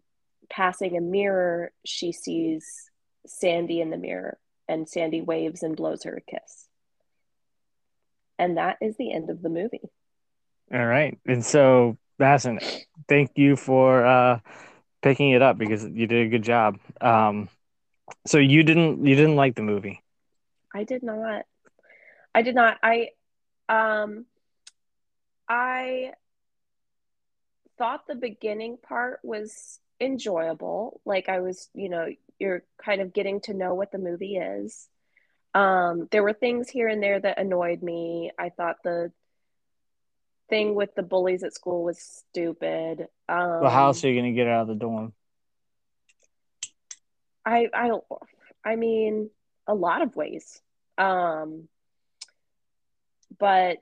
passing 0.50 0.98
a 0.98 1.02
mirror, 1.02 1.72
she 1.86 2.12
sees 2.14 2.66
Sandy 3.28 3.82
in 3.82 3.92
the 3.92 3.98
mirror, 3.98 4.40
and 4.68 4.90
Sandy 4.90 5.22
waves 5.22 5.62
and 5.62 5.76
blows 5.76 6.04
her 6.04 6.16
a 6.16 6.22
kiss. 6.22 6.69
And 8.40 8.58
that 8.58 8.78
is 8.82 8.96
the 8.98 9.14
end 9.14 9.30
of 9.30 9.42
the 9.44 9.50
movie. 9.50 9.92
All 10.74 10.86
right. 10.86 11.20
And 11.28 11.46
so, 11.46 11.98
Basson, 12.20 12.60
thank 13.08 13.32
you 13.36 13.56
for 13.56 14.06
uh, 14.06 14.40
picking 15.02 15.32
it 15.32 15.42
up 15.42 15.58
because 15.58 15.84
you 15.84 16.08
did 16.08 16.28
a 16.28 16.30
good 16.30 16.44
job. 16.44 16.80
Um, 17.02 17.50
so 18.26 18.38
you 18.38 18.64
didn't 18.64 19.06
you 19.06 19.16
didn't 19.16 19.36
like 19.36 19.56
the 19.56 19.62
movie. 19.62 20.02
I 20.74 20.84
did 20.84 21.04
not. 21.04 21.46
I 22.34 22.42
did 22.42 22.56
not. 22.56 22.78
I 22.82 23.10
um 23.68 24.26
I 25.48 26.14
thought 27.78 28.08
the 28.08 28.16
beginning 28.16 28.78
part 28.78 29.20
was 29.24 29.80
enjoyable. 30.00 31.02
Like 31.06 31.30
I 31.30 31.40
was, 31.40 31.70
you 31.74 31.90
know, 31.90 32.08
you're 32.40 32.64
kind 32.84 33.02
of 33.02 33.14
getting 33.14 33.42
to 33.42 33.54
know 33.54 33.74
what 33.74 33.92
the 33.92 33.98
movie 33.98 34.38
is. 34.38 34.88
Um, 35.54 36.08
there 36.12 36.24
were 36.24 36.34
things 36.34 36.70
here 36.70 36.88
and 36.88 37.02
there 37.02 37.20
that 37.20 37.40
annoyed 37.40 37.82
me. 37.82 38.32
I 38.38 38.50
thought 38.50 38.78
the 38.84 39.12
thing 40.50 40.76
with 40.76 40.94
the 40.96 41.04
bullies 41.04 41.44
at 41.44 41.54
school 41.54 41.84
was 41.84 42.00
stupid. 42.00 43.08
Um, 43.28 43.62
well, 43.62 43.70
how 43.70 43.88
else 43.88 44.04
are 44.04 44.10
you 44.10 44.20
going 44.20 44.34
to 44.34 44.36
get 44.36 44.48
out 44.48 44.64
of 44.64 44.68
the 44.68 44.76
dorm? 44.76 45.14
I 47.46 47.68
I 47.74 47.88
don't. 47.88 48.04
I 48.64 48.76
mean, 48.76 49.30
a 49.68 49.74
lot 49.74 50.02
of 50.02 50.16
ways. 50.16 50.62
Um, 50.98 51.68
but 53.40 53.80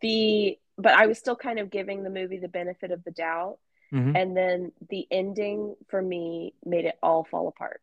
the 0.00 0.58
but 0.78 0.92
I 0.92 1.06
was 1.06 1.18
still 1.18 1.36
kind 1.36 1.58
of 1.58 1.70
giving 1.70 2.02
the 2.02 2.10
movie 2.10 2.38
the 2.38 2.48
benefit 2.48 2.90
of 2.90 3.04
the 3.04 3.10
doubt. 3.10 3.58
Mm-hmm. 3.92 4.14
And 4.14 4.36
then 4.36 4.72
the 4.88 5.06
ending 5.10 5.74
for 5.88 6.00
me 6.00 6.54
made 6.64 6.84
it 6.84 6.96
all 7.02 7.24
fall 7.24 7.48
apart. 7.48 7.80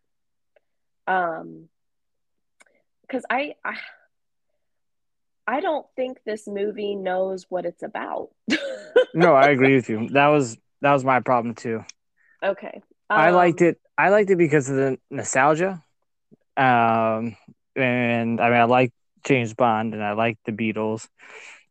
Um 1.07 1.69
because 3.01 3.25
I, 3.29 3.55
I 3.63 3.75
I 5.47 5.61
don't 5.61 5.85
think 5.95 6.19
this 6.25 6.45
movie 6.45 6.95
knows 6.95 7.45
what 7.47 7.65
it's 7.65 7.83
about. 7.83 8.29
no, 9.13 9.33
I 9.33 9.49
agree 9.49 9.75
with 9.75 9.89
you. 9.89 10.09
That 10.09 10.27
was 10.27 10.57
that 10.81 10.93
was 10.93 11.05
my 11.05 11.21
problem 11.21 11.55
too. 11.55 11.85
Okay. 12.43 12.81
Um, 13.09 13.19
I 13.19 13.29
liked 13.31 13.61
it. 13.61 13.79
I 13.97 14.09
liked 14.09 14.29
it 14.29 14.35
because 14.35 14.69
of 14.69 14.75
the 14.75 14.99
nostalgia. 15.09 15.83
Um 16.57 17.37
and 17.75 18.41
I 18.41 18.49
mean 18.49 18.59
I 18.59 18.65
like 18.65 18.91
James 19.27 19.53
Bond 19.53 19.93
and 19.93 20.03
I 20.03 20.13
like 20.13 20.37
the 20.45 20.51
Beatles. 20.51 21.07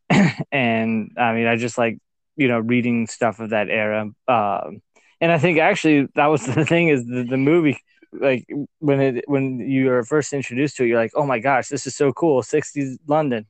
and 0.53 1.11
I 1.17 1.35
mean, 1.35 1.47
I 1.47 1.57
just 1.57 1.79
like 1.79 1.99
you 2.37 2.49
know 2.49 2.59
reading 2.61 3.07
stuff 3.07 3.41
of 3.41 3.51
that 3.51 3.69
era. 3.69 4.11
Um, 4.29 4.83
and 5.21 5.33
I 5.33 5.39
think 5.39 5.59
actually 5.59 6.09
that 6.15 6.27
was 6.27 6.47
the 6.55 6.65
thing 6.65 6.89
is 6.89 7.05
the, 7.07 7.25
the 7.25 7.37
movie 7.37 7.79
like 8.21 8.47
when 8.79 9.01
it 9.01 9.25
when 9.29 9.61
you 9.61 9.91
are 9.93 10.05
first 10.05 10.33
introduced 10.33 10.77
to 10.77 10.85
it, 10.85 10.89
you're 10.89 11.01
like, 11.01 11.13
oh 11.15 11.27
my 11.27 11.39
gosh, 11.39 11.69
this 11.69 11.87
is 11.87 11.97
so 11.97 12.13
cool, 12.13 12.43
'60s 12.43 12.97
London, 13.07 13.47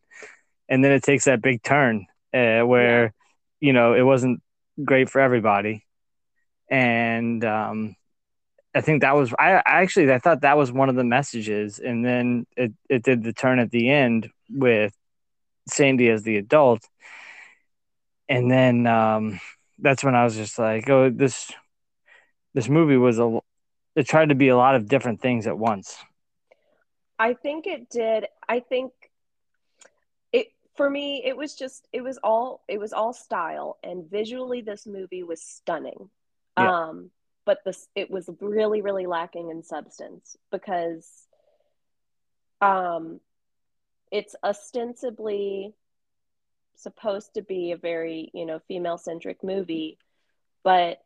and 0.68 0.84
then 0.84 0.92
it 0.92 1.02
takes 1.02 1.24
that 1.24 1.42
big 1.42 1.62
turn 1.62 2.06
uh, 2.34 2.62
where 2.62 3.04
yeah. 3.04 3.10
you 3.60 3.72
know 3.72 3.94
it 3.94 4.02
wasn't 4.02 4.42
great 4.84 5.08
for 5.10 5.20
everybody, 5.20 5.84
and 6.70 7.44
um, 7.44 7.96
I 8.74 8.80
think 8.82 9.00
that 9.00 9.14
was 9.14 9.32
I, 9.38 9.54
I 9.54 9.82
actually 9.82 10.12
I 10.12 10.18
thought 10.18 10.42
that 10.42 10.58
was 10.58 10.70
one 10.70 10.88
of 10.88 10.96
the 10.96 11.04
messages, 11.04 11.78
and 11.78 12.04
then 12.04 12.46
it 12.56 12.72
it 12.90 13.02
did 13.02 13.22
the 13.22 13.32
turn 13.32 13.58
at 13.58 13.70
the 13.70 13.90
end 13.90 14.28
with 14.50 14.92
Sandy 15.68 16.10
as 16.10 16.22
the 16.22 16.36
adult. 16.36 16.82
And 18.28 18.50
then 18.50 18.86
um, 18.86 19.40
that's 19.78 20.02
when 20.02 20.14
I 20.14 20.24
was 20.24 20.34
just 20.34 20.58
like, 20.58 20.88
oh, 20.90 21.10
this 21.10 21.50
this 22.54 22.68
movie 22.68 22.96
was 22.96 23.18
a 23.18 23.38
it 23.96 24.06
tried 24.06 24.28
to 24.28 24.34
be 24.34 24.48
a 24.48 24.56
lot 24.56 24.76
of 24.76 24.88
different 24.88 25.20
things 25.20 25.46
at 25.46 25.58
once. 25.58 25.96
I 27.18 27.32
think 27.32 27.66
it 27.66 27.88
did. 27.88 28.26
I 28.46 28.60
think 28.60 28.92
it 30.32 30.48
for 30.76 30.88
me 30.88 31.22
it 31.24 31.36
was 31.36 31.54
just 31.54 31.88
it 31.92 32.02
was 32.02 32.18
all 32.22 32.62
it 32.68 32.78
was 32.78 32.92
all 32.92 33.14
style 33.14 33.78
and 33.82 34.08
visually 34.08 34.60
this 34.60 34.86
movie 34.86 35.22
was 35.22 35.42
stunning. 35.42 36.10
Yeah. 36.58 36.88
Um 36.88 37.10
but 37.46 37.58
this 37.64 37.88
it 37.94 38.10
was 38.10 38.28
really 38.40 38.82
really 38.82 39.06
lacking 39.06 39.50
in 39.50 39.62
substance 39.62 40.36
because 40.52 41.08
um 42.60 43.20
it's 44.12 44.36
ostensibly 44.44 45.74
supposed 46.76 47.32
to 47.34 47.42
be 47.42 47.72
a 47.72 47.76
very 47.78 48.30
you 48.34 48.44
know 48.44 48.60
female 48.68 48.98
centric 48.98 49.42
movie 49.42 49.98
but 50.62 51.00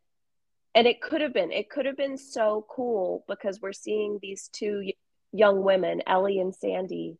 and 0.75 0.87
it 0.87 1.01
could 1.01 1.21
have 1.21 1.33
been 1.33 1.51
it 1.51 1.69
could 1.69 1.85
have 1.85 1.97
been 1.97 2.17
so 2.17 2.65
cool 2.69 3.23
because 3.27 3.61
we're 3.61 3.73
seeing 3.73 4.19
these 4.21 4.49
two 4.53 4.91
young 5.31 5.63
women 5.63 6.01
ellie 6.07 6.39
and 6.39 6.53
sandy 6.55 7.17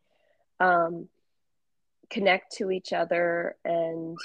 um, 0.60 1.08
connect 2.10 2.54
to 2.58 2.72
each 2.72 2.94
other 2.94 3.56
and 3.66 4.18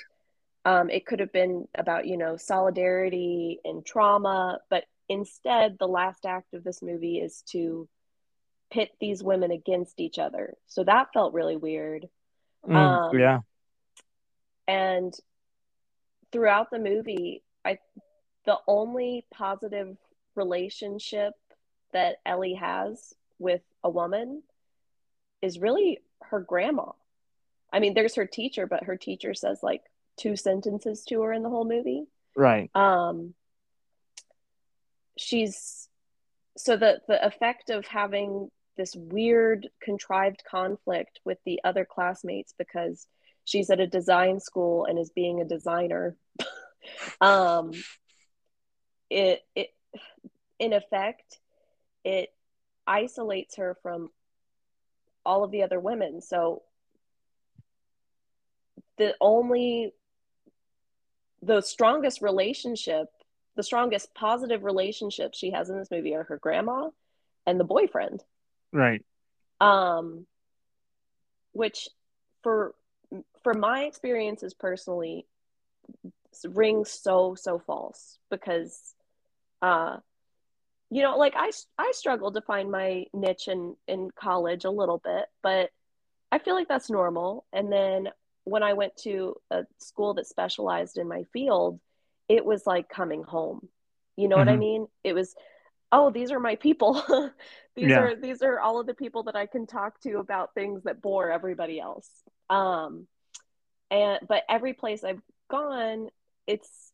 um, 0.65 0.91
it 0.91 1.07
could 1.07 1.21
have 1.21 1.33
been 1.33 1.67
about 1.75 2.07
you 2.07 2.17
know 2.17 2.37
solidarity 2.37 3.61
and 3.65 3.87
trauma 3.87 4.59
but 4.69 4.85
instead 5.09 5.77
the 5.79 5.87
last 5.87 6.27
act 6.27 6.53
of 6.55 6.65
this 6.65 6.83
movie 6.83 7.19
is 7.19 7.43
to 7.47 7.89
pit 8.71 8.91
these 9.01 9.23
women 9.23 9.51
against 9.51 10.01
each 10.01 10.19
other. 10.19 10.55
So 10.67 10.85
that 10.85 11.09
felt 11.13 11.33
really 11.33 11.57
weird. 11.57 12.07
Mm, 12.67 12.75
um, 12.75 13.19
yeah. 13.19 13.39
And 14.67 15.15
throughout 16.33 16.71
the 16.71 16.79
movie, 16.79 17.43
I 17.65 17.79
the 18.47 18.59
only 18.67 19.27
positive 19.33 19.97
relationship 20.35 21.35
that 21.93 22.17
Ellie 22.25 22.55
has 22.55 23.15
with 23.39 23.63
a 23.83 23.91
woman 23.91 24.43
is 25.43 25.59
really 25.59 26.01
her 26.23 26.41
grandma. 26.41 26.93
I 27.73 27.81
mean, 27.81 27.95
there's 27.95 28.15
her 28.15 28.27
teacher, 28.27 28.67
but 28.67 28.85
her 28.85 28.97
teacher 28.97 29.35
says 29.35 29.59
like 29.63 29.83
two 30.17 30.37
sentences 30.37 31.05
to 31.09 31.23
her 31.23 31.33
in 31.33 31.43
the 31.43 31.51
whole 31.51 31.69
movie. 31.69 32.05
Right. 32.37 32.71
Um 32.75 33.35
she's 35.19 35.89
so 36.57 36.77
the 36.77 37.01
the 37.09 37.25
effect 37.25 37.71
of 37.71 37.87
having 37.87 38.51
this 38.77 38.95
weird 38.95 39.69
contrived 39.81 40.43
conflict 40.49 41.21
with 41.25 41.39
the 41.45 41.61
other 41.65 41.87
classmates 41.87 42.53
because 42.59 43.07
she's 43.45 43.71
at 43.71 43.81
a 43.81 43.87
design 43.87 44.39
school 44.41 44.85
and 44.85 44.99
is 44.99 45.11
being 45.11 45.41
a 45.41 45.47
designer 45.47 46.17
um 47.21 47.73
it 49.11 49.43
it 49.55 49.71
in 50.59 50.73
effect 50.73 51.39
it 52.05 52.33
isolates 52.87 53.57
her 53.57 53.77
from 53.83 54.11
all 55.25 55.45
of 55.45 55.51
the 55.51 55.63
other 55.63 55.81
women 55.81 56.21
so 56.21 56.63
the 58.99 59.15
only 59.21 59.93
the 61.43 61.61
strongest 61.61 62.23
relationship 62.23 63.09
the 63.57 63.63
strongest 63.63 64.15
positive 64.15 64.65
relationships 64.65 65.39
she 65.39 65.51
has 65.51 65.71
in 65.71 65.79
this 65.79 65.91
movie 65.91 66.15
are 66.15 66.25
her 66.25 66.39
grandma 66.39 66.89
and 67.47 67.59
the 67.61 67.65
boyfriend 67.65 68.23
Right. 68.73 69.03
Um, 69.61 70.27
which 71.53 71.89
for 72.43 72.75
for 73.43 73.55
my 73.55 73.85
experiences 73.85 74.53
personally 74.53 75.27
rings 76.45 76.91
so 76.91 77.35
so 77.35 77.59
false 77.59 78.19
because 78.31 78.95
uh 79.63 79.97
you 80.91 81.03
know 81.03 81.17
like 81.17 81.35
i 81.37 81.51
i 81.79 81.93
struggled 81.95 82.35
to 82.35 82.41
find 82.41 82.71
my 82.71 83.05
niche 83.13 83.49
in 83.49 83.77
in 83.89 84.11
college 84.19 84.65
a 84.65 84.71
little 84.71 84.99
bit 84.99 85.27
but 85.43 85.71
i 86.31 86.39
feel 86.39 86.55
like 86.55 86.69
that's 86.69 86.91
normal 86.91 87.45
and 87.53 87.73
then 87.73 88.09
when 88.45 88.63
i 88.63 88.73
went 88.73 88.97
to 88.97 89.35
a 89.51 89.65
school 89.79 90.15
that 90.15 90.27
specialized 90.27 90.99
in 90.99 91.09
my 91.09 91.25
field 91.33 91.81
it 92.29 92.45
was 92.45 92.67
like 92.67 92.89
coming 92.89 93.23
home 93.23 93.69
you 94.17 94.29
know 94.29 94.37
mm-hmm. 94.37 94.41
what 94.41 94.49
i 94.49 94.53
mm-hmm. 94.53 94.61
mean 94.61 94.87
it 95.03 95.13
was 95.13 95.35
oh 95.93 96.11
these 96.11 96.31
are 96.31 96.41
my 96.41 96.57
people 96.57 97.03
these 97.77 97.89
yeah. 97.89 98.01
are 98.01 98.17
these 98.17 98.43
are 98.43 98.61
all 98.61 98.81
of 98.81 98.87
the 98.87 98.95
people 98.95 99.25
that 99.25 99.37
i 99.37 99.47
can 99.47 99.67
talk 99.67 100.01
to 100.01 100.19
about 100.19 100.55
things 100.55 100.83
that 100.85 101.03
bore 101.03 101.31
everybody 101.31 101.81
else 101.81 102.09
um 102.51 103.07
and 103.91 104.21
but 104.29 104.43
every 104.49 104.73
place 104.73 105.05
i've 105.05 105.23
gone 105.49 106.09
it's 106.47 106.93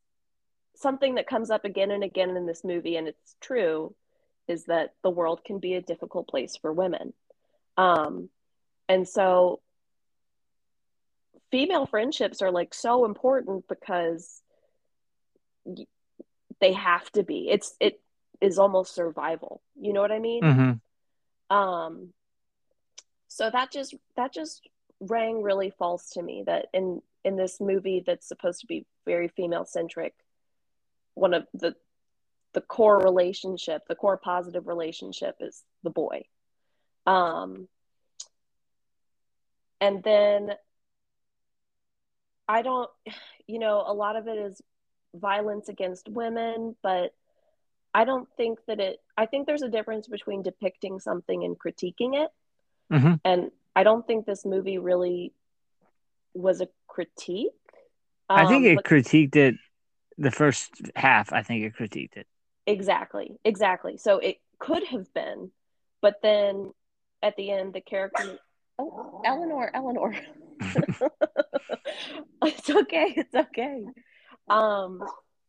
something 0.83 1.15
that 1.15 1.27
comes 1.27 1.51
up 1.51 1.65
again 1.65 1.91
and 1.91 2.05
again 2.05 2.37
in 2.37 2.47
this 2.47 2.65
movie 2.65 2.97
and 2.97 3.09
it's 3.09 3.37
true 3.41 3.95
is 4.49 4.65
that 4.65 4.95
the 5.03 5.11
world 5.11 5.43
can 5.45 5.59
be 5.59 5.75
a 5.75 5.81
difficult 5.83 6.29
place 6.29 6.57
for 6.57 6.73
women 6.73 7.13
um 7.77 8.29
and 8.89 9.09
so 9.09 9.61
female 11.51 11.87
friendships 11.87 12.43
are 12.43 12.51
like 12.51 12.75
so 12.75 13.05
important 13.05 13.65
because 13.69 14.43
they 16.61 16.73
have 16.73 17.11
to 17.13 17.23
be 17.23 17.49
it's 17.51 17.75
it 17.81 18.01
is 18.43 18.59
almost 18.59 18.95
survival. 18.95 19.63
You 19.81 19.93
know 19.93 20.01
what 20.03 20.13
I 20.13 20.19
mean? 20.19 20.43
Mm-hmm. 20.43 21.57
Um, 21.57 22.09
so 23.29 23.49
that 23.49 23.71
just 23.71 23.95
that 24.17 24.35
just 24.35 24.69
rang 25.01 25.43
really 25.43 25.71
false 25.71 26.11
to 26.11 26.23
me 26.23 26.43
that 26.47 26.67
in 26.75 27.01
in 27.25 27.37
this 27.37 27.61
movie 27.61 28.03
that's 28.05 28.27
supposed 28.27 28.61
to 28.61 28.67
be 28.67 28.85
very 29.07 29.29
female 29.29 29.65
centric, 29.65 30.13
one 31.15 31.35
of 31.35 31.47
the 31.55 31.75
the 32.55 32.61
core 32.61 32.99
relationship, 32.99 33.83
the 33.89 33.95
core 33.95 34.19
positive 34.19 34.67
relationship 34.67 35.37
is 35.41 35.63
the 35.83 35.91
boy. 35.91 36.25
Um, 37.07 37.67
and 39.81 40.03
then 40.03 40.53
I 42.47 42.61
don't, 42.63 42.91
you 43.47 43.59
know, 43.59 43.83
a 43.87 43.95
lot 43.95 44.17
of 44.17 44.29
it 44.29 44.37
is 44.37 44.61
violence 45.15 45.69
against 45.69 46.09
women, 46.09 46.77
but 46.83 47.15
I 47.95 48.05
don't 48.05 48.29
think 48.37 48.59
that 48.67 48.81
it, 48.81 49.01
I 49.17 49.27
think 49.27 49.47
there's 49.47 49.63
a 49.63 49.69
difference 49.69 50.09
between 50.09 50.43
depicting 50.43 51.01
something 51.01 51.45
and 51.45 51.59
critiquing 51.59 52.23
it. 52.23 52.31
Mhm. 52.91 53.21
and 53.25 53.51
I 53.75 53.85
don't 53.85 54.07
think 54.07 54.27
this 54.27 54.45
movie 54.45 54.77
really 54.77 55.33
was 56.35 56.61
a 56.61 56.69
critique. 56.87 57.53
I 58.29 58.47
think 58.47 58.67
Um, 58.67 58.79
it 58.79 58.85
critiqued 58.85 59.37
it 59.37 59.55
the 60.19 60.31
first 60.31 60.71
half. 60.95 61.33
I 61.33 61.43
think 61.43 61.65
it 61.65 61.75
critiqued 61.77 62.17
it. 62.17 62.27
Exactly, 62.67 63.39
exactly. 63.45 63.97
So 63.97 64.19
it 64.19 64.39
could 64.59 64.85
have 64.85 65.13
been, 65.15 65.51
but 66.01 66.17
then 66.23 66.73
at 67.23 67.37
the 67.37 67.51
end, 67.51 67.73
the 67.73 67.81
character. 67.81 68.39
Oh, 68.79 69.23
Eleanor, 69.25 69.71
Eleanor. 69.75 70.15
it's 72.43 72.71
okay. 72.71 73.15
It's 73.17 73.35
okay. 73.35 73.85
Um, 74.49 75.03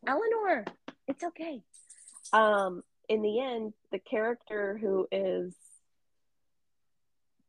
Eleanor, 0.07 0.65
it's 1.07 1.23
okay. 1.23 1.61
Um, 2.31 2.83
in 3.09 3.21
the 3.21 3.39
end, 3.39 3.73
the 3.91 3.99
character 3.99 4.77
who 4.81 5.07
is 5.11 5.53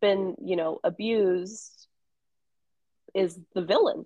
been, 0.01 0.37
you 0.45 0.57
know, 0.57 0.81
abused 0.85 1.87
is 3.15 3.39
the 3.55 3.63
villain. 3.63 4.05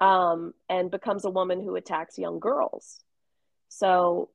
Um, 0.00 0.52
and 0.68 0.90
becomes 0.90 1.24
a 1.24 1.30
woman 1.30 1.62
who 1.62 1.74
attacks 1.76 2.18
young 2.18 2.38
girls. 2.38 3.00
So 3.68 4.28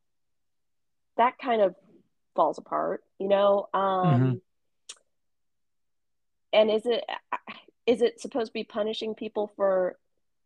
that 1.17 1.37
kind 1.37 1.61
of 1.61 1.75
falls 2.35 2.57
apart, 2.57 3.03
you 3.19 3.27
know. 3.27 3.69
Um, 3.73 4.21
Mhm. 4.21 4.41
And 6.53 6.69
is 6.69 6.85
it 6.85 7.05
is 7.85 8.01
it 8.01 8.19
supposed 8.19 8.47
to 8.47 8.53
be 8.53 8.63
punishing 8.63 9.15
people 9.15 9.47
for 9.55 9.97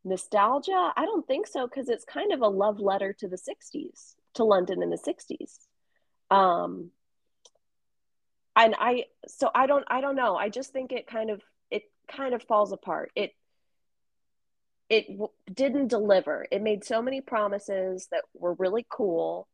nostalgia? 0.03 0.93
I 0.95 1.05
don't 1.05 1.25
think 1.27 1.47
so 1.47 1.67
because 1.67 1.89
it's 1.89 2.05
kind 2.05 2.31
of 2.31 2.41
a 2.41 2.47
love 2.47 2.79
letter 2.79 3.13
to 3.13 3.27
the 3.27 3.37
'60s, 3.37 4.15
to 4.35 4.43
London 4.43 4.83
in 4.83 4.89
the 4.89 4.97
'60s. 4.97 5.67
Um, 6.29 6.91
and 8.55 8.75
I 8.77 9.05
so 9.27 9.49
I 9.53 9.65
don't 9.65 9.85
I 9.87 10.01
don't 10.01 10.15
know. 10.15 10.35
I 10.35 10.49
just 10.49 10.71
think 10.71 10.91
it 10.91 11.07
kind 11.07 11.29
of 11.29 11.41
it 11.71 11.83
kind 12.07 12.33
of 12.33 12.43
falls 12.43 12.71
apart. 12.71 13.11
It 13.15 13.35
it 14.89 15.07
w- 15.07 15.29
didn't 15.51 15.87
deliver. 15.87 16.47
It 16.51 16.61
made 16.61 16.83
so 16.83 17.01
many 17.01 17.21
promises 17.21 18.07
that 18.11 18.23
were 18.33 18.53
really 18.53 18.85
cool, 18.89 19.47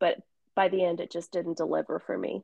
but 0.00 0.18
by 0.54 0.68
the 0.68 0.84
end, 0.84 1.00
it 1.00 1.10
just 1.10 1.32
didn't 1.32 1.56
deliver 1.58 1.98
for 1.98 2.16
me. 2.18 2.42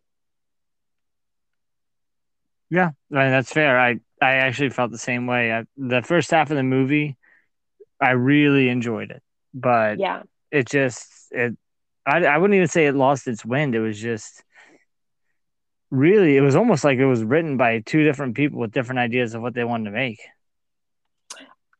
Yeah, 2.71 2.91
I 3.13 3.15
mean, 3.15 3.31
that's 3.31 3.53
fair. 3.53 3.79
I 3.79 3.99
I 4.23 4.35
actually 4.37 4.71
felt 4.71 4.91
the 4.93 4.99
same 4.99 5.27
way. 5.27 5.53
I, 5.53 5.65
the 5.77 6.03
first 6.03 6.31
half 6.31 6.51
of 6.51 6.57
the 6.57 6.63
movie, 6.63 7.17
I 8.01 8.13
really 8.13 8.69
enjoyed 8.69 9.11
it, 9.11 9.23
but 9.55 10.01
Yeah, 10.01 10.23
it 10.53 10.69
just 10.69 11.09
it. 11.33 11.57
I 12.07 12.25
I 12.27 12.39
wouldn't 12.39 12.57
even 12.57 12.69
say 12.69 12.87
it 12.87 12.95
lost 12.95 13.29
its 13.29 13.45
wind. 13.45 13.75
It 13.75 13.81
was 13.81 14.01
just 14.01 14.45
really. 15.91 16.37
It 16.37 16.41
was 16.41 16.57
almost 16.57 16.85
like 16.85 16.99
it 16.99 17.07
was 17.07 17.23
written 17.25 17.57
by 17.57 17.81
two 17.81 18.05
different 18.05 18.35
people 18.35 18.59
with 18.61 18.73
different 18.73 19.01
ideas 19.01 19.35
of 19.35 19.43
what 19.43 19.55
they 19.55 19.65
wanted 19.65 19.85
to 19.87 19.91
make. 19.91 20.21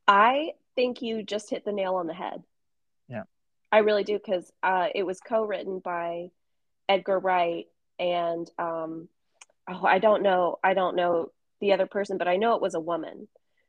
I 0.07 0.53
think 0.75 1.03
you 1.03 1.23
just 1.23 1.51
hit 1.51 1.65
the 1.65 1.73
nail 1.73 1.97
on 1.97 2.07
the 2.07 2.15
head. 2.15 2.43
Yeah. 3.09 3.25
I 3.73 3.79
really 3.79 4.05
do 4.05 4.19
because 4.19 4.51
uh, 4.63 4.89
it 4.95 5.05
was 5.05 5.21
co-written 5.21 5.79
by 5.79 6.31
Edgar 6.89 7.19
Wright 7.19 7.67
and 7.99 8.51
um, 8.59 9.09
oh, 9.69 9.85
I 9.85 9.99
don't 9.99 10.23
know, 10.23 10.59
I 10.63 10.75
don't 10.75 10.97
know 10.97 11.31
the 11.61 11.73
other 11.73 11.87
person, 11.87 12.19
but 12.19 12.29
I 12.29 12.37
know 12.37 12.55
it 12.55 12.63
was 12.63 12.75
a 12.75 12.81
woman. 12.81 13.29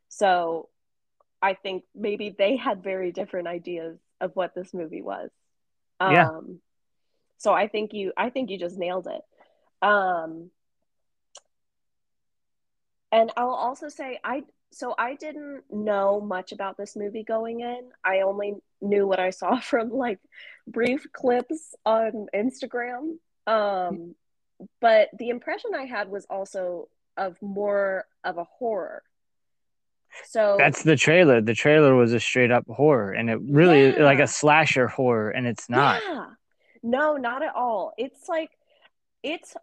So 0.09 0.69
I 1.41 1.53
think 1.53 1.83
maybe 1.93 2.33
they 2.35 2.55
had 2.55 2.83
very 2.83 3.11
different 3.11 3.47
ideas 3.47 3.97
of 4.19 4.35
what 4.35 4.55
this 4.55 4.73
movie 4.73 5.01
was. 5.01 5.29
Um, 5.99 6.13
Yeah. 6.13 6.29
So 7.37 7.53
I 7.53 7.67
think 7.67 7.93
you, 7.93 8.13
I 8.15 8.29
think 8.29 8.49
you 8.49 8.59
just 8.59 8.77
nailed 8.77 9.07
it. 9.07 9.21
Um, 9.85 10.51
and 13.11 13.31
I'll 13.35 13.49
also 13.49 13.89
say 13.89 14.19
I 14.23 14.43
so 14.71 14.95
I 14.97 15.15
didn't 15.15 15.63
know 15.69 16.21
much 16.21 16.51
about 16.51 16.77
this 16.77 16.95
movie 16.95 17.23
going 17.23 17.61
in. 17.61 17.89
I 18.03 18.21
only 18.21 18.55
knew 18.81 19.07
what 19.07 19.19
I 19.19 19.29
saw 19.29 19.59
from 19.59 19.89
like 19.89 20.19
brief 20.67 21.05
clips 21.11 21.75
on 21.85 22.27
Instagram. 22.33 23.17
Um, 23.47 24.15
but 24.79 25.09
the 25.17 25.29
impression 25.29 25.71
I 25.75 25.85
had 25.85 26.09
was 26.09 26.25
also 26.29 26.87
of 27.17 27.41
more 27.41 28.05
of 28.23 28.37
a 28.37 28.45
horror. 28.45 29.03
So 30.25 30.55
That's 30.57 30.83
the 30.83 30.95
trailer. 30.95 31.41
The 31.41 31.53
trailer 31.53 31.95
was 31.95 32.13
a 32.13 32.19
straight 32.19 32.51
up 32.51 32.65
horror, 32.67 33.11
and 33.11 33.29
it 33.29 33.39
really 33.41 33.93
like 33.93 34.19
a 34.19 34.27
slasher 34.27 34.87
horror, 34.87 35.29
and 35.29 35.47
it's 35.47 35.69
not. 35.69 36.01
Yeah. 36.05 36.25
No, 36.83 37.15
not 37.15 37.43
at 37.43 37.55
all. 37.55 37.93
It's 37.97 38.27
like 38.27 38.49
it's 39.23 39.55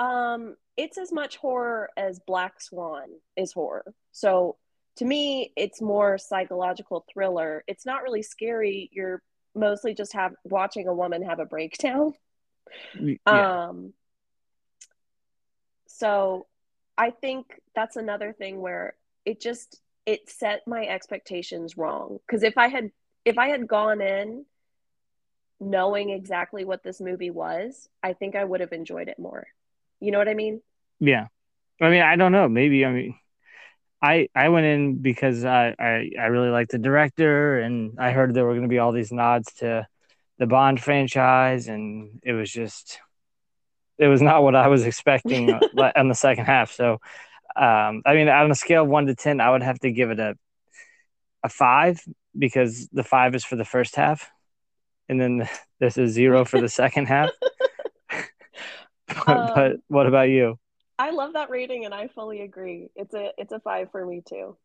um 0.00 0.56
it's 0.78 0.96
as 0.96 1.12
much 1.12 1.36
horror 1.36 1.90
as 1.96 2.20
Black 2.26 2.60
Swan 2.60 3.08
is 3.36 3.52
horror. 3.52 3.84
So 4.12 4.56
to 4.96 5.04
me, 5.04 5.52
it's 5.56 5.82
more 5.82 6.16
psychological 6.16 7.04
thriller. 7.12 7.62
It's 7.66 7.84
not 7.84 8.02
really 8.02 8.22
scary. 8.22 8.88
You're 8.92 9.22
mostly 9.54 9.94
just 9.94 10.14
have 10.14 10.32
watching 10.44 10.88
a 10.88 10.94
woman 10.94 11.22
have 11.22 11.38
a 11.38 11.44
breakdown. 11.44 12.14
Yeah. 12.98 13.66
Um 13.68 13.92
so 15.86 16.46
I 16.96 17.10
think 17.10 17.60
that's 17.74 17.96
another 17.96 18.32
thing 18.32 18.60
where 18.60 18.94
it 19.26 19.40
just 19.40 19.80
it 20.06 20.30
set 20.30 20.62
my 20.66 20.86
expectations 20.86 21.76
wrong 21.76 22.18
because 22.26 22.42
if 22.42 22.56
I 22.56 22.68
had 22.68 22.90
if 23.26 23.36
I 23.36 23.48
had 23.48 23.68
gone 23.68 24.00
in 24.00 24.46
knowing 25.60 26.08
exactly 26.08 26.64
what 26.64 26.82
this 26.82 27.02
movie 27.02 27.30
was, 27.30 27.86
I 28.02 28.14
think 28.14 28.34
I 28.34 28.44
would 28.44 28.60
have 28.60 28.72
enjoyed 28.72 29.08
it 29.08 29.18
more. 29.18 29.46
You 30.00 30.12
know 30.12 30.18
what 30.18 30.28
I 30.28 30.34
mean? 30.34 30.60
Yeah. 30.98 31.26
I 31.80 31.90
mean, 31.90 32.02
I 32.02 32.16
don't 32.16 32.32
know. 32.32 32.48
Maybe 32.48 32.84
I 32.84 32.92
mean, 32.92 33.14
I 34.02 34.28
I 34.34 34.48
went 34.48 34.66
in 34.66 34.96
because 34.96 35.44
I 35.44 35.74
I, 35.78 36.10
I 36.18 36.26
really 36.26 36.50
liked 36.50 36.72
the 36.72 36.78
director, 36.78 37.58
and 37.58 37.98
I 37.98 38.12
heard 38.12 38.34
there 38.34 38.44
were 38.44 38.52
going 38.52 38.62
to 38.62 38.68
be 38.68 38.78
all 38.78 38.92
these 38.92 39.12
nods 39.12 39.52
to 39.54 39.86
the 40.38 40.46
Bond 40.46 40.80
franchise, 40.80 41.68
and 41.68 42.20
it 42.22 42.32
was 42.32 42.50
just 42.50 42.98
it 43.98 44.08
was 44.08 44.22
not 44.22 44.42
what 44.42 44.54
I 44.54 44.68
was 44.68 44.84
expecting 44.84 45.52
on 45.96 46.08
the 46.08 46.14
second 46.14 46.46
half. 46.46 46.72
So, 46.72 46.94
um, 47.56 48.02
I 48.06 48.14
mean, 48.14 48.28
on 48.28 48.50
a 48.50 48.54
scale 48.54 48.82
of 48.84 48.88
one 48.88 49.06
to 49.06 49.14
ten, 49.14 49.40
I 49.40 49.50
would 49.50 49.62
have 49.62 49.78
to 49.80 49.90
give 49.90 50.10
it 50.10 50.18
a 50.18 50.34
a 51.42 51.48
five 51.48 52.02
because 52.36 52.88
the 52.92 53.04
five 53.04 53.34
is 53.34 53.44
for 53.44 53.56
the 53.56 53.64
first 53.64 53.96
half, 53.96 54.30
and 55.08 55.20
then 55.20 55.48
there's 55.78 55.98
a 55.98 56.08
zero 56.08 56.44
for 56.44 56.60
the 56.60 56.68
second 56.68 57.06
half. 57.06 57.30
but, 59.26 59.26
but 59.54 59.72
Um, 59.72 59.82
what 59.88 60.06
about 60.06 60.28
you? 60.28 60.58
I 60.98 61.10
love 61.10 61.32
that 61.32 61.50
rating 61.50 61.84
and 61.84 61.94
I 61.94 62.08
fully 62.08 62.42
agree. 62.42 62.88
It's 62.94 63.14
a 63.14 63.30
it's 63.38 63.52
a 63.52 63.60
5 63.60 63.90
for 63.90 64.04
me 64.04 64.22
too. 64.26 64.36
All 64.36 64.56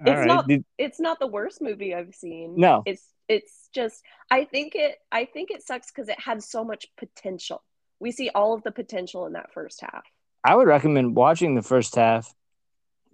It's 0.00 0.18
right. 0.18 0.26
not 0.26 0.46
Did- 0.48 0.64
it's 0.78 1.00
not 1.00 1.18
the 1.18 1.26
worst 1.26 1.60
movie 1.60 1.94
I've 1.94 2.14
seen. 2.14 2.54
No. 2.56 2.82
It's 2.86 3.04
it's 3.28 3.68
just 3.74 4.02
I 4.30 4.44
think 4.44 4.74
it 4.74 4.96
I 5.10 5.24
think 5.24 5.50
it 5.50 5.62
sucks 5.62 5.90
cuz 5.90 6.08
it 6.08 6.18
had 6.20 6.42
so 6.42 6.64
much 6.64 6.86
potential. 6.96 7.62
We 7.98 8.12
see 8.12 8.30
all 8.34 8.54
of 8.54 8.62
the 8.62 8.72
potential 8.72 9.26
in 9.26 9.32
that 9.34 9.52
first 9.52 9.80
half. 9.80 10.04
I 10.44 10.54
would 10.56 10.66
recommend 10.68 11.16
watching 11.16 11.54
the 11.54 11.62
first 11.62 11.96
half 11.96 12.32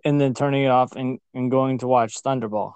and 0.04 0.20
then 0.20 0.32
turning 0.34 0.62
it 0.62 0.68
off 0.68 0.94
and, 0.94 1.18
and 1.34 1.50
going 1.50 1.78
to 1.78 1.88
watch 1.88 2.22
Thunderball. 2.22 2.74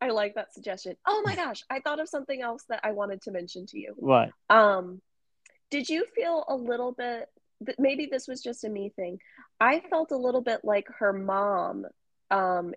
I 0.00 0.10
like 0.10 0.34
that 0.34 0.52
suggestion. 0.54 0.96
Oh 1.06 1.22
my 1.24 1.36
gosh, 1.36 1.62
I 1.68 1.80
thought 1.80 2.00
of 2.00 2.08
something 2.08 2.40
else 2.40 2.64
that 2.68 2.80
I 2.82 2.92
wanted 2.92 3.22
to 3.22 3.30
mention 3.30 3.66
to 3.66 3.78
you. 3.78 3.94
What? 3.96 4.30
Um, 4.48 5.00
did 5.70 5.88
you 5.88 6.06
feel 6.14 6.44
a 6.48 6.54
little 6.54 6.92
bit 6.92 7.28
that 7.62 7.78
maybe 7.78 8.08
this 8.10 8.26
was 8.26 8.42
just 8.42 8.64
a 8.64 8.68
me 8.68 8.92
thing? 8.96 9.18
I 9.60 9.82
felt 9.90 10.10
a 10.10 10.16
little 10.16 10.40
bit 10.40 10.60
like 10.64 10.86
her 10.98 11.12
mom 11.12 11.86
um 12.30 12.74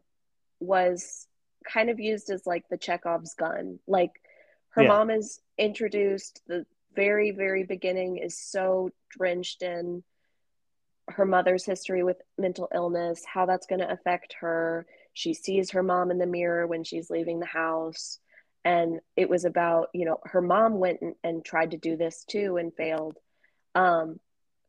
was 0.60 1.28
kind 1.66 1.90
of 1.90 2.00
used 2.00 2.30
as 2.30 2.46
like 2.46 2.64
the 2.70 2.78
Chekhov's 2.78 3.36
gun. 3.36 3.80
Like 3.88 4.12
her 4.72 4.84
Yeah. 4.84 4.90
mom 4.90 5.10
is 5.10 5.40
introduced, 5.58 6.42
the 6.48 6.66
very, 6.94 7.32
very 7.32 7.64
beginning 7.64 8.18
is 8.18 8.38
so 8.38 8.90
drenched 9.10 9.62
in 9.62 10.04
her 11.10 11.26
mother's 11.26 11.66
history 11.66 12.04
with 12.04 12.22
mental 12.38 12.70
illness, 12.74 13.24
how 13.26 13.46
that's 13.46 13.68
going 13.68 13.82
to 13.82 13.92
affect 13.92 14.36
her. 14.40 14.86
She 15.14 15.34
sees 15.34 15.72
her 15.72 15.84
mom 15.84 16.12
in 16.12 16.18
the 16.18 16.26
mirror 16.26 16.68
when 16.68 16.84
she's 16.84 17.10
leaving 17.10 17.40
the 17.40 17.46
house. 17.46 18.20
And 18.66 19.00
it 19.16 19.30
was 19.30 19.46
about, 19.46 19.90
you 19.94 20.06
know, 20.06 20.20
her 20.24 20.42
mom 20.42 20.80
went 20.80 21.02
and, 21.02 21.16
and 21.24 21.46
tried 21.46 21.72
to 21.72 21.78
do 21.78 21.96
this 21.96 22.24
too 22.24 22.58
and 22.58 22.74
failed. 22.74 23.18
Um, 23.76 24.20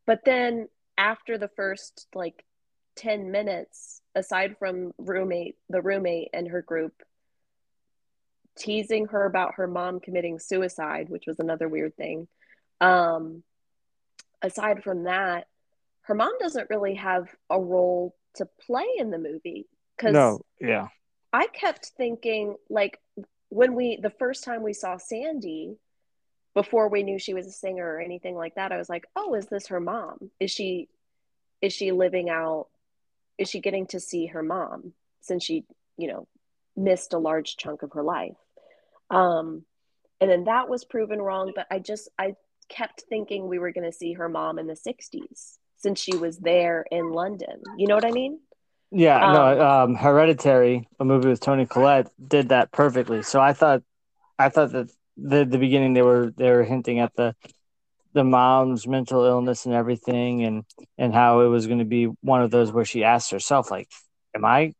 but 0.06 0.24
then 0.24 0.68
after 0.98 1.38
the 1.38 1.50
first 1.56 2.06
like 2.14 2.44
10 2.96 3.30
minutes, 3.30 4.02
aside 4.14 4.56
from 4.58 4.92
roommate, 4.98 5.56
the 5.68 5.82
roommate 5.82 6.28
and 6.32 6.48
her 6.48 6.62
group 6.62 6.92
teasing 8.56 9.06
her 9.06 9.24
about 9.24 9.54
her 9.56 9.66
mom 9.66 10.00
committing 10.00 10.38
suicide, 10.38 11.08
which 11.08 11.26
was 11.26 11.38
another 11.38 11.68
weird 11.68 11.96
thing. 11.96 12.28
Um, 12.80 13.42
aside 14.42 14.84
from 14.84 15.04
that, 15.04 15.46
her 16.02 16.14
mom 16.14 16.32
doesn't 16.38 16.70
really 16.70 16.94
have 16.94 17.28
a 17.50 17.60
role 17.60 18.14
to 18.34 18.46
play 18.66 18.86
in 18.98 19.10
the 19.10 19.18
movie 19.18 19.66
because 19.96 20.12
No, 20.12 20.40
yeah. 20.60 20.88
I 21.32 21.46
kept 21.46 21.92
thinking 21.96 22.56
like 22.68 23.00
when 23.48 23.74
we 23.74 23.98
the 24.00 24.10
first 24.10 24.44
time 24.44 24.62
we 24.62 24.72
saw 24.72 24.96
Sandy, 24.96 25.76
before 26.54 26.88
we 26.88 27.02
knew 27.02 27.18
she 27.18 27.34
was 27.34 27.46
a 27.46 27.52
singer 27.52 27.84
or 27.84 28.00
anything 28.00 28.36
like 28.36 28.54
that, 28.54 28.72
I 28.72 28.76
was 28.76 28.88
like, 28.88 29.06
oh, 29.16 29.34
is 29.34 29.46
this 29.46 29.68
her 29.68 29.80
mom? 29.80 30.30
Is 30.40 30.50
she 30.50 30.88
is 31.60 31.72
she 31.72 31.92
living 31.92 32.30
out 32.30 32.68
is 33.36 33.48
she 33.48 33.60
getting 33.60 33.86
to 33.88 33.98
see 33.98 34.26
her 34.26 34.42
mom 34.42 34.92
since 35.20 35.44
she, 35.44 35.64
you 35.96 36.08
know, 36.08 36.28
missed 36.76 37.12
a 37.12 37.18
large 37.18 37.56
chunk 37.56 37.82
of 37.82 37.92
her 37.92 38.02
life? 38.02 38.36
Um, 39.10 39.64
and 40.20 40.30
then 40.30 40.44
that 40.44 40.68
was 40.68 40.84
proven 40.84 41.20
wrong, 41.20 41.52
but 41.54 41.66
I 41.70 41.78
just 41.80 42.08
I 42.18 42.36
kept 42.68 43.02
thinking 43.08 43.46
we 43.46 43.58
were 43.58 43.72
going 43.72 43.90
to 43.90 43.96
see 43.96 44.14
her 44.14 44.28
mom 44.28 44.58
in 44.58 44.66
the 44.66 44.74
60s 44.74 45.58
since 45.76 46.00
she 46.00 46.16
was 46.16 46.38
there 46.38 46.86
in 46.90 47.10
London. 47.10 47.62
You 47.76 47.88
know 47.88 47.94
what 47.94 48.06
I 48.06 48.10
mean? 48.10 48.40
Yeah, 48.94 49.24
um, 49.24 49.32
no, 49.34 49.68
um, 49.68 49.94
Hereditary, 49.96 50.88
a 51.00 51.04
movie 51.04 51.28
with 51.28 51.40
Toni 51.40 51.66
Collette, 51.66 52.10
did 52.28 52.50
that 52.50 52.70
perfectly. 52.72 53.22
So 53.24 53.40
I 53.40 53.52
thought, 53.52 53.82
I 54.38 54.50
thought 54.50 54.72
that 54.72 54.90
the 55.16 55.44
the 55.44 55.58
beginning 55.58 55.94
they 55.94 56.02
were 56.02 56.32
they 56.36 56.50
were 56.50 56.62
hinting 56.64 57.00
at 57.00 57.14
the 57.16 57.34
the 58.12 58.24
mom's 58.24 58.86
mental 58.86 59.24
illness 59.24 59.66
and 59.66 59.74
everything, 59.74 60.44
and 60.44 60.64
and 60.96 61.12
how 61.12 61.40
it 61.40 61.48
was 61.48 61.66
going 61.66 61.80
to 61.80 61.84
be 61.84 62.04
one 62.22 62.42
of 62.42 62.52
those 62.52 62.72
where 62.72 62.84
she 62.84 63.02
asked 63.02 63.32
herself, 63.32 63.70
like, 63.70 63.88
"Am 64.34 64.44
I, 64.44 64.74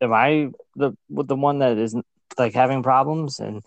am 0.00 0.12
I 0.12 0.50
the 0.76 0.92
the 1.10 1.36
one 1.36 1.58
that 1.58 1.76
isn't 1.76 2.06
like 2.38 2.54
having 2.54 2.84
problems?" 2.84 3.40
And 3.40 3.64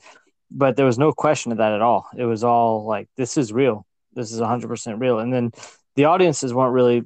but 0.50 0.78
there 0.78 0.86
was 0.86 0.98
no 1.00 1.12
question 1.12 1.52
of 1.52 1.58
that 1.58 1.74
at 1.74 1.82
all. 1.82 2.08
It 2.18 2.26
was 2.26 2.46
all 2.46 2.86
like, 2.86 3.10
"This 3.18 3.38
is 3.38 3.52
real. 3.52 3.86
This 4.14 4.32
is 4.32 4.40
hundred 4.40 4.70
percent 4.70 5.00
real." 5.02 5.20
And 5.20 5.34
then 5.34 5.52
the 5.96 6.06
audiences 6.06 6.54
weren't 6.54 6.74
really 6.74 7.04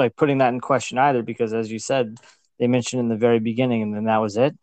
like 0.00 0.16
putting 0.16 0.38
that 0.38 0.52
in 0.52 0.60
question 0.60 0.98
either 0.98 1.22
because 1.22 1.52
as 1.52 1.70
you 1.70 1.78
said 1.78 2.18
they 2.58 2.66
mentioned 2.66 3.00
in 3.00 3.08
the 3.08 3.16
very 3.16 3.38
beginning 3.38 3.82
and 3.82 3.94
then 3.94 4.04
that 4.04 4.18
was 4.18 4.36
it. 4.36 4.56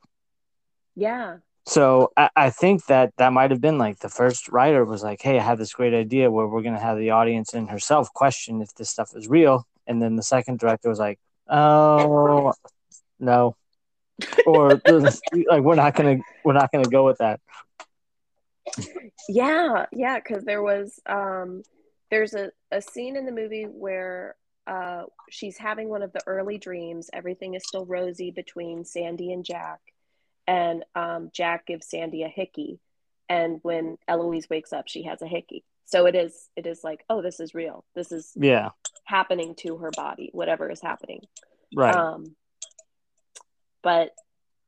Yeah. 0.95 1.38
So 1.65 2.11
I, 2.15 2.29
I 2.35 2.49
think 2.49 2.85
that 2.85 3.13
that 3.17 3.33
might 3.33 3.51
have 3.51 3.59
been 3.59 3.77
like 3.77 3.99
the 3.99 4.09
first 4.09 4.49
writer 4.49 4.85
was 4.85 5.03
like 5.03 5.21
hey 5.21 5.38
i 5.39 5.43
have 5.43 5.57
this 5.57 5.73
great 5.73 5.93
idea 5.93 6.31
where 6.31 6.47
we're 6.47 6.61
going 6.61 6.75
to 6.75 6.79
have 6.79 6.97
the 6.97 7.09
audience 7.11 7.53
and 7.53 7.69
herself 7.69 8.13
question 8.13 8.61
if 8.61 8.73
this 8.75 8.89
stuff 8.89 9.11
is 9.15 9.27
real. 9.27 9.67
And 9.85 10.01
then 10.01 10.15
the 10.15 10.23
second 10.23 10.59
director 10.59 10.89
was 10.89 10.99
like 10.99 11.19
oh 11.49 12.53
no. 13.19 13.55
Or 14.45 14.81
like 14.85 15.61
we're 15.61 15.75
not 15.75 15.95
gonna 15.95 16.17
we're 16.43 16.53
not 16.53 16.71
gonna 16.71 16.89
go 16.89 17.05
with 17.05 17.17
that. 17.17 17.39
Yeah 19.27 19.85
yeah 19.91 20.19
because 20.19 20.43
there 20.43 20.61
was 20.61 20.99
um 21.05 21.63
there's 22.09 22.33
a, 22.33 22.51
a 22.71 22.81
scene 22.81 23.15
in 23.17 23.25
the 23.25 23.31
movie 23.31 23.65
where 23.65 24.35
uh, 24.68 25.03
she's 25.30 25.57
having 25.57 25.89
one 25.89 26.03
of 26.03 26.11
the 26.13 26.22
early 26.28 26.57
dreams. 26.57 27.09
Everything 27.13 27.53
is 27.53 27.63
still 27.65 27.86
rosy 27.86 28.32
between 28.32 28.84
Sandy 28.84 29.32
and 29.32 29.45
Jack, 29.45 29.80
and 30.45 30.84
um, 30.93 31.30
Jack 31.34 31.65
gives 31.65 31.89
Sandy 31.89 32.24
a 32.24 32.28
hickey, 32.28 32.80
and 33.30 33.59
when 33.63 33.97
Eloise 34.07 34.49
wakes 34.49 34.74
up, 34.74 34.88
she 34.88 35.03
has 35.03 35.22
a 35.22 35.28
hickey. 35.28 35.63
So 35.86 36.05
it 36.05 36.15
is 36.15 36.49
it 36.57 36.68
is 36.68 36.84
like, 36.84 37.05
oh, 37.09 37.22
this 37.22 37.39
is 37.39 37.55
real. 37.55 37.86
This 37.95 38.11
is 38.11 38.34
yeah 38.36 38.70
happening 39.05 39.55
to 39.59 39.78
her 39.78 39.91
body. 39.95 40.30
Whatever 40.34 40.70
is 40.70 40.82
happening, 40.82 41.22
right? 41.74 41.95
Um, 41.95 42.36
but 43.82 44.11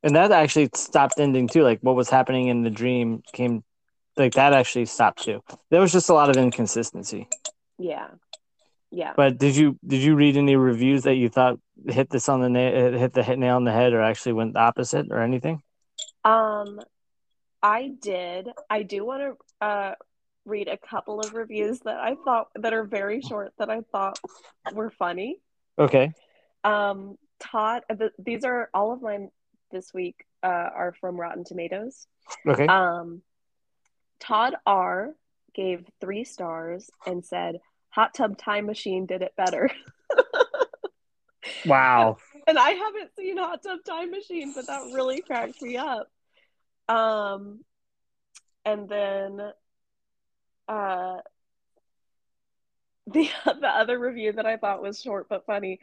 and 0.02 0.16
that 0.16 0.32
actually 0.32 0.70
stopped 0.76 1.20
ending 1.20 1.48
too. 1.48 1.64
Like 1.64 1.80
what 1.82 1.96
was 1.96 2.10
happening 2.10 2.48
in 2.48 2.64
the 2.64 2.70
dream 2.70 3.22
came, 3.34 3.66
like 4.16 4.36
that 4.36 4.54
actually 4.54 4.86
stopped 4.86 5.24
too. 5.24 5.44
There 5.70 5.82
was 5.82 5.92
just 5.92 6.10
a 6.10 6.14
lot 6.14 6.30
of 6.30 6.38
inconsistency. 6.38 7.28
Yeah, 7.78 8.08
yeah. 8.92 9.14
But 9.16 9.38
did 9.38 9.56
you 9.56 9.78
did 9.86 10.02
you 10.02 10.16
read 10.16 10.38
any 10.38 10.56
reviews 10.56 11.04
that 11.04 11.16
you 11.16 11.30
thought 11.30 11.60
hit 11.88 12.10
this 12.10 12.28
on 12.28 12.42
the 12.42 12.50
nail 12.50 12.98
hit 12.98 13.14
the 13.14 13.24
hit 13.24 13.38
nail 13.38 13.56
on 13.56 13.64
the 13.64 13.72
head 13.72 13.94
or 13.94 14.02
actually 14.02 14.34
went 14.34 14.54
the 14.54 14.60
opposite 14.60 15.08
or 15.12 15.22
anything? 15.22 15.62
Um 16.24 16.80
i 17.62 17.92
did. 18.02 18.50
I 18.70 18.84
do 18.84 19.06
want 19.06 19.38
to 19.62 19.66
uh 19.66 19.96
read 20.46 20.68
a 20.68 20.78
couple 20.78 21.20
of 21.20 21.34
reviews 21.34 21.80
that 21.82 22.00
i 22.00 22.16
thought 22.26 22.48
that 22.56 22.74
are 22.74 22.84
very 22.84 23.22
short 23.22 23.54
that 23.60 23.70
i 23.70 23.82
thought 23.92 24.20
were 24.74 24.90
funny. 24.90 25.40
Okay. 25.78 26.14
Um 26.64 27.18
todd 27.40 27.84
these 28.18 28.44
are 28.44 28.70
all 28.74 28.92
of 28.92 29.02
mine 29.02 29.30
this 29.72 29.94
week 29.94 30.26
uh 30.42 30.48
are 30.48 30.96
from 31.00 31.20
rotten 31.20 31.44
tomatoes. 31.44 32.08
Okay. 32.48 32.66
Um 32.66 33.22
todd 34.20 34.56
r 34.66 35.14
gave 35.54 35.86
three 36.02 36.24
stars 36.24 36.90
and 37.06 37.24
said 37.24 37.60
Hot 37.90 38.14
Tub 38.14 38.38
Time 38.38 38.66
Machine 38.66 39.06
did 39.06 39.22
it 39.22 39.36
better. 39.36 39.70
wow. 41.66 42.18
And 42.48 42.58
I 42.58 42.72
haven't 42.72 43.12
seen 43.16 43.38
Hot 43.38 43.62
Tub 43.62 43.84
Time 43.86 44.10
Machine, 44.10 44.54
but 44.56 44.66
that 44.66 44.92
really 44.92 45.22
cracked 45.22 45.62
me 45.62 45.78
up. 45.78 46.10
Um, 46.88 47.60
and 48.66 48.90
then 48.90 49.40
uh, 50.68 51.18
the 53.08 53.30
the 53.46 53.68
other 53.68 54.00
review 54.00 54.32
that 54.32 54.48
I 54.48 54.58
thought 54.58 54.82
was 54.82 55.00
short 55.00 55.30
but 55.30 55.46
funny 55.46 55.80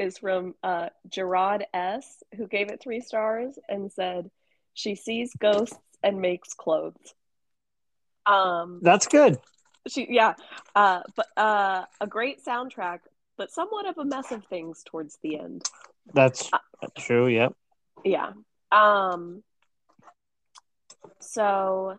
is 0.00 0.18
from 0.18 0.56
uh, 0.64 0.88
Gerard 1.08 1.66
S, 1.72 2.24
who 2.36 2.48
gave 2.48 2.68
it 2.68 2.82
three 2.82 3.00
stars 3.00 3.56
and 3.68 3.92
said 3.92 4.28
she 4.74 4.96
sees 4.96 5.32
ghosts 5.38 5.78
and 6.02 6.20
makes 6.20 6.52
clothes. 6.52 7.14
Um, 8.26 8.80
That's 8.82 9.06
good 9.06 9.38
she 9.88 10.06
yeah 10.10 10.34
uh 10.74 11.00
but 11.16 11.26
uh 11.36 11.84
a 12.00 12.06
great 12.06 12.44
soundtrack 12.44 13.00
but 13.36 13.50
somewhat 13.50 13.86
of 13.86 13.96
a 13.98 14.04
mess 14.04 14.32
of 14.32 14.44
things 14.46 14.82
towards 14.84 15.16
the 15.22 15.38
end. 15.38 15.64
That's 16.12 16.50
uh, 16.52 16.58
true 16.98 17.28
yep. 17.28 17.54
yeah 18.04 18.32
um 18.72 19.42
so 21.20 21.98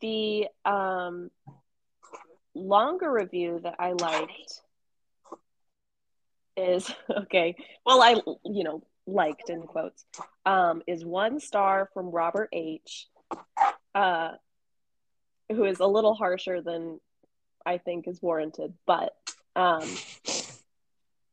the 0.00 0.46
um 0.64 1.30
longer 2.54 3.10
review 3.10 3.60
that 3.62 3.74
i 3.78 3.92
liked 3.92 4.60
is 6.56 6.90
okay 7.10 7.56
well 7.84 8.02
i 8.02 8.12
you 8.44 8.64
know 8.64 8.82
liked 9.06 9.50
in 9.50 9.62
quotes 9.62 10.04
um 10.46 10.82
is 10.86 11.04
one 11.04 11.40
star 11.40 11.88
from 11.92 12.10
robert 12.10 12.48
h. 12.52 13.08
Uh 13.94 14.32
who 15.50 15.64
is 15.64 15.80
a 15.80 15.86
little 15.86 16.14
harsher 16.14 16.60
than 16.60 17.00
I 17.64 17.78
think 17.78 18.06
is 18.06 18.22
warranted. 18.22 18.74
But 18.86 19.14
um, 19.56 19.88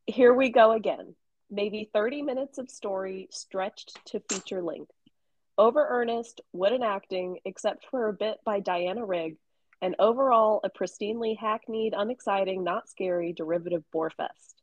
here 0.06 0.34
we 0.34 0.50
go 0.50 0.72
again. 0.72 1.14
Maybe 1.50 1.90
30 1.92 2.22
minutes 2.22 2.58
of 2.58 2.70
story 2.70 3.28
stretched 3.30 3.98
to 4.06 4.20
feature 4.28 4.62
length. 4.62 4.92
Over 5.58 5.86
earnest, 5.86 6.40
wooden 6.52 6.82
acting, 6.82 7.38
except 7.44 7.86
for 7.90 8.08
a 8.08 8.12
bit 8.12 8.38
by 8.44 8.60
Diana 8.60 9.04
Rigg, 9.04 9.36
and 9.82 9.94
overall 9.98 10.60
a 10.64 10.70
pristinely 10.70 11.36
hackneyed, 11.36 11.92
unexciting, 11.94 12.64
not 12.64 12.88
scary 12.88 13.32
derivative 13.32 13.84
borefest. 13.94 14.54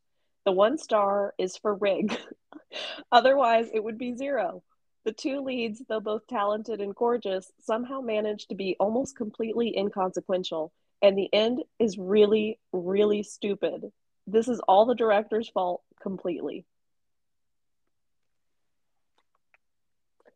The 0.46 0.52
one 0.52 0.78
star 0.78 1.36
is 1.38 1.58
for 1.58 1.76
Rigg. 1.76 2.18
Otherwise, 3.12 3.68
it 3.72 3.84
would 3.84 3.98
be 3.98 4.16
zero. 4.16 4.64
The 5.06 5.14
two 5.14 5.42
leads, 5.42 5.82
though 5.88 6.02
both 6.02 6.28
talented 6.28 6.82
and 6.82 6.94
gorgeous, 6.94 7.52
somehow 7.60 8.02
manage 8.02 8.48
to 8.48 8.56
be 8.56 8.76
almost 8.80 9.16
completely 9.16 9.76
inconsequential, 9.76 10.72
and 11.02 11.18
the 11.18 11.30
end 11.34 11.64
is 11.80 11.98
really, 11.98 12.60
really 12.74 13.24
stupid. 13.24 13.92
This 14.28 14.48
is 14.48 14.60
all 14.68 14.86
the 14.86 14.96
director's 14.96 15.50
fault 15.50 15.82
completely. 16.02 16.66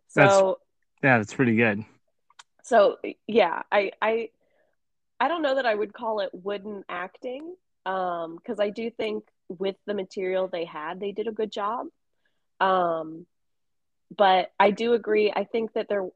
So 0.08 0.22
that's, 0.22 1.04
yeah, 1.04 1.18
that's 1.18 1.34
pretty 1.34 1.56
good. 1.56 1.84
So 2.64 2.98
yeah, 3.28 3.64
I 3.72 3.92
I 4.02 4.30
I 5.20 5.28
don't 5.28 5.42
know 5.42 5.56
that 5.56 5.66
I 5.66 5.76
would 5.76 5.94
call 5.94 6.22
it 6.22 6.30
wooden 6.34 6.84
acting, 6.88 7.56
um, 7.86 8.38
because 8.38 8.60
I 8.60 8.70
do 8.70 8.90
think 8.90 9.26
with 9.50 9.76
the 9.86 9.94
material 9.94 10.48
they 10.48 10.66
had, 10.66 11.00
they 11.00 11.12
did 11.12 11.28
a 11.28 11.32
good 11.32 11.52
job. 11.52 11.88
Um, 12.60 13.26
but 14.16 14.52
I 14.60 14.72
do 14.72 14.94
agree. 14.94 15.32
I 15.36 15.44
think 15.44 15.74
that 15.74 15.88
there, 15.90 16.08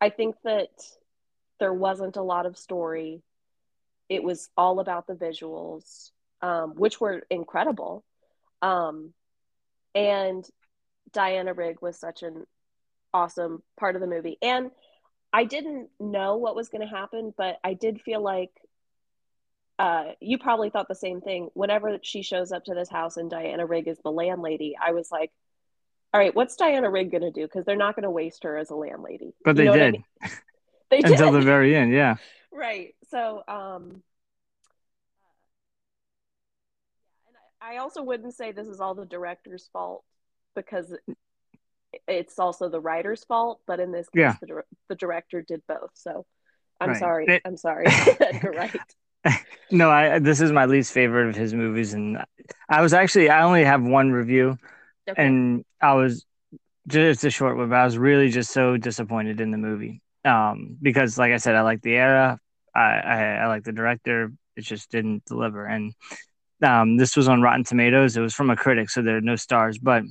I 0.00 0.10
think 0.10 0.36
that 0.44 0.70
there 1.60 1.72
wasn't 1.72 2.16
a 2.16 2.22
lot 2.22 2.46
of 2.46 2.56
story. 2.56 3.22
It 4.08 4.22
was 4.22 4.48
all 4.56 4.80
about 4.80 5.06
the 5.06 5.14
visuals, 5.14 6.10
um, 6.42 6.74
which 6.76 7.00
were 7.00 7.22
incredible. 7.30 8.04
Um, 8.62 9.12
and 9.94 10.44
Diana 11.12 11.54
Rigg 11.54 11.80
was 11.80 11.98
such 11.98 12.22
an 12.22 12.46
awesome 13.12 13.62
part 13.78 13.96
of 13.96 14.00
the 14.00 14.06
movie. 14.06 14.38
And 14.42 14.70
I 15.32 15.44
didn't 15.44 15.88
know 15.98 16.36
what 16.36 16.56
was 16.56 16.68
going 16.68 16.86
to 16.86 16.94
happen, 16.94 17.34
but 17.36 17.58
I 17.64 17.74
did 17.74 18.00
feel 18.00 18.22
like 18.22 18.50
uh, 19.78 20.12
you 20.20 20.38
probably 20.38 20.70
thought 20.70 20.88
the 20.88 20.94
same 20.94 21.20
thing. 21.20 21.48
Whenever 21.54 21.98
she 22.02 22.22
shows 22.22 22.52
up 22.52 22.64
to 22.64 22.74
this 22.74 22.88
house 22.88 23.16
and 23.16 23.30
Diana 23.30 23.66
Rigg 23.66 23.88
is 23.88 23.98
the 24.02 24.10
landlady, 24.10 24.76
I 24.82 24.92
was 24.92 25.10
like, 25.10 25.32
all 26.16 26.22
right, 26.22 26.34
what's 26.34 26.56
Diana 26.56 26.88
Rigg 26.88 27.10
going 27.10 27.24
to 27.24 27.30
do? 27.30 27.42
Because 27.42 27.66
they're 27.66 27.76
not 27.76 27.94
going 27.94 28.04
to 28.04 28.10
waste 28.10 28.44
her 28.44 28.56
as 28.56 28.70
a 28.70 28.74
landlady. 28.74 29.34
But 29.44 29.58
you 29.58 29.70
they 29.70 29.78
did. 29.78 29.82
I 29.82 29.90
mean? 29.90 30.04
they 30.90 31.00
did. 31.02 31.10
Until 31.10 31.30
the 31.30 31.42
very 31.42 31.76
end, 31.76 31.92
yeah. 31.92 32.14
Right. 32.50 32.94
So, 33.10 33.42
um, 33.46 34.02
and 37.26 37.36
I 37.60 37.76
also 37.76 38.02
wouldn't 38.02 38.34
say 38.34 38.52
this 38.52 38.66
is 38.66 38.80
all 38.80 38.94
the 38.94 39.04
director's 39.04 39.68
fault 39.74 40.04
because 40.54 40.96
it's 42.08 42.38
also 42.38 42.70
the 42.70 42.80
writer's 42.80 43.22
fault. 43.24 43.60
But 43.66 43.78
in 43.78 43.92
this 43.92 44.08
case, 44.08 44.20
yeah. 44.20 44.36
the, 44.40 44.62
the 44.88 44.94
director 44.94 45.42
did 45.42 45.60
both. 45.68 45.90
So, 45.92 46.24
I'm 46.80 46.90
Right. 46.90 46.98
sorry. 46.98 47.26
It- 47.26 47.42
I'm 47.44 47.58
sorry. 47.58 47.84
Edgar 48.20 48.52
Wright. 48.52 48.80
No, 49.70 49.90
I 49.90 50.18
this 50.18 50.40
is 50.40 50.50
my 50.50 50.64
least 50.64 50.92
favorite 50.92 51.28
of 51.28 51.34
his 51.34 51.52
movies, 51.52 51.92
and 51.92 52.24
I 52.70 52.80
was 52.80 52.94
actually 52.94 53.28
I 53.28 53.42
only 53.42 53.64
have 53.64 53.82
one 53.82 54.12
review, 54.12 54.56
Okay. 55.08 55.24
and 55.26 55.64
I 55.80 55.94
was 55.94 56.24
just 56.88 57.24
a 57.24 57.30
short 57.30 57.56
one, 57.56 57.68
but 57.68 57.76
I 57.76 57.84
was 57.84 57.98
really 57.98 58.30
just 58.30 58.50
so 58.50 58.76
disappointed 58.76 59.40
in 59.40 59.50
the 59.50 59.58
movie. 59.58 60.02
Um, 60.24 60.76
because 60.82 61.18
like 61.18 61.32
I 61.32 61.36
said, 61.36 61.54
I 61.54 61.62
like 61.62 61.82
the 61.82 61.94
era, 61.94 62.38
I 62.74 62.80
I, 62.80 63.22
I 63.42 63.46
like 63.46 63.64
the 63.64 63.72
director. 63.72 64.32
It 64.56 64.62
just 64.62 64.90
didn't 64.90 65.24
deliver, 65.26 65.66
and 65.66 65.92
um, 66.62 66.96
this 66.96 67.16
was 67.16 67.28
on 67.28 67.42
Rotten 67.42 67.64
Tomatoes. 67.64 68.16
It 68.16 68.20
was 68.22 68.34
from 68.34 68.50
a 68.50 68.56
critic, 68.56 68.90
so 68.90 69.02
there 69.02 69.18
are 69.18 69.20
no 69.22 69.36
stars, 69.36 69.78
but 69.78 70.02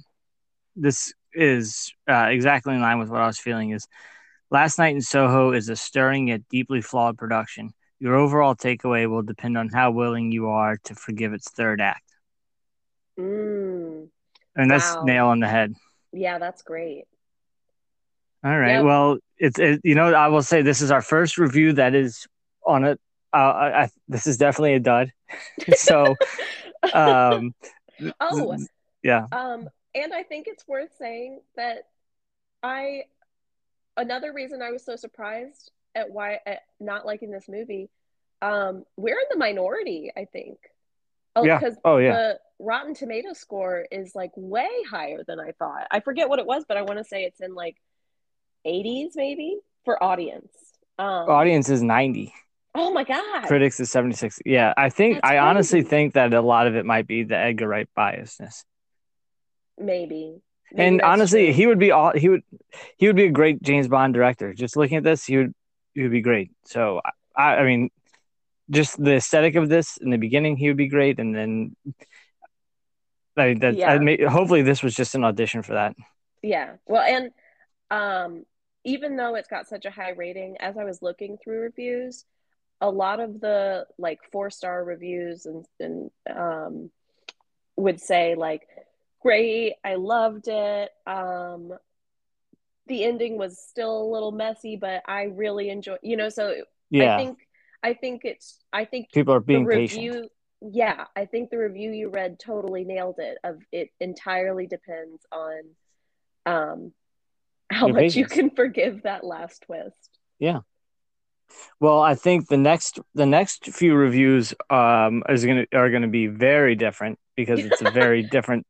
this 0.76 1.14
is 1.34 1.94
uh, 2.10 2.28
exactly 2.30 2.74
in 2.76 2.82
line 2.82 3.00
with 3.00 3.10
what 3.10 3.22
I 3.22 3.28
was 3.28 3.40
feeling. 3.40 3.72
Is 3.72 3.88
Last 4.52 4.78
Night 4.78 4.96
in 4.96 5.02
Soho 5.02 5.52
is 5.54 5.70
a 5.70 5.76
stirring 5.76 6.30
yet 6.30 6.48
deeply 6.50 6.82
flawed 6.82 7.18
production. 7.18 7.72
Your 8.00 8.16
overall 8.16 8.56
takeaway 8.56 9.10
will 9.10 9.24
depend 9.24 9.58
on 9.58 9.70
how 9.70 9.92
willing 9.92 10.32
you 10.32 10.50
are 10.50 10.78
to 10.86 10.96
forgive 10.96 11.34
its 11.34 11.50
third 11.52 11.82
act. 11.82 12.04
Mm, 13.18 14.10
And 14.56 14.72
that's 14.72 14.96
Wow. 14.96 15.04
nail 15.04 15.28
on 15.28 15.40
the 15.40 15.48
head. 15.48 15.74
yeah, 16.14 16.40
that's 16.40 16.62
great. 16.62 17.06
All 18.44 18.58
right. 18.58 18.76
Yep. 18.76 18.84
Well, 18.84 19.18
it's 19.38 19.60
it, 19.60 19.82
you 19.84 19.96
know 19.96 20.14
I 20.14 20.28
will 20.28 20.44
say 20.44 20.62
this 20.62 20.82
is 20.82 20.92
our 20.92 21.02
first 21.02 21.38
review 21.38 21.74
that 21.74 21.96
is 21.96 22.28
on 22.66 22.86
it. 22.86 23.00
Uh, 23.34 23.38
I, 23.38 23.84
I, 23.84 23.90
this 24.08 24.28
is 24.28 24.38
definitely 24.38 24.76
a 24.76 24.80
dud. 24.80 25.12
so, 25.76 26.16
um, 26.94 27.54
oh, 28.22 28.58
yeah, 29.04 29.28
Um, 29.32 29.68
and 29.94 30.14
I 30.14 30.24
think 30.24 30.48
it's 30.48 30.66
worth 30.68 30.92
saying 30.98 31.42
that 31.58 31.88
I 32.64 33.04
another 33.98 34.32
reason 34.32 34.62
I 34.62 34.72
was 34.72 34.86
so 34.86 34.96
surprised 34.96 35.72
at 35.96 36.12
why 36.12 36.40
at 36.46 36.62
not 36.80 37.06
liking 37.06 37.32
this 37.32 37.50
movie, 37.50 37.90
um, 38.42 38.86
we're 38.96 39.20
in 39.20 39.26
the 39.32 39.38
minority, 39.38 40.12
I 40.16 40.26
think. 40.26 40.60
Oh, 41.36 41.44
Yeah. 41.44 41.60
because 41.60 41.78
Oh, 41.84 41.98
yeah. 41.98 42.14
the 42.14 42.40
Rotten 42.60 42.94
Tomato 42.94 43.34
score 43.34 43.86
is 43.92 44.16
like 44.16 44.32
way 44.36 44.70
higher 44.90 45.24
than 45.28 45.40
I 45.40 45.52
thought. 45.52 45.88
I 45.92 46.00
forget 46.00 46.30
what 46.30 46.40
it 46.40 46.46
was, 46.46 46.64
but 46.68 46.78
I 46.78 46.84
want 46.84 47.00
to 47.00 47.04
say 47.04 47.24
it's 47.24 47.42
in 47.42 47.54
like 47.54 47.76
80s 48.66 49.12
maybe 49.16 49.58
for 49.84 50.02
audience. 50.02 50.52
Um, 50.98 51.30
audience 51.30 51.70
is 51.70 51.82
ninety. 51.82 52.34
Oh 52.74 52.92
my 52.92 53.04
god. 53.04 53.48
Critics 53.48 53.80
is 53.80 53.92
seventy 53.92 54.16
six. 54.16 54.40
Yeah, 54.46 54.74
I 54.78 54.90
think 54.90 55.16
That's 55.18 55.30
I 55.30 55.38
honestly 55.40 55.82
think 55.84 56.14
that 56.14 56.34
a 56.34 56.42
lot 56.42 56.68
of 56.68 56.76
it 56.76 56.86
might 56.86 57.06
be 57.06 57.24
the 57.24 57.38
Edgar 57.38 57.68
Wright 57.68 57.90
biasness. 57.98 58.64
Maybe. 59.78 60.42
Maybe 60.72 60.88
and 60.88 61.02
honestly, 61.02 61.46
true. 61.48 61.54
he 61.54 61.68
would 61.68 61.80
be 61.80 61.92
all 61.92 62.12
he 62.16 62.30
would 62.30 62.44
he 62.98 63.08
would 63.08 63.16
be 63.16 63.26
a 63.26 63.32
great 63.32 63.62
James 63.62 63.88
Bond 63.88 64.14
director. 64.14 64.54
Just 64.54 64.78
looking 64.78 64.98
at 64.98 65.04
this, 65.04 65.26
he 65.26 65.38
would 65.38 65.54
he 65.94 66.02
would 66.02 66.12
be 66.12 66.22
great. 66.22 66.52
So 66.66 67.02
I, 67.36 67.58
I 67.58 67.64
mean, 67.66 67.90
just 68.70 69.02
the 69.02 69.16
aesthetic 69.16 69.56
of 69.56 69.70
this 69.70 69.98
in 69.98 70.10
the 70.10 70.18
beginning, 70.18 70.58
he 70.58 70.68
would 70.68 70.78
be 70.78 70.88
great, 70.88 71.20
and 71.20 71.36
then 71.36 71.76
I 73.38 73.48
mean, 73.48 73.60
that 73.60 73.80
I 73.86 73.98
Yeah. 73.98 74.00
may, 74.00 74.24
hopefully 74.24 74.62
this 74.62 74.82
was 74.82 74.96
just 74.96 75.16
an 75.16 75.24
audition 75.24 75.62
for 75.62 75.74
that. 75.74 75.96
Yeah. 76.42 76.76
Well, 76.86 77.02
and 77.02 77.32
um, 77.92 78.46
even 78.84 79.16
though 79.18 79.36
it's 79.36 79.48
got 79.50 79.68
such 79.68 79.86
a 79.86 79.92
high 79.92 80.12
rating, 80.12 80.58
as 80.60 80.78
I 80.78 80.84
was 80.84 81.02
looking 81.02 81.38
through 81.38 81.62
reviews, 81.62 82.26
a 82.82 82.90
lot 82.90 83.20
of 83.20 83.42
the 83.42 83.88
like 83.98 84.20
four 84.32 84.50
star 84.50 84.84
reviews 84.84 85.46
and 85.46 85.66
and 85.80 86.12
um, 86.30 86.92
would 87.78 88.02
say 88.02 88.36
like, 88.36 88.68
"Great, 89.22 89.76
I 89.84 89.96
loved 89.96 90.48
it." 90.48 90.92
Um, 91.08 91.74
the 92.88 93.04
ending 93.04 93.38
was 93.38 93.60
still 93.60 94.02
a 94.02 94.12
little 94.12 94.32
messy, 94.32 94.76
but 94.76 95.02
I 95.08 95.24
really 95.24 95.70
enjoy. 95.70 95.98
You 96.02 96.18
know, 96.18 96.30
so 96.30 96.54
Yeah, 96.90 97.06
I 97.06 97.16
think 97.16 97.45
I 97.86 97.94
think 97.94 98.22
it's 98.26 98.60
I 98.74 98.86
think 98.86 99.12
people 99.14 99.34
are 99.34 99.40
being 99.40 99.66
review 99.66 100.12
patient. 100.12 100.32
yeah 100.62 101.06
i 101.16 101.26
think 101.26 101.50
the 101.50 101.58
review 101.58 101.92
you 101.92 102.10
read 102.10 102.40
totally 102.40 102.84
nailed 102.84 103.20
it 103.20 103.38
of 103.44 103.58
it 103.72 103.90
entirely 104.00 104.66
depends 104.66 105.22
on 105.32 105.60
um 106.46 106.92
how 107.72 107.88
Your 107.88 107.96
much 107.96 108.16
you 108.16 108.26
can 108.26 108.50
forgive 108.50 109.04
that 109.04 109.24
last 109.24 109.64
twist 109.66 110.10
Yeah. 110.40 110.62
Well, 111.80 112.02
I 112.02 112.16
think 112.16 112.48
the 112.48 112.58
next 112.58 113.00
the 113.14 113.26
next 113.26 113.66
few 113.68 113.94
reviews 113.96 114.54
um 114.70 115.24
is 115.30 115.46
gonna 115.46 115.66
are 115.74 115.90
gonna 115.92 116.08
be 116.08 116.28
very 116.28 116.76
different 116.76 117.20
because 117.36 117.60
it's 117.64 117.82
a 117.82 117.92
very 117.92 118.24
different 118.36 118.66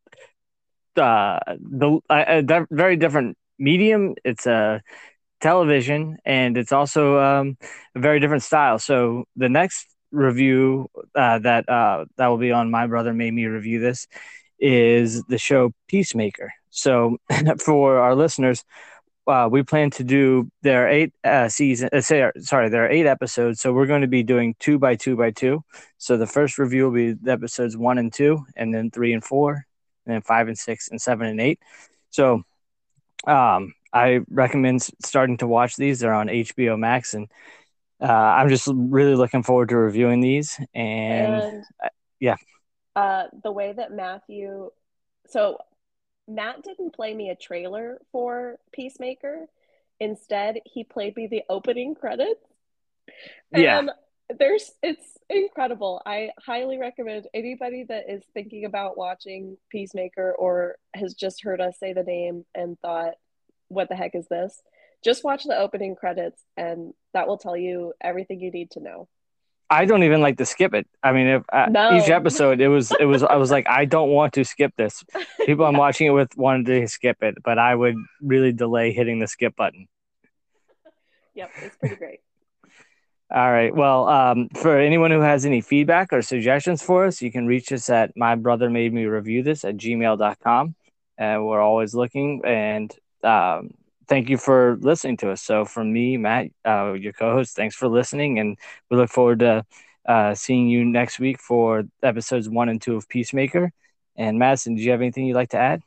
uh 0.97 1.39
the 1.47 1.99
a, 2.09 2.43
a 2.49 2.67
very 2.71 2.97
different 2.97 3.37
medium. 3.57 4.15
It's 4.23 4.45
a 4.45 4.81
television 5.45 6.17
and 6.25 6.57
it's 6.57 6.71
also 6.71 7.19
um 7.19 7.57
a 7.95 7.99
very 7.99 8.19
different 8.19 8.43
style. 8.43 8.79
So 8.79 9.25
the 9.35 9.49
next 9.49 9.87
review 10.11 10.87
uh, 11.23 11.39
that 11.39 11.69
uh 11.69 12.05
that 12.17 12.27
will 12.27 12.37
be 12.47 12.51
on 12.51 12.71
my 12.71 12.87
brother 12.87 13.13
made 13.13 13.33
me 13.33 13.45
review 13.45 13.79
this 13.79 14.07
is 14.59 15.23
the 15.25 15.37
show 15.37 15.71
Peacemaker. 15.87 16.49
So 16.69 17.17
for 17.59 17.99
our 17.99 18.15
listeners, 18.15 18.63
uh, 19.27 19.47
we 19.51 19.63
plan 19.63 19.89
to 19.91 20.03
do 20.03 20.49
there 20.61 20.85
are 20.85 20.89
eight 20.89 21.13
uh, 21.23 21.47
season. 21.49 21.89
Uh, 21.93 22.01
say, 22.01 22.31
sorry, 22.39 22.69
there 22.69 22.85
are 22.85 22.89
eight 22.89 23.05
episodes. 23.05 23.61
So 23.61 23.73
we're 23.73 23.87
going 23.93 24.01
to 24.01 24.07
be 24.07 24.23
doing 24.23 24.55
two 24.59 24.77
by 24.79 24.95
two 24.95 25.15
by 25.15 25.31
two. 25.31 25.63
So 25.97 26.17
the 26.17 26.27
first 26.27 26.57
review 26.57 26.89
will 26.89 26.97
be 27.13 27.15
episodes 27.29 27.77
one 27.77 27.97
and 27.97 28.11
two, 28.11 28.45
and 28.55 28.73
then 28.73 28.91
three 28.91 29.13
and 29.13 29.23
four, 29.23 29.65
and 30.05 30.13
then 30.13 30.21
five 30.21 30.47
and 30.47 30.57
six, 30.57 30.89
and 30.89 31.01
seven 31.01 31.27
and 31.27 31.41
eight. 31.41 31.59
So 32.09 32.43
um, 33.27 33.73
I 33.95 34.19
recommend 34.29 34.83
starting 35.03 35.37
to 35.37 35.47
watch 35.47 35.77
these. 35.77 35.99
They're 36.01 36.13
on 36.13 36.27
HBO 36.27 36.77
Max, 36.77 37.15
and 37.15 37.27
uh, 38.01 38.05
I'm 38.11 38.49
just 38.49 38.67
really 38.75 39.15
looking 39.15 39.43
forward 39.43 39.69
to 39.69 39.77
reviewing 39.77 40.21
these. 40.21 40.59
And, 40.75 41.41
and 41.43 41.65
yeah. 42.19 42.35
uh 42.95 43.25
the 43.43 43.51
way 43.51 43.73
that 43.73 43.91
matthew 43.91 44.69
so 45.27 45.57
matt 46.27 46.63
didn't 46.63 46.93
play 46.95 47.13
me 47.13 47.29
a 47.29 47.35
trailer 47.35 47.99
for 48.11 48.57
peacemaker 48.73 49.47
instead 49.99 50.59
he 50.65 50.83
played 50.83 51.15
me 51.15 51.27
the 51.27 51.43
opening 51.49 51.95
credits 51.95 52.45
Yeah. 53.51 53.79
and 53.79 53.91
there's 54.39 54.71
it's 54.81 55.17
incredible 55.29 56.01
i 56.05 56.29
highly 56.45 56.77
recommend 56.77 57.27
anybody 57.33 57.85
that 57.89 58.05
is 58.09 58.23
thinking 58.33 58.65
about 58.65 58.97
watching 58.97 59.57
peacemaker 59.69 60.33
or 60.37 60.77
has 60.95 61.13
just 61.13 61.43
heard 61.43 61.61
us 61.61 61.77
say 61.79 61.93
the 61.93 62.03
name 62.03 62.45
and 62.55 62.79
thought 62.79 63.15
what 63.69 63.89
the 63.89 63.95
heck 63.95 64.15
is 64.15 64.27
this 64.27 64.61
just 65.03 65.23
watch 65.23 65.43
the 65.43 65.57
opening 65.57 65.95
credits 65.95 66.41
and 66.57 66.93
that 67.13 67.27
will 67.27 67.37
tell 67.37 67.55
you 67.57 67.93
everything 68.01 68.39
you 68.39 68.51
need 68.51 68.71
to 68.71 68.79
know 68.79 69.07
I 69.67 69.85
don't 69.85 70.03
even 70.03 70.21
like 70.21 70.37
to 70.37 70.45
skip 70.45 70.75
it. 70.75 70.87
I 71.01 71.11
mean, 71.11 71.25
if 71.25 71.43
uh, 71.51 71.65
No. 71.71 71.97
each 71.97 72.07
episode, 72.07 72.61
it 72.61 72.67
was 72.67 72.91
it 72.99 73.05
was 73.05 73.23
I 73.23 73.37
was 73.37 73.49
like, 73.49 73.67
I 73.67 73.85
don't 73.85 74.09
want 74.11 74.33
to 74.33 74.45
skip 74.45 74.73
this. 74.77 75.03
People 75.47 75.65
I'm 75.65 75.75
watching 75.75 76.05
it 76.05 76.11
with 76.11 76.37
wanted 76.37 76.67
to 76.67 76.87
skip 76.87 77.23
it, 77.23 77.35
but 77.43 77.57
I 77.57 77.73
would 77.73 77.95
really 78.21 78.51
delay 78.51 78.93
hitting 78.93 79.17
the 79.17 79.25
skip 79.27 79.55
button. 79.55 79.87
yep 81.33 81.49
it's 81.63 81.75
pretty 81.77 81.95
great 81.95 82.19
All 83.31 83.51
right. 83.51 83.75
Well, 83.75 84.07
um, 84.07 84.49
for 84.49 84.77
anyone 84.77 85.09
who 85.09 85.21
has 85.21 85.47
any 85.47 85.61
feedback 85.61 86.13
or 86.13 86.21
suggestions 86.21 86.83
for 86.83 87.05
us, 87.05 87.23
you 87.23 87.31
can 87.31 87.47
reach 87.47 87.71
us 87.71 87.89
at 87.89 88.15
my 88.15 88.35
brother 88.35 88.69
made 88.69 88.93
me 88.93 89.05
review 89.05 89.41
this 89.41 89.65
at 89.65 89.77
gmail.com. 89.77 90.75
And 91.17 91.45
we're 91.45 91.59
always 91.59 91.95
looking. 91.95 92.41
And 92.45 92.93
um, 93.25 93.71
thank 94.07 94.29
you 94.29 94.37
for 94.37 94.77
listening 94.81 95.17
to 95.17 95.31
us. 95.31 95.41
So, 95.41 95.65
from 95.65 95.91
me, 95.93 96.17
Matt, 96.17 96.47
uh, 96.65 96.93
your 96.93 97.13
co 97.13 97.33
host, 97.33 97.55
thanks 97.55 97.75
for 97.75 97.87
listening. 97.87 98.39
And 98.39 98.57
we 98.89 98.97
look 98.97 99.09
forward 99.09 99.39
to 99.39 99.65
uh, 100.07 100.35
seeing 100.35 100.67
you 100.69 100.85
next 100.85 101.19
week 101.19 101.39
for 101.39 101.83
episodes 102.03 102.49
one 102.49 102.69
and 102.69 102.81
two 102.81 102.95
of 102.95 103.09
Peacemaker. 103.09 103.71
And 104.15 104.39
Madison, 104.39 104.75
do 104.75 104.81
you 104.81 104.91
have 104.91 105.01
anything 105.01 105.25
you'd 105.25 105.35
like 105.35 105.49
to 105.49 105.57
add? 105.57 105.81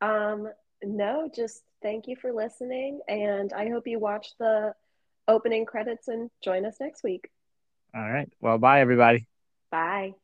Um, 0.00 0.48
no, 0.82 1.28
just 1.34 1.62
thank 1.82 2.06
you 2.06 2.16
for 2.16 2.32
listening, 2.32 3.00
and 3.08 3.52
I 3.52 3.68
hope 3.68 3.86
you 3.86 3.98
watch 3.98 4.28
the 4.38 4.74
opening 5.26 5.66
credits 5.66 6.08
and 6.08 6.30
join 6.42 6.64
us 6.64 6.76
next 6.80 7.02
week. 7.02 7.28
All 7.94 8.10
right. 8.10 8.30
Well, 8.40 8.58
bye, 8.58 8.80
everybody. 8.80 9.26
Bye. 9.70 10.14